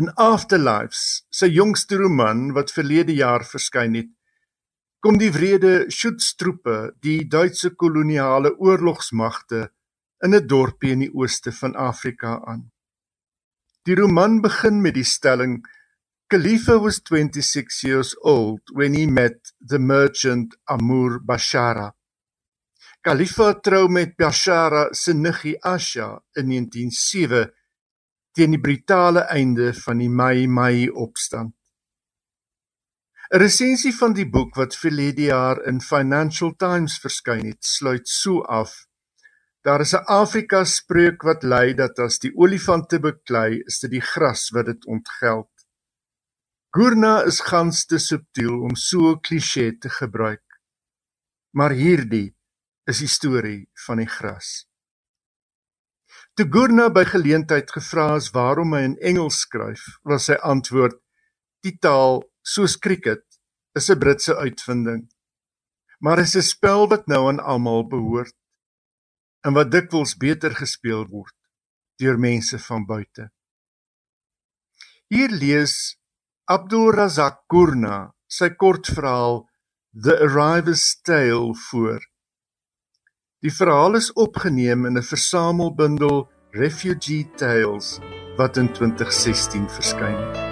In 0.00 0.10
Afterlives, 0.20 1.26
sy 1.32 1.48
jongste 1.52 1.96
roman 2.00 2.50
wat 2.56 2.72
verlede 2.72 3.14
jaar 3.16 3.44
verskyn 3.48 3.96
het, 3.96 4.10
kom 5.00 5.16
die 5.20 5.30
wrede 5.32 5.86
Schutztruppe, 5.92 6.92
die 7.04 7.24
Duitse 7.28 7.70
koloniale 7.76 8.52
oorlogsmagte 8.56 9.70
in 10.24 10.34
'n 10.34 10.46
dorpie 10.46 10.92
in 10.92 11.02
die 11.04 11.14
ooste 11.14 11.52
van 11.52 11.74
Afrika 11.74 12.40
aan. 12.44 12.70
Die 13.82 13.94
roman 13.94 14.40
begin 14.40 14.80
met 14.80 14.94
die 14.94 15.04
stelling 15.04 15.64
Khalifa 16.28 16.78
was 16.78 17.00
26 17.04 17.82
years 17.84 18.16
old 18.22 18.60
when 18.72 18.94
he 18.94 19.06
met 19.06 19.52
the 19.60 19.78
merchant 19.78 20.56
Amur 20.64 21.20
Bashara. 21.20 21.94
Khalifa 23.00 23.60
trou 23.62 23.88
met 23.88 24.16
Bashara 24.16 24.88
se 24.92 25.12
niggie 25.12 25.54
Asha 25.62 26.18
in 26.34 26.48
1907 26.48 27.52
teen 28.34 28.50
die 28.50 28.60
brutale 28.60 29.22
einde 29.30 29.72
van 29.72 30.02
die 30.02 30.10
Mai 30.10 30.46
Mai 30.46 30.88
opstand. 30.90 31.54
'n 33.30 33.38
Resensie 33.38 33.94
van 33.94 34.12
die 34.12 34.26
boek 34.26 34.54
wat 34.58 34.74
verlede 34.74 35.30
jaar 35.30 35.62
in 35.70 35.80
Financial 35.80 36.52
Times 36.56 36.98
verskyn 36.98 37.46
het, 37.46 37.64
sluit 37.64 38.08
so 38.08 38.42
af: 38.42 38.85
Daar 39.66 39.80
is 39.80 39.94
'n 39.94 40.06
Afrika 40.22 40.64
spreuk 40.64 41.22
wat 41.22 41.42
lui 41.42 41.74
dat 41.74 41.98
as 41.98 42.18
die 42.18 42.30
olifante 42.42 42.98
beklei, 43.00 43.62
is 43.66 43.78
dit 43.82 43.90
die 43.90 44.06
gras 44.12 44.50
wat 44.54 44.66
dit 44.66 44.86
ontgeld. 44.86 45.50
Gurna 46.70 47.22
is 47.22 47.40
gans 47.40 47.84
te 47.86 47.98
subtiel 47.98 48.60
om 48.62 48.76
so 48.76 49.10
'n 49.10 49.20
kliseë 49.20 49.78
te 49.80 49.88
gebruik. 49.88 50.46
Maar 51.50 51.70
hierdie 51.70 52.36
is 52.84 52.98
die 52.98 53.08
storie 53.08 53.68
van 53.86 53.96
die 53.96 54.12
gras. 54.18 54.68
Toe 56.34 56.46
Gurna 56.50 56.88
by 56.90 57.04
geleentheid 57.04 57.70
gevra 57.70 58.14
is 58.16 58.30
waarom 58.30 58.72
hy 58.72 58.82
in 58.82 58.98
Engels 58.98 59.40
skryf, 59.40 59.82
was 60.04 60.24
sy 60.24 60.38
antwoord: 60.54 61.02
"Die 61.62 61.76
taal, 61.78 62.22
soos 62.42 62.78
cricket, 62.78 63.24
is 63.74 63.90
'n 63.90 63.98
Britse 63.98 64.36
uitvinding, 64.36 65.10
maar 65.98 66.18
is 66.18 66.36
'n 66.36 66.42
spel 66.42 66.88
wat 66.88 67.06
nou 67.06 67.28
aan 67.28 67.40
almal 67.40 67.88
behoort 67.88 68.36
en 69.46 69.54
wat 69.54 69.70
dikwels 69.70 70.16
beter 70.18 70.54
gespeel 70.58 71.06
word 71.06 71.34
deur 72.02 72.18
mense 72.18 72.58
van 72.66 72.86
buite." 72.86 73.30
Hier 75.06 75.30
lees 75.30 75.96
Abdul 76.50 76.90
Razak 76.94 77.44
Gurna 77.46 78.12
sy 78.26 78.50
kortverhaal 78.50 79.44
The 79.94 80.18
Arriver's 80.26 81.00
Tale 81.02 81.54
voor. 81.70 82.02
Die 83.40 83.52
verhaal 83.54 83.94
is 83.94 84.10
opgeneem 84.12 84.86
in 84.86 84.98
'n 84.98 85.02
versamelbundel 85.12 86.28
Refugee 86.50 87.30
Tales 87.36 87.98
wat 88.36 88.56
in 88.56 88.72
2016 88.72 89.68
verskyn 89.70 90.16
het. 90.16 90.45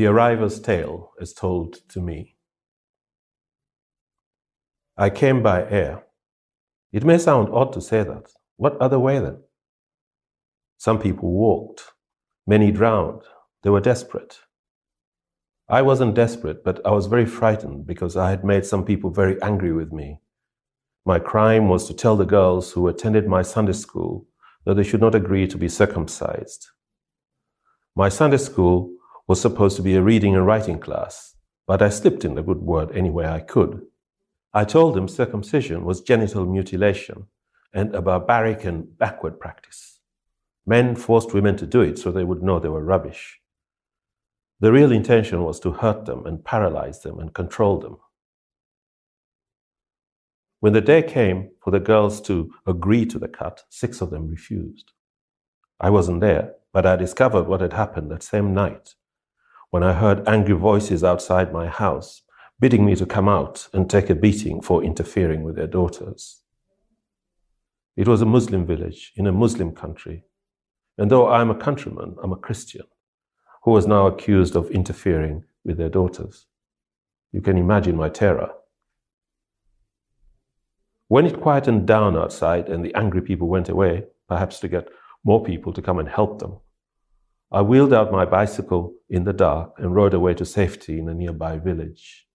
The 0.00 0.06
arriver's 0.06 0.58
tale 0.58 1.12
is 1.20 1.34
told 1.34 1.86
to 1.90 2.00
me. 2.00 2.36
I 4.96 5.10
came 5.10 5.42
by 5.42 5.68
air. 5.68 6.04
It 6.90 7.04
may 7.04 7.18
sound 7.18 7.50
odd 7.52 7.74
to 7.74 7.82
say 7.82 8.02
that. 8.04 8.32
What 8.56 8.80
other 8.80 8.98
way 8.98 9.18
then? 9.18 9.42
Some 10.78 11.00
people 11.00 11.30
walked. 11.30 11.82
Many 12.46 12.72
drowned. 12.72 13.24
They 13.62 13.68
were 13.68 13.82
desperate. 13.82 14.38
I 15.68 15.82
wasn't 15.82 16.14
desperate, 16.14 16.64
but 16.64 16.80
I 16.86 16.92
was 16.92 17.04
very 17.04 17.26
frightened 17.26 17.86
because 17.86 18.16
I 18.16 18.30
had 18.30 18.42
made 18.42 18.64
some 18.64 18.86
people 18.86 19.10
very 19.10 19.36
angry 19.42 19.74
with 19.74 19.92
me. 19.92 20.20
My 21.04 21.18
crime 21.18 21.68
was 21.68 21.86
to 21.88 21.92
tell 21.92 22.16
the 22.16 22.24
girls 22.24 22.72
who 22.72 22.88
attended 22.88 23.26
my 23.26 23.42
Sunday 23.42 23.74
school 23.74 24.26
that 24.64 24.76
they 24.76 24.82
should 24.82 25.02
not 25.02 25.14
agree 25.14 25.46
to 25.46 25.58
be 25.58 25.68
circumcised. 25.68 26.68
My 27.94 28.08
Sunday 28.08 28.38
school 28.38 28.96
was 29.30 29.40
supposed 29.40 29.76
to 29.76 29.82
be 29.82 29.94
a 29.94 30.02
reading 30.02 30.34
and 30.34 30.44
writing 30.44 30.80
class, 30.80 31.36
but 31.64 31.80
I 31.80 31.88
slipped 31.88 32.24
in 32.24 32.34
the 32.34 32.42
good 32.42 32.62
word 32.62 32.90
any 32.90 33.10
way 33.10 33.26
I 33.26 33.38
could. 33.38 33.86
I 34.52 34.64
told 34.64 34.96
them 34.96 35.06
circumcision 35.06 35.84
was 35.84 36.00
genital 36.00 36.44
mutilation 36.46 37.28
and 37.72 37.94
a 37.94 38.02
barbaric 38.02 38.64
and 38.64 38.98
backward 38.98 39.38
practice. 39.38 40.00
Men 40.66 40.96
forced 40.96 41.32
women 41.32 41.56
to 41.58 41.66
do 41.68 41.80
it 41.80 41.96
so 41.96 42.10
they 42.10 42.24
would 42.24 42.42
know 42.42 42.58
they 42.58 42.68
were 42.68 42.82
rubbish. 42.82 43.38
The 44.58 44.72
real 44.72 44.90
intention 44.90 45.44
was 45.44 45.60
to 45.60 45.70
hurt 45.70 46.06
them 46.06 46.26
and 46.26 46.44
paralyze 46.44 47.02
them 47.02 47.20
and 47.20 47.32
control 47.32 47.78
them. 47.78 47.98
When 50.58 50.72
the 50.72 50.80
day 50.80 51.04
came 51.04 51.50
for 51.62 51.70
the 51.70 51.78
girls 51.78 52.20
to 52.22 52.52
agree 52.66 53.06
to 53.06 53.20
the 53.20 53.28
cut, 53.28 53.62
six 53.68 54.00
of 54.00 54.10
them 54.10 54.26
refused. 54.26 54.90
I 55.78 55.90
wasn't 55.90 56.20
there, 56.20 56.54
but 56.72 56.84
I 56.84 56.96
discovered 56.96 57.46
what 57.46 57.60
had 57.60 57.74
happened 57.74 58.10
that 58.10 58.24
same 58.24 58.52
night 58.52 58.96
when 59.70 59.82
I 59.82 59.92
heard 59.92 60.26
angry 60.28 60.54
voices 60.54 61.04
outside 61.04 61.52
my 61.52 61.68
house 61.68 62.22
bidding 62.60 62.84
me 62.84 62.94
to 62.94 63.06
come 63.06 63.28
out 63.28 63.68
and 63.72 63.88
take 63.88 64.10
a 64.10 64.14
beating 64.14 64.60
for 64.60 64.84
interfering 64.84 65.42
with 65.42 65.56
their 65.56 65.66
daughters. 65.66 66.42
It 67.96 68.06
was 68.06 68.20
a 68.20 68.26
Muslim 68.26 68.66
village 68.66 69.12
in 69.16 69.26
a 69.26 69.32
Muslim 69.32 69.72
country, 69.72 70.24
and 70.98 71.10
though 71.10 71.28
I'm 71.28 71.50
a 71.50 71.54
countryman, 71.54 72.16
I'm 72.22 72.32
a 72.32 72.36
Christian 72.36 72.86
who 73.62 73.70
was 73.70 73.86
now 73.86 74.06
accused 74.06 74.56
of 74.56 74.70
interfering 74.70 75.44
with 75.64 75.78
their 75.78 75.88
daughters. 75.88 76.46
You 77.32 77.40
can 77.40 77.56
imagine 77.56 77.96
my 77.96 78.08
terror. 78.08 78.50
When 81.08 81.26
it 81.26 81.40
quietened 81.40 81.86
down 81.86 82.16
outside 82.16 82.68
and 82.68 82.84
the 82.84 82.94
angry 82.94 83.22
people 83.22 83.48
went 83.48 83.68
away, 83.68 84.04
perhaps 84.28 84.60
to 84.60 84.68
get 84.68 84.88
more 85.24 85.42
people 85.42 85.72
to 85.72 85.82
come 85.82 85.98
and 85.98 86.08
help 86.08 86.38
them, 86.38 86.58
I 87.52 87.62
wheeled 87.62 87.92
out 87.92 88.12
my 88.12 88.24
bicycle 88.24 88.94
in 89.08 89.24
the 89.24 89.32
dark 89.32 89.74
and 89.78 89.94
rode 89.94 90.14
away 90.14 90.34
to 90.34 90.44
safety 90.44 90.98
in 90.98 91.08
a 91.08 91.14
nearby 91.14 91.58
village. 91.58 92.28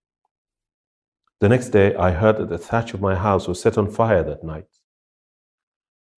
The 1.39 1.47
next 1.47 1.69
day, 1.69 1.95
I 1.95 2.11
heard 2.11 2.37
that 2.37 2.49
the 2.49 2.57
thatch 2.57 2.93
of 2.93 3.01
my 3.01 3.15
house 3.15 3.47
was 3.47 3.61
set 3.61 3.77
on 3.77 3.89
fire 3.89 4.23
that 4.23 4.43
night, 4.43 4.67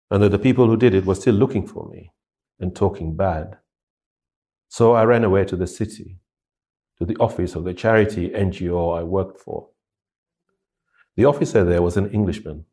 and 0.10 0.24
that 0.24 0.30
the 0.30 0.40
people 0.40 0.68
who 0.68 0.78
did 0.78 0.94
it 0.94 1.06
were 1.06 1.16
still 1.16 1.36
looking 1.36 1.68
for 1.68 1.90
me 1.90 2.12
and 2.60 2.74
talking 2.76 3.18
bad. 3.18 3.58
So 4.70 4.94
I 4.94 5.04
ran 5.04 5.26
away 5.26 5.44
to 5.46 5.58
the 5.58 5.68
city, 5.68 6.20
to 6.98 7.06
the 7.06 7.18
office 7.18 7.56
of 7.56 7.66
the 7.66 7.74
charity 7.74 8.30
NGO 8.30 8.98
I 8.98 9.04
worked 9.04 9.40
for. 9.40 9.70
The 11.18 11.26
officer 11.26 11.64
there 11.66 11.82
was 11.82 11.98
an 11.98 12.12
Englishman, 12.12 12.66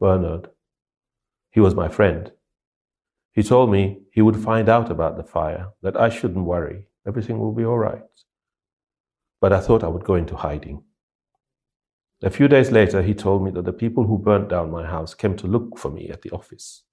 Bernard. 0.00 0.50
He 1.50 1.60
was 1.60 1.74
my 1.74 1.88
friend. 1.88 2.32
He 3.34 3.42
told 3.42 3.70
me 3.70 3.98
he 4.12 4.22
would 4.22 4.36
find 4.36 4.68
out 4.68 4.90
about 4.90 5.16
the 5.16 5.24
fire, 5.24 5.72
that 5.82 6.00
I 6.00 6.08
shouldn't 6.08 6.46
worry, 6.46 6.86
everything 7.06 7.38
will 7.38 7.52
be 7.52 7.64
all 7.64 7.78
right. 7.78 8.02
But 9.40 9.52
I 9.52 9.60
thought 9.60 9.82
I 9.82 9.88
would 9.88 10.04
go 10.04 10.14
into 10.14 10.36
hiding. 10.36 10.84
A 12.22 12.30
few 12.30 12.46
days 12.46 12.70
later, 12.70 13.02
he 13.02 13.12
told 13.12 13.44
me 13.44 13.50
that 13.50 13.64
the 13.64 13.72
people 13.72 14.04
who 14.04 14.18
burnt 14.18 14.48
down 14.48 14.70
my 14.70 14.86
house 14.86 15.14
came 15.14 15.36
to 15.36 15.48
look 15.48 15.78
for 15.78 15.90
me 15.90 16.08
at 16.10 16.22
the 16.22 16.30
office. 16.30 16.84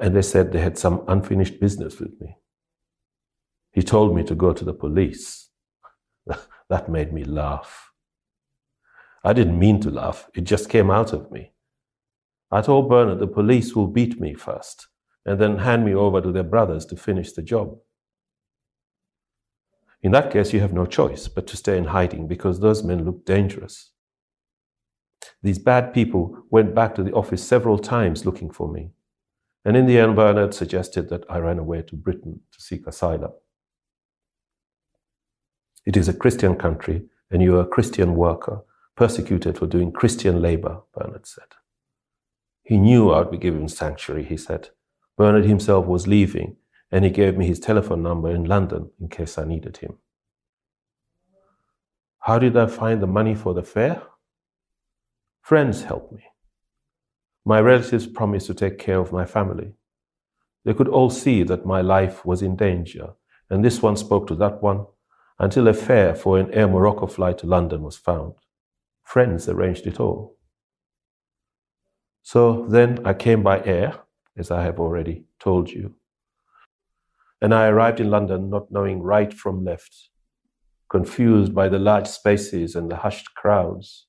And 0.00 0.16
they 0.16 0.22
said 0.22 0.50
they 0.50 0.60
had 0.60 0.76
some 0.76 1.04
unfinished 1.06 1.60
business 1.60 2.00
with 2.00 2.20
me. 2.20 2.36
He 3.70 3.82
told 3.82 4.16
me 4.16 4.24
to 4.24 4.34
go 4.34 4.52
to 4.52 4.64
the 4.64 4.74
police. 4.74 5.48
that 6.68 6.88
made 6.88 7.12
me 7.12 7.22
laugh. 7.22 7.92
I 9.22 9.32
didn't 9.32 9.60
mean 9.60 9.80
to 9.82 9.90
laugh, 9.90 10.28
it 10.34 10.42
just 10.42 10.68
came 10.68 10.90
out 10.90 11.12
of 11.12 11.30
me. 11.30 11.52
I 12.50 12.62
told 12.62 12.88
Bernard 12.88 13.20
the 13.20 13.28
police 13.28 13.76
will 13.76 13.86
beat 13.86 14.20
me 14.20 14.34
first 14.34 14.88
and 15.24 15.40
then 15.40 15.58
hand 15.58 15.84
me 15.84 15.94
over 15.94 16.20
to 16.20 16.32
their 16.32 16.42
brothers 16.42 16.84
to 16.86 16.96
finish 16.96 17.32
the 17.32 17.42
job. 17.42 17.78
In 20.02 20.12
that 20.12 20.32
case, 20.32 20.52
you 20.52 20.60
have 20.60 20.72
no 20.72 20.84
choice 20.84 21.28
but 21.28 21.46
to 21.46 21.56
stay 21.56 21.78
in 21.78 21.84
hiding 21.84 22.26
because 22.26 22.58
those 22.58 22.82
men 22.82 23.04
look 23.04 23.24
dangerous. 23.24 23.90
These 25.42 25.60
bad 25.60 25.94
people 25.94 26.36
went 26.50 26.74
back 26.74 26.94
to 26.96 27.04
the 27.04 27.12
office 27.12 27.46
several 27.46 27.78
times 27.78 28.26
looking 28.26 28.50
for 28.50 28.70
me. 28.70 28.90
And 29.64 29.76
in 29.76 29.86
the 29.86 29.98
end, 29.98 30.16
Bernard 30.16 30.54
suggested 30.54 31.08
that 31.10 31.24
I 31.30 31.38
ran 31.38 31.58
away 31.58 31.82
to 31.82 31.96
Britain 31.96 32.40
to 32.52 32.60
seek 32.60 32.86
asylum. 32.86 33.30
It 35.86 35.96
is 35.96 36.08
a 36.08 36.14
Christian 36.14 36.56
country, 36.56 37.02
and 37.30 37.42
you 37.42 37.56
are 37.56 37.62
a 37.62 37.66
Christian 37.66 38.16
worker, 38.16 38.62
persecuted 38.96 39.56
for 39.56 39.66
doing 39.66 39.92
Christian 39.92 40.42
labor, 40.42 40.82
Bernard 40.94 41.26
said. 41.26 41.44
He 42.64 42.76
knew 42.76 43.10
I 43.10 43.20
would 43.20 43.30
be 43.30 43.38
given 43.38 43.68
sanctuary, 43.68 44.24
he 44.24 44.36
said. 44.36 44.70
Bernard 45.16 45.44
himself 45.44 45.86
was 45.86 46.06
leaving, 46.06 46.56
and 46.90 47.04
he 47.04 47.10
gave 47.10 47.36
me 47.36 47.46
his 47.46 47.60
telephone 47.60 48.02
number 48.02 48.30
in 48.30 48.44
London 48.44 48.90
in 49.00 49.08
case 49.08 49.38
I 49.38 49.44
needed 49.44 49.78
him. 49.78 49.98
How 52.20 52.38
did 52.38 52.56
I 52.56 52.66
find 52.66 53.02
the 53.02 53.06
money 53.06 53.34
for 53.34 53.52
the 53.54 53.62
fare? 53.62 54.02
Friends 55.40 55.82
helped 55.82 56.12
me. 56.12 56.24
My 57.44 57.60
relatives 57.60 58.06
promised 58.06 58.46
to 58.46 58.54
take 58.54 58.78
care 58.78 59.00
of 59.00 59.12
my 59.12 59.24
family. 59.24 59.74
They 60.64 60.74
could 60.74 60.88
all 60.88 61.10
see 61.10 61.42
that 61.42 61.66
my 61.66 61.80
life 61.80 62.24
was 62.24 62.40
in 62.40 62.54
danger, 62.54 63.14
and 63.50 63.64
this 63.64 63.82
one 63.82 63.96
spoke 63.96 64.28
to 64.28 64.36
that 64.36 64.62
one 64.62 64.86
until 65.38 65.66
a 65.66 65.74
fare 65.74 66.14
for 66.14 66.38
an 66.38 66.52
Air 66.52 66.68
Morocco 66.68 67.08
flight 67.08 67.38
to 67.38 67.46
London 67.46 67.82
was 67.82 67.96
found. 67.96 68.34
Friends 69.02 69.48
arranged 69.48 69.86
it 69.86 69.98
all. 69.98 70.36
So 72.22 72.66
then 72.68 73.04
I 73.04 73.14
came 73.14 73.42
by 73.42 73.60
air, 73.64 73.98
as 74.36 74.50
I 74.50 74.62
have 74.62 74.78
already 74.80 75.24
told 75.38 75.70
you. 75.70 75.94
And 77.40 77.52
I 77.54 77.68
arrived 77.68 78.00
in 78.00 78.10
London 78.10 78.50
not 78.50 78.70
knowing 78.70 79.02
right 79.02 79.32
from 79.32 79.64
left, 79.64 80.10
confused 80.88 81.54
by 81.54 81.68
the 81.68 81.78
large 81.78 82.06
spaces 82.06 82.74
and 82.74 82.90
the 82.90 82.96
hushed 82.96 83.34
crowds. 83.34 84.06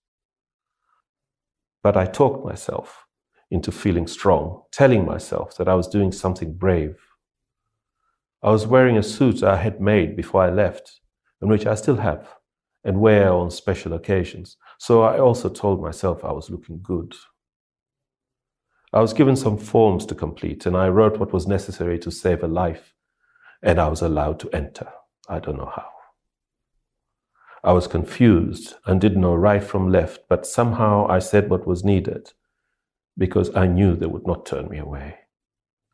But 1.81 1.97
I 1.97 2.05
talked 2.05 2.45
myself 2.45 3.05
into 3.49 3.71
feeling 3.71 4.07
strong, 4.07 4.61
telling 4.71 5.05
myself 5.05 5.57
that 5.57 5.67
I 5.67 5.75
was 5.75 5.87
doing 5.87 6.11
something 6.11 6.53
brave. 6.53 6.97
I 8.41 8.51
was 8.51 8.67
wearing 8.67 8.97
a 8.97 9.03
suit 9.03 9.43
I 9.43 9.57
had 9.57 9.79
made 9.79 10.15
before 10.15 10.43
I 10.43 10.49
left, 10.49 10.99
and 11.41 11.49
which 11.49 11.65
I 11.65 11.75
still 11.75 11.97
have 11.97 12.27
and 12.83 12.99
wear 12.99 13.31
on 13.31 13.49
special 13.49 13.93
occasions. 13.93 14.57
So 14.77 15.03
I 15.03 15.19
also 15.19 15.49
told 15.49 15.81
myself 15.81 16.23
I 16.23 16.31
was 16.31 16.49
looking 16.49 16.79
good. 16.81 17.13
I 18.93 19.01
was 19.01 19.13
given 19.13 19.35
some 19.35 19.57
forms 19.57 20.05
to 20.05 20.15
complete, 20.15 20.67
and 20.67 20.77
I 20.77 20.87
wrote 20.87 21.17
what 21.17 21.33
was 21.33 21.47
necessary 21.47 21.97
to 21.99 22.11
save 22.11 22.43
a 22.43 22.47
life, 22.47 22.93
and 23.63 23.79
I 23.79 23.87
was 23.87 24.03
allowed 24.03 24.39
to 24.41 24.55
enter. 24.55 24.87
I 25.27 25.39
don't 25.39 25.57
know 25.57 25.71
how. 25.75 25.89
I 27.63 27.71
was 27.71 27.87
confused 27.87 28.75
and 28.85 29.01
didn't 29.01 29.21
know 29.21 29.33
right 29.33 29.63
from 29.63 29.91
left, 29.91 30.21
but 30.29 30.45
somehow 30.45 31.07
I 31.09 31.19
said 31.19 31.49
what 31.49 31.65
was 31.65 31.83
needed 31.83 32.33
because 33.17 33.55
I 33.55 33.67
knew 33.67 33.95
they 33.95 34.05
would 34.05 34.27
not 34.27 34.45
turn 34.45 34.69
me 34.69 34.77
away. 34.77 35.15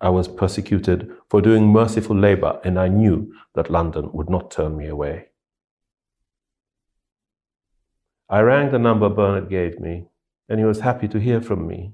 I 0.02 0.10
was 0.10 0.28
persecuted 0.28 1.12
for 1.30 1.42
doing 1.42 1.68
merciful 1.68 2.18
labor, 2.18 2.60
and 2.66 2.78
I 2.78 2.88
knew 2.90 3.34
that 3.56 3.70
London 3.70 4.10
would 4.14 4.30
not 4.30 4.52
turn 4.52 4.76
me 4.76 4.88
away. 4.88 5.28
I 8.30 8.42
rang 8.42 8.72
the 8.72 8.80
number 8.80 9.10
Bernard 9.10 9.50
gave 9.50 9.80
me, 9.80 10.08
and 10.50 10.60
he 10.60 10.66
was 10.66 10.82
happy 10.82 11.08
to 11.10 11.20
hear 11.20 11.42
from 11.42 11.66
me. 11.68 11.94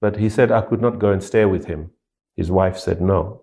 But 0.00 0.16
he 0.16 0.28
said 0.28 0.50
I 0.50 0.62
could 0.62 0.80
not 0.80 0.98
go 0.98 1.12
and 1.12 1.22
stay 1.22 1.44
with 1.44 1.66
him. 1.66 1.90
His 2.36 2.50
wife 2.50 2.78
said 2.78 3.00
no. 3.00 3.42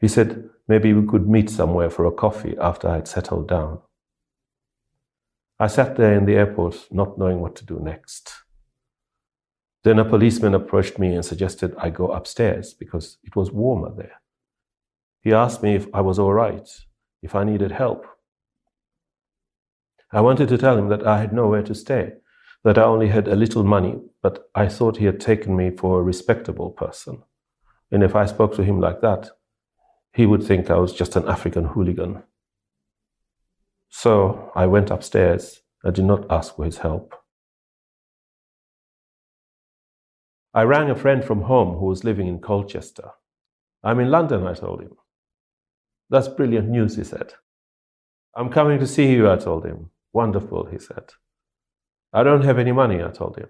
He 0.00 0.08
said 0.08 0.48
maybe 0.68 0.92
we 0.92 1.06
could 1.06 1.28
meet 1.28 1.50
somewhere 1.50 1.90
for 1.90 2.04
a 2.04 2.12
coffee 2.12 2.56
after 2.60 2.88
I 2.88 2.96
had 2.96 3.08
settled 3.08 3.48
down. 3.48 3.80
I 5.58 5.68
sat 5.68 5.96
there 5.96 6.14
in 6.14 6.26
the 6.26 6.34
airport, 6.34 6.86
not 6.90 7.18
knowing 7.18 7.40
what 7.40 7.56
to 7.56 7.64
do 7.64 7.80
next. 7.80 8.32
Then 9.84 9.98
a 9.98 10.04
policeman 10.04 10.54
approached 10.54 10.98
me 10.98 11.14
and 11.14 11.24
suggested 11.24 11.74
I 11.78 11.90
go 11.90 12.08
upstairs 12.08 12.74
because 12.74 13.18
it 13.24 13.34
was 13.36 13.50
warmer 13.50 13.94
there. 13.96 14.20
He 15.22 15.32
asked 15.32 15.62
me 15.62 15.74
if 15.74 15.86
I 15.94 16.02
was 16.02 16.18
all 16.18 16.34
right, 16.34 16.68
if 17.22 17.34
I 17.34 17.44
needed 17.44 17.72
help. 17.72 18.06
I 20.12 20.20
wanted 20.20 20.48
to 20.48 20.58
tell 20.58 20.76
him 20.76 20.88
that 20.88 21.06
I 21.06 21.20
had 21.20 21.32
nowhere 21.32 21.62
to 21.62 21.74
stay, 21.74 22.12
that 22.66 22.78
I 22.78 22.82
only 22.82 23.06
had 23.06 23.28
a 23.28 23.36
little 23.36 23.62
money, 23.62 23.94
but 24.24 24.50
I 24.52 24.66
thought 24.66 24.96
he 24.96 25.04
had 25.04 25.20
taken 25.20 25.54
me 25.54 25.70
for 25.70 26.00
a 26.00 26.02
respectable 26.02 26.70
person. 26.70 27.22
And 27.92 28.02
if 28.02 28.16
I 28.16 28.26
spoke 28.26 28.56
to 28.56 28.64
him 28.64 28.80
like 28.80 29.02
that, 29.02 29.30
he 30.12 30.26
would 30.26 30.42
think 30.42 30.68
I 30.68 30.78
was 30.78 30.92
just 30.92 31.14
an 31.14 31.28
African 31.28 31.66
hooligan. 31.66 32.24
So 33.88 34.50
I 34.56 34.66
went 34.66 34.90
upstairs. 34.90 35.60
I 35.84 35.92
did 35.92 36.06
not 36.06 36.26
ask 36.28 36.56
for 36.56 36.64
his 36.64 36.78
help. 36.78 37.14
I 40.52 40.62
rang 40.62 40.90
a 40.90 40.96
friend 40.96 41.24
from 41.24 41.42
home 41.42 41.78
who 41.78 41.86
was 41.86 42.02
living 42.02 42.26
in 42.26 42.40
Colchester. 42.40 43.10
I'm 43.84 44.00
in 44.00 44.10
London, 44.10 44.44
I 44.44 44.54
told 44.54 44.80
him. 44.80 44.96
That's 46.10 46.26
brilliant 46.26 46.68
news, 46.68 46.96
he 46.96 47.04
said. 47.04 47.34
I'm 48.34 48.50
coming 48.50 48.80
to 48.80 48.88
see 48.88 49.12
you, 49.12 49.30
I 49.30 49.36
told 49.36 49.64
him. 49.64 49.90
Wonderful, 50.12 50.64
he 50.64 50.80
said. 50.80 51.12
I 52.12 52.22
don't 52.22 52.44
have 52.44 52.58
any 52.58 52.72
money, 52.72 53.02
I 53.02 53.10
told 53.10 53.36
him. 53.36 53.48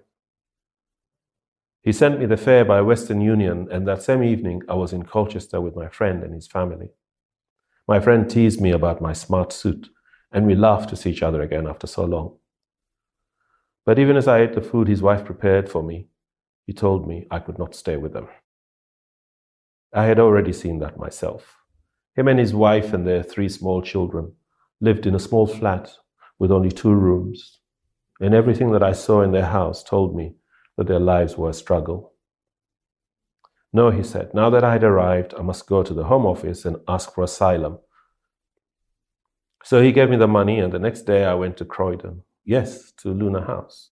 He 1.81 1.93
sent 1.93 2.19
me 2.19 2.25
the 2.25 2.37
fare 2.37 2.65
by 2.65 2.81
Western 2.81 3.21
Union, 3.21 3.67
and 3.71 3.87
that 3.87 4.03
same 4.03 4.23
evening 4.23 4.61
I 4.67 4.73
was 4.73 4.93
in 4.93 5.03
Colchester 5.03 5.61
with 5.61 5.75
my 5.75 5.87
friend 5.87 6.23
and 6.23 6.33
his 6.33 6.47
family. 6.47 6.89
My 7.87 7.99
friend 8.01 8.29
teased 8.29 8.59
me 8.59 8.71
about 8.71 9.01
my 9.01 9.13
smart 9.13 9.53
suit 9.53 9.89
and 10.31 10.45
we 10.45 10.55
laughed 10.55 10.89
to 10.89 10.95
see 10.95 11.11
each 11.11 11.23
other 11.23 11.41
again 11.41 11.67
after 11.67 11.87
so 11.87 12.03
long. 12.03 12.37
But 13.85 13.99
even 13.99 14.17
as 14.17 14.27
I 14.27 14.39
ate 14.39 14.53
the 14.53 14.61
food 14.61 14.87
his 14.87 15.01
wife 15.01 15.23
prepared 15.23 15.69
for 15.69 15.81
me, 15.81 16.09
he 16.65 16.73
told 16.73 17.07
me 17.07 17.27
I 17.31 17.39
could 17.39 17.57
not 17.57 17.75
stay 17.75 17.95
with 17.95 18.11
them. 18.11 18.27
I 19.93 20.03
had 20.03 20.19
already 20.19 20.51
seen 20.51 20.79
that 20.79 20.99
myself. 20.99 21.55
Him 22.15 22.27
and 22.27 22.39
his 22.39 22.53
wife 22.53 22.93
and 22.93 23.07
their 23.07 23.23
three 23.23 23.47
small 23.47 23.81
children 23.81 24.33
lived 24.81 25.05
in 25.05 25.15
a 25.15 25.19
small 25.19 25.47
flat 25.47 25.93
with 26.39 26.51
only 26.51 26.71
two 26.71 26.93
rooms, 26.93 27.59
and 28.19 28.33
everything 28.33 28.71
that 28.71 28.83
I 28.83 28.93
saw 28.93 29.21
in 29.21 29.31
their 29.31 29.45
house 29.45 29.83
told 29.83 30.15
me 30.15 30.35
that 30.77 30.87
their 30.87 30.99
lives 30.99 31.37
were 31.37 31.49
a 31.49 31.53
struggle. 31.53 32.13
No, 33.73 33.89
he 33.89 34.03
said, 34.03 34.33
now 34.33 34.49
that 34.49 34.63
I 34.63 34.73
had 34.73 34.83
arrived, 34.83 35.33
I 35.37 35.41
must 35.41 35.67
go 35.67 35.83
to 35.83 35.93
the 35.93 36.05
Home 36.05 36.25
Office 36.25 36.65
and 36.65 36.77
ask 36.87 37.13
for 37.13 37.23
asylum. 37.23 37.79
So 39.63 39.81
he 39.81 39.91
gave 39.91 40.09
me 40.09 40.17
the 40.17 40.27
money, 40.27 40.59
and 40.59 40.71
the 40.71 40.79
next 40.79 41.01
day 41.01 41.25
I 41.25 41.33
went 41.33 41.57
to 41.57 41.65
Croydon. 41.65 42.23
Yes, 42.45 42.93
to 42.99 43.09
Luna 43.09 43.45
House. 43.45 43.89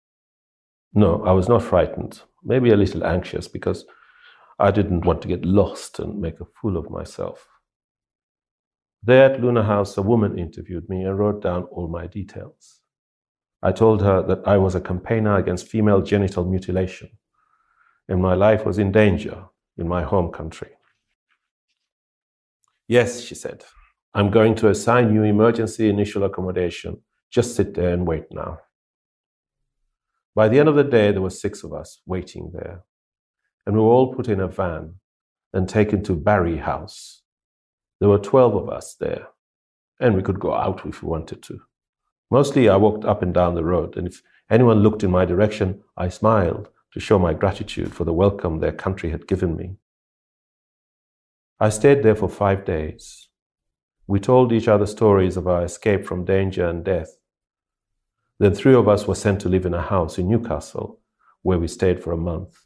No, 0.95 1.23
I 1.25 1.33
was 1.33 1.49
not 1.49 1.63
frightened, 1.63 2.23
maybe 2.43 2.71
a 2.71 2.77
little 2.77 3.05
anxious 3.05 3.47
because 3.47 3.85
I 4.59 4.71
didn't 4.71 5.05
want 5.05 5.23
to 5.23 5.29
get 5.29 5.45
lost 5.45 5.99
and 5.99 6.21
make 6.21 6.41
a 6.41 6.47
fool 6.61 6.77
of 6.77 6.91
myself. 6.91 7.47
There 9.03 9.33
at 9.33 9.41
Luna 9.41 9.63
House, 9.63 9.97
a 9.97 10.03
woman 10.03 10.39
interviewed 10.39 10.89
me 10.89 11.05
and 11.05 11.19
wrote 11.19 11.43
down 11.43 11.65
all 11.65 11.89
my 11.89 12.07
details. 12.07 12.78
I 13.63 13.73
told 13.73 14.03
her 14.03 14.23
that 14.23 14.47
I 14.47 14.57
was 14.57 14.75
a 14.75 14.81
campaigner 14.81 15.37
against 15.37 15.69
female 15.69 16.01
genital 16.01 16.45
mutilation, 16.45 17.11
and 18.09 18.23
my 18.23 18.35
life 18.35 18.65
was 18.65 18.79
in 18.79 18.93
danger 18.93 19.45
in 19.77 19.89
my 19.89 20.03
home 20.03 20.31
country. 20.31 20.71
Yes, 22.87 23.21
she 23.21 23.35
said, 23.35 23.65
I'm 24.15 24.31
going 24.31 24.55
to 24.57 24.69
assign 24.69 25.13
you 25.15 25.23
emergency 25.23 25.89
initial 25.89 26.25
accommodation. 26.25 27.03
Just 27.31 27.55
sit 27.55 27.75
there 27.75 27.93
and 27.93 28.07
wait 28.07 28.25
now. 28.31 28.61
By 30.35 30.49
the 30.49 30.59
end 30.61 30.69
of 30.69 30.77
the 30.77 30.85
day, 30.85 31.11
there 31.11 31.21
were 31.21 31.31
six 31.31 31.65
of 31.65 31.73
us 31.73 32.01
waiting 32.07 32.53
there, 32.55 32.85
and 33.67 33.75
we 33.75 33.83
were 33.83 33.89
all 33.89 34.15
put 34.15 34.29
in 34.29 34.41
a 34.41 34.49
van 34.49 34.95
and 35.53 35.69
taken 35.69 36.03
to 36.05 36.15
Barry 36.15 36.57
House. 36.57 37.23
There 38.01 38.09
were 38.09 38.19
12 38.19 38.55
of 38.55 38.69
us 38.71 38.95
there, 38.95 39.29
and 40.01 40.15
we 40.15 40.23
could 40.23 40.39
go 40.39 40.55
out 40.55 40.87
if 40.87 41.03
we 41.03 41.09
wanted 41.09 41.43
to. 41.43 41.61
Mostly, 42.31 42.69
I 42.69 42.77
walked 42.77 43.05
up 43.05 43.23
and 43.23 43.33
down 43.33 43.55
the 43.55 43.65
road, 43.65 43.97
and 43.97 44.07
if 44.07 44.23
anyone 44.51 44.81
looked 44.81 45.03
in 45.03 45.11
my 45.11 45.25
direction, 45.25 45.83
I 45.97 46.09
smiled 46.09 46.69
to 46.93 47.01
show 47.01 47.19
my 47.19 47.35
gratitude 47.35 47.95
for 47.95 48.05
the 48.05 48.13
welcome 48.13 48.61
their 48.61 48.73
country 48.73 49.11
had 49.11 49.27
given 49.27 49.57
me. 49.57 49.77
I 51.61 51.71
stayed 51.71 52.03
there 52.03 52.15
for 52.15 52.29
five 52.29 52.65
days. 52.65 53.29
We 54.07 54.21
told 54.21 54.53
each 54.53 54.69
other 54.69 54.87
stories 54.87 55.37
of 55.37 55.47
our 55.47 55.65
escape 55.65 56.07
from 56.07 56.25
danger 56.25 56.67
and 56.67 56.85
death. 56.85 57.17
Then 58.39 58.55
three 58.55 58.75
of 58.75 58.89
us 58.89 59.07
were 59.07 59.15
sent 59.15 59.41
to 59.41 59.49
live 59.49 59.67
in 59.67 59.75
a 59.75 59.83
house 59.83 60.19
in 60.19 60.29
Newcastle, 60.29 61.01
where 61.43 61.59
we 61.59 61.69
stayed 61.69 62.03
for 62.03 62.13
a 62.13 62.17
month. 62.17 62.59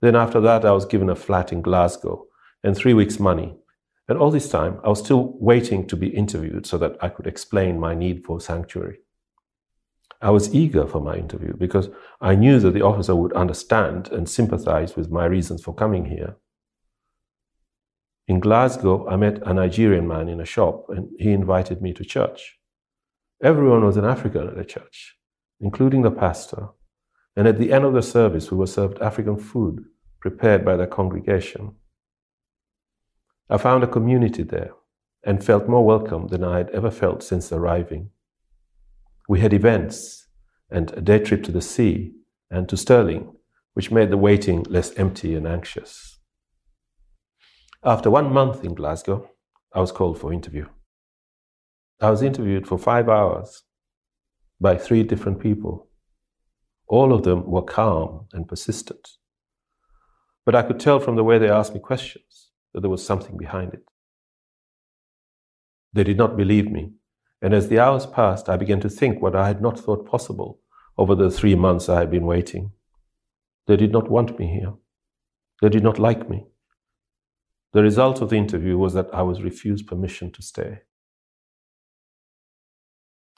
Then 0.00 0.16
after 0.16 0.40
that, 0.40 0.64
I 0.64 0.72
was 0.72 0.84
given 0.84 1.08
a 1.08 1.14
flat 1.14 1.52
in 1.52 1.62
Glasgow 1.62 2.26
and 2.64 2.76
three 2.76 2.92
weeks' 2.92 3.20
money. 3.20 3.56
And 4.08 4.18
all 4.18 4.30
this 4.30 4.48
time, 4.48 4.80
I 4.84 4.88
was 4.88 4.98
still 4.98 5.34
waiting 5.38 5.86
to 5.86 5.96
be 5.96 6.08
interviewed 6.08 6.66
so 6.66 6.78
that 6.78 6.96
I 7.00 7.08
could 7.08 7.26
explain 7.26 7.78
my 7.78 7.94
need 7.94 8.24
for 8.24 8.40
sanctuary. 8.40 8.98
I 10.20 10.30
was 10.30 10.54
eager 10.54 10.86
for 10.86 11.00
my 11.00 11.16
interview 11.16 11.56
because 11.56 11.88
I 12.20 12.36
knew 12.36 12.60
that 12.60 12.72
the 12.74 12.82
officer 12.82 13.16
would 13.16 13.32
understand 13.32 14.08
and 14.12 14.28
sympathize 14.28 14.94
with 14.94 15.10
my 15.10 15.24
reasons 15.26 15.62
for 15.62 15.74
coming 15.74 16.06
here. 16.06 16.36
In 18.28 18.38
Glasgow, 18.38 19.08
I 19.08 19.16
met 19.16 19.42
a 19.44 19.52
Nigerian 19.52 20.06
man 20.06 20.28
in 20.28 20.40
a 20.40 20.44
shop 20.44 20.86
and 20.90 21.08
he 21.18 21.32
invited 21.32 21.82
me 21.82 21.92
to 21.94 22.04
church. 22.04 22.58
Everyone 23.42 23.84
was 23.84 23.96
an 23.96 24.04
African 24.04 24.46
at 24.46 24.56
the 24.56 24.64
church, 24.64 25.16
including 25.60 26.02
the 26.02 26.10
pastor. 26.12 26.68
And 27.34 27.48
at 27.48 27.58
the 27.58 27.72
end 27.72 27.84
of 27.84 27.94
the 27.94 28.02
service, 28.02 28.50
we 28.50 28.56
were 28.56 28.68
served 28.68 29.00
African 29.00 29.36
food 29.36 29.84
prepared 30.20 30.64
by 30.64 30.76
the 30.76 30.86
congregation. 30.86 31.74
I 33.50 33.58
found 33.58 33.84
a 33.84 33.88
community 33.88 34.42
there 34.42 34.72
and 35.24 35.44
felt 35.44 35.68
more 35.68 35.84
welcome 35.84 36.28
than 36.28 36.42
I 36.44 36.58
had 36.58 36.70
ever 36.70 36.90
felt 36.90 37.22
since 37.22 37.52
arriving. 37.52 38.10
We 39.28 39.40
had 39.40 39.52
events 39.52 40.26
and 40.70 40.90
a 40.92 41.00
day 41.00 41.18
trip 41.18 41.42
to 41.44 41.52
the 41.52 41.60
sea 41.60 42.14
and 42.50 42.68
to 42.68 42.76
Stirling, 42.76 43.34
which 43.74 43.90
made 43.90 44.10
the 44.10 44.16
waiting 44.16 44.64
less 44.64 44.92
empty 44.96 45.34
and 45.34 45.46
anxious. 45.46 46.18
After 47.84 48.10
one 48.10 48.32
month 48.32 48.64
in 48.64 48.74
Glasgow, 48.74 49.28
I 49.74 49.80
was 49.80 49.92
called 49.92 50.18
for 50.18 50.32
interview. 50.32 50.66
I 52.00 52.10
was 52.10 52.22
interviewed 52.22 52.66
for 52.66 52.78
five 52.78 53.08
hours 53.08 53.62
by 54.60 54.76
three 54.76 55.02
different 55.02 55.40
people. 55.40 55.88
All 56.86 57.12
of 57.12 57.22
them 57.22 57.50
were 57.50 57.62
calm 57.62 58.26
and 58.32 58.46
persistent. 58.46 59.08
But 60.44 60.54
I 60.54 60.62
could 60.62 60.78
tell 60.78 61.00
from 61.00 61.16
the 61.16 61.24
way 61.24 61.38
they 61.38 61.48
asked 61.48 61.74
me 61.74 61.80
questions 61.80 62.51
that 62.72 62.80
there 62.80 62.90
was 62.90 63.04
something 63.04 63.36
behind 63.36 63.74
it. 63.74 63.84
They 65.92 66.04
did 66.04 66.16
not 66.16 66.36
believe 66.36 66.70
me 66.70 66.92
and 67.42 67.52
as 67.52 67.68
the 67.68 67.80
hours 67.80 68.06
passed, 68.06 68.48
I 68.48 68.56
began 68.56 68.80
to 68.80 68.88
think 68.88 69.20
what 69.20 69.34
I 69.34 69.48
had 69.48 69.60
not 69.60 69.78
thought 69.78 70.06
possible 70.06 70.60
over 70.96 71.16
the 71.16 71.30
three 71.30 71.56
months 71.56 71.88
I 71.88 71.98
had 71.98 72.10
been 72.10 72.24
waiting. 72.24 72.70
They 73.66 73.76
did 73.76 73.90
not 73.90 74.08
want 74.08 74.38
me 74.38 74.46
here. 74.46 74.74
They 75.60 75.68
did 75.68 75.82
not 75.82 75.98
like 75.98 76.30
me. 76.30 76.46
The 77.72 77.82
result 77.82 78.20
of 78.20 78.30
the 78.30 78.36
interview 78.36 78.78
was 78.78 78.94
that 78.94 79.08
I 79.12 79.22
was 79.22 79.42
refused 79.42 79.88
permission 79.88 80.30
to 80.32 80.42
stay. 80.42 80.82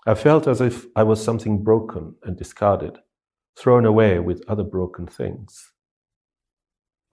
I 0.06 0.14
felt 0.14 0.46
as 0.46 0.60
if 0.60 0.86
I 0.94 1.02
was 1.02 1.24
something 1.24 1.64
broken 1.64 2.16
and 2.24 2.36
discarded, 2.36 2.98
thrown 3.56 3.86
away 3.86 4.18
with 4.18 4.44
other 4.48 4.64
broken 4.64 5.06
things. 5.06 5.72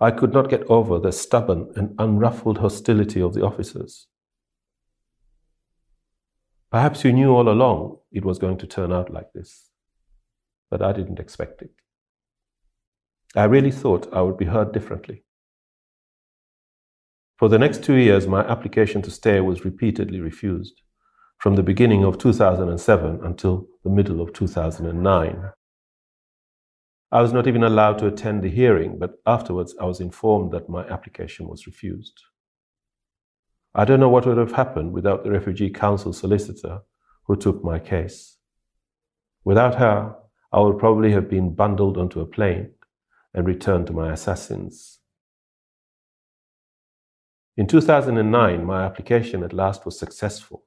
I 0.01 0.09
could 0.09 0.33
not 0.33 0.49
get 0.49 0.63
over 0.63 0.97
the 0.97 1.11
stubborn 1.11 1.71
and 1.75 1.95
unruffled 1.99 2.57
hostility 2.57 3.21
of 3.21 3.35
the 3.35 3.45
officers. 3.45 4.07
Perhaps 6.71 7.03
you 7.03 7.13
knew 7.13 7.31
all 7.31 7.47
along 7.47 7.99
it 8.11 8.25
was 8.25 8.39
going 8.39 8.57
to 8.57 8.67
turn 8.67 8.91
out 8.91 9.13
like 9.13 9.31
this, 9.33 9.69
but 10.71 10.81
I 10.81 10.91
didn't 10.91 11.19
expect 11.19 11.61
it. 11.61 11.69
I 13.35 13.43
really 13.43 13.71
thought 13.71 14.11
I 14.11 14.21
would 14.21 14.37
be 14.37 14.45
heard 14.45 14.71
differently. 14.71 15.23
For 17.37 17.47
the 17.47 17.59
next 17.59 17.83
two 17.83 17.95
years, 17.95 18.25
my 18.25 18.41
application 18.41 19.03
to 19.03 19.11
stay 19.11 19.39
was 19.39 19.65
repeatedly 19.65 20.19
refused, 20.19 20.81
from 21.37 21.55
the 21.55 21.63
beginning 21.63 22.03
of 22.03 22.17
2007 22.17 23.19
until 23.23 23.67
the 23.83 23.89
middle 23.91 24.19
of 24.19 24.33
2009. 24.33 25.51
I 27.13 27.21
was 27.21 27.33
not 27.33 27.45
even 27.45 27.63
allowed 27.63 27.97
to 27.99 28.07
attend 28.07 28.41
the 28.41 28.49
hearing, 28.49 28.97
but 28.97 29.15
afterwards 29.25 29.75
I 29.79 29.85
was 29.85 29.99
informed 29.99 30.51
that 30.51 30.69
my 30.69 30.87
application 30.87 31.47
was 31.47 31.67
refused. 31.67 32.21
I 33.75 33.83
don't 33.83 33.99
know 33.99 34.09
what 34.09 34.25
would 34.25 34.37
have 34.37 34.53
happened 34.53 34.93
without 34.93 35.23
the 35.23 35.31
Refugee 35.31 35.69
Council 35.69 36.13
solicitor 36.13 36.81
who 37.25 37.35
took 37.35 37.63
my 37.63 37.79
case. 37.79 38.37
Without 39.43 39.75
her, 39.75 40.15
I 40.53 40.59
would 40.61 40.77
probably 40.77 41.11
have 41.11 41.29
been 41.29 41.53
bundled 41.53 41.97
onto 41.97 42.21
a 42.21 42.25
plane 42.25 42.71
and 43.33 43.45
returned 43.45 43.87
to 43.87 43.93
my 43.93 44.11
assassins. 44.13 44.99
In 47.57 47.67
2009, 47.67 48.65
my 48.65 48.85
application 48.85 49.43
at 49.43 49.53
last 49.53 49.85
was 49.85 49.99
successful, 49.99 50.63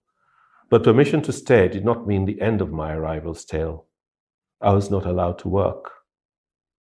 but 0.69 0.85
permission 0.85 1.23
to 1.23 1.33
stay 1.33 1.69
did 1.69 1.85
not 1.85 2.07
mean 2.07 2.27
the 2.27 2.41
end 2.41 2.61
of 2.61 2.71
my 2.73 2.93
arrival's 2.93 3.45
tale. 3.45 3.87
I 4.61 4.73
was 4.73 4.91
not 4.91 5.07
allowed 5.07 5.39
to 5.41 5.49
work. 5.49 5.91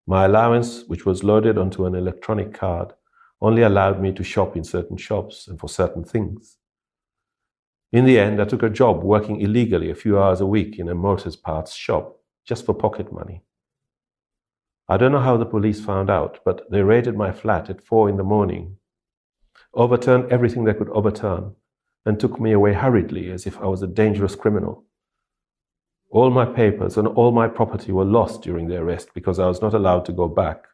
My 0.06 0.24
allowance, 0.24 0.84
which 0.88 1.06
was 1.06 1.22
loaded 1.22 1.58
onto 1.58 1.86
an 1.86 1.94
electronic 1.94 2.52
card, 2.52 2.92
only 3.40 3.62
allowed 3.62 4.00
me 4.00 4.12
to 4.12 4.24
shop 4.24 4.56
in 4.56 4.64
certain 4.64 4.96
shops 4.96 5.48
and 5.48 5.58
for 5.58 5.68
certain 5.68 6.04
things. 6.04 6.58
In 7.92 8.04
the 8.04 8.18
end, 8.18 8.40
I 8.40 8.46
took 8.46 8.62
a 8.62 8.70
job 8.70 9.02
working 9.02 9.40
illegally 9.40 9.90
a 9.90 9.94
few 9.94 10.18
hours 10.18 10.40
a 10.40 10.46
week 10.46 10.78
in 10.78 10.88
a 10.88 10.94
motors 10.94 11.36
parts 11.36 11.74
shop 11.74 12.18
just 12.46 12.64
for 12.64 12.74
pocket 12.74 13.12
money. 13.12 13.42
I 14.88 14.96
don't 14.96 15.12
know 15.12 15.20
how 15.20 15.36
the 15.36 15.46
police 15.46 15.80
found 15.80 16.10
out, 16.10 16.40
but 16.44 16.70
they 16.70 16.82
raided 16.82 17.16
my 17.16 17.32
flat 17.32 17.70
at 17.70 17.84
four 17.84 18.08
in 18.08 18.16
the 18.16 18.24
morning, 18.24 18.76
overturned 19.74 20.32
everything 20.32 20.64
they 20.64 20.74
could 20.74 20.88
overturn, 20.90 21.54
and 22.04 22.18
took 22.18 22.40
me 22.40 22.52
away 22.52 22.72
hurriedly 22.72 23.30
as 23.30 23.46
if 23.46 23.60
I 23.60 23.66
was 23.66 23.82
a 23.82 23.86
dangerous 23.86 24.34
criminal. 24.34 24.84
All 26.12 26.30
my 26.30 26.44
papers 26.44 26.98
and 26.98 27.08
all 27.08 27.32
my 27.32 27.48
property 27.48 27.90
were 27.90 28.04
lost 28.04 28.42
during 28.42 28.68
the 28.68 28.76
arrest 28.76 29.08
because 29.14 29.38
I 29.38 29.46
was 29.46 29.62
not 29.62 29.72
allowed 29.72 30.04
to 30.04 30.12
go 30.12 30.28
back 30.28 30.66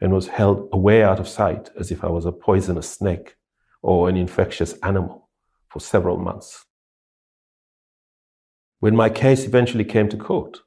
and 0.00 0.12
was 0.12 0.28
held 0.28 0.68
away 0.72 1.02
out 1.02 1.18
of 1.18 1.26
sight 1.26 1.68
as 1.76 1.90
if 1.90 2.04
I 2.04 2.08
was 2.08 2.24
a 2.24 2.30
poisonous 2.30 2.88
snake 2.88 3.34
or 3.82 4.08
an 4.08 4.16
infectious 4.16 4.74
animal 4.84 5.30
for 5.68 5.80
several 5.80 6.16
months. 6.16 6.64
When 8.78 8.94
my 8.94 9.08
case 9.10 9.44
eventually 9.44 9.84
came 9.84 10.08
to 10.10 10.16
court, 10.16 10.60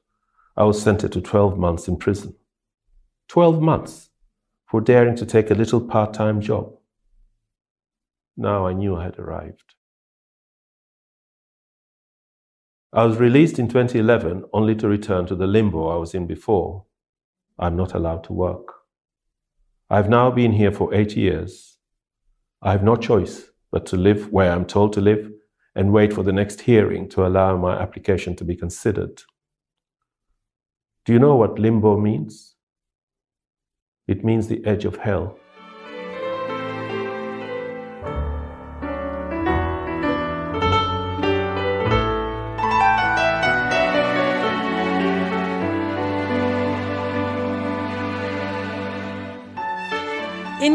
I 0.58 0.64
was 0.64 0.82
sentenced 0.82 1.14
to 1.14 1.22
12 1.22 1.56
months 1.56 1.88
in 1.88 1.96
prison. 1.96 2.34
12 3.28 3.62
months 3.62 4.10
for 4.66 4.82
daring 4.82 5.16
to 5.16 5.24
take 5.24 5.50
a 5.50 5.54
little 5.54 5.80
part 5.80 6.12
time 6.12 6.42
job. 6.42 6.74
Now 8.36 8.66
I 8.66 8.74
knew 8.74 8.94
I 8.94 9.04
had 9.04 9.18
arrived. 9.18 9.74
I 12.94 13.06
was 13.06 13.16
released 13.16 13.58
in 13.58 13.68
2011 13.68 14.44
only 14.52 14.74
to 14.74 14.86
return 14.86 15.24
to 15.26 15.34
the 15.34 15.46
limbo 15.46 15.88
I 15.88 15.96
was 15.96 16.14
in 16.14 16.26
before. 16.26 16.84
I'm 17.58 17.74
not 17.74 17.94
allowed 17.94 18.24
to 18.24 18.34
work. 18.34 18.68
I've 19.88 20.10
now 20.10 20.30
been 20.30 20.52
here 20.52 20.72
for 20.72 20.92
eight 20.92 21.16
years. 21.16 21.78
I 22.60 22.72
have 22.72 22.82
no 22.82 22.96
choice 22.96 23.44
but 23.70 23.86
to 23.86 23.96
live 23.96 24.30
where 24.30 24.52
I'm 24.52 24.66
told 24.66 24.92
to 24.92 25.00
live 25.00 25.30
and 25.74 25.90
wait 25.90 26.12
for 26.12 26.22
the 26.22 26.32
next 26.34 26.60
hearing 26.60 27.08
to 27.10 27.26
allow 27.26 27.56
my 27.56 27.80
application 27.80 28.36
to 28.36 28.44
be 28.44 28.54
considered. 28.54 29.22
Do 31.06 31.14
you 31.14 31.18
know 31.18 31.34
what 31.34 31.58
limbo 31.58 31.96
means? 31.96 32.56
It 34.06 34.22
means 34.22 34.48
the 34.48 34.62
edge 34.66 34.84
of 34.84 34.96
hell. 34.96 35.38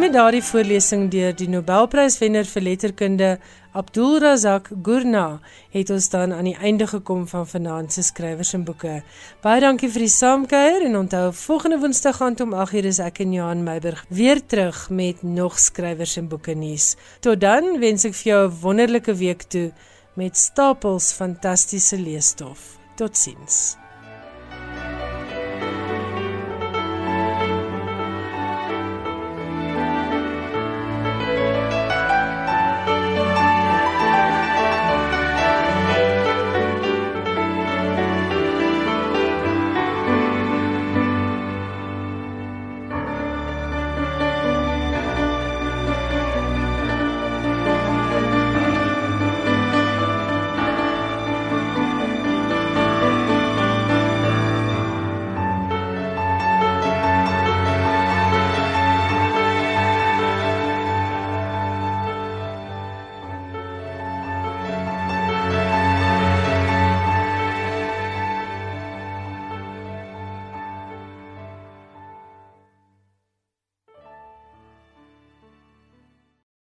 Met 0.08 0.16
daardie 0.16 0.44
voorlesing 0.44 1.10
deur 1.12 1.34
die 1.36 1.50
Nobelpryswenner 1.52 2.48
vir 2.48 2.64
letterkunde 2.64 3.30
Abdul 3.76 4.22
Razak 4.24 4.70
Gurna 4.86 5.42
het 5.74 5.90
ons 5.92 6.06
dan 6.14 6.32
aan 6.32 6.48
die 6.48 6.56
einde 6.56 6.86
gekom 6.88 7.26
van 7.28 7.48
vanaand 7.48 7.92
se 7.92 8.06
skrywers 8.08 8.54
en 8.56 8.64
boeke. 8.64 9.02
Baie 9.44 9.60
dankie 9.60 9.90
vir 9.92 10.06
die 10.06 10.14
saamkuier 10.14 10.86
en 10.88 10.96
onthou 11.02 11.26
volgende 11.36 11.80
Woensdag 11.82 12.22
aand 12.24 12.44
om 12.46 12.56
8:00 12.56 12.88
is 12.88 13.00
ek 13.04 13.20
en 13.26 13.34
Johan 13.34 13.64
Meiburg 13.64 14.06
weer 14.08 14.40
terug 14.46 14.90
met 14.90 15.24
nog 15.24 15.60
skrywers 15.60 16.16
en 16.18 16.28
boeke 16.28 16.56
nuus. 16.56 16.96
Tot 17.20 17.42
dan 17.42 17.80
wens 17.80 18.06
ek 18.06 18.14
vir 18.14 18.32
jou 18.32 18.48
'n 18.48 18.60
wonderlike 18.62 19.14
week 19.14 19.44
toe 19.44 19.74
met 20.16 20.38
stapels 20.38 21.12
fantastiese 21.12 22.00
leesstof. 22.00 22.78
Totsiens. 22.96 23.87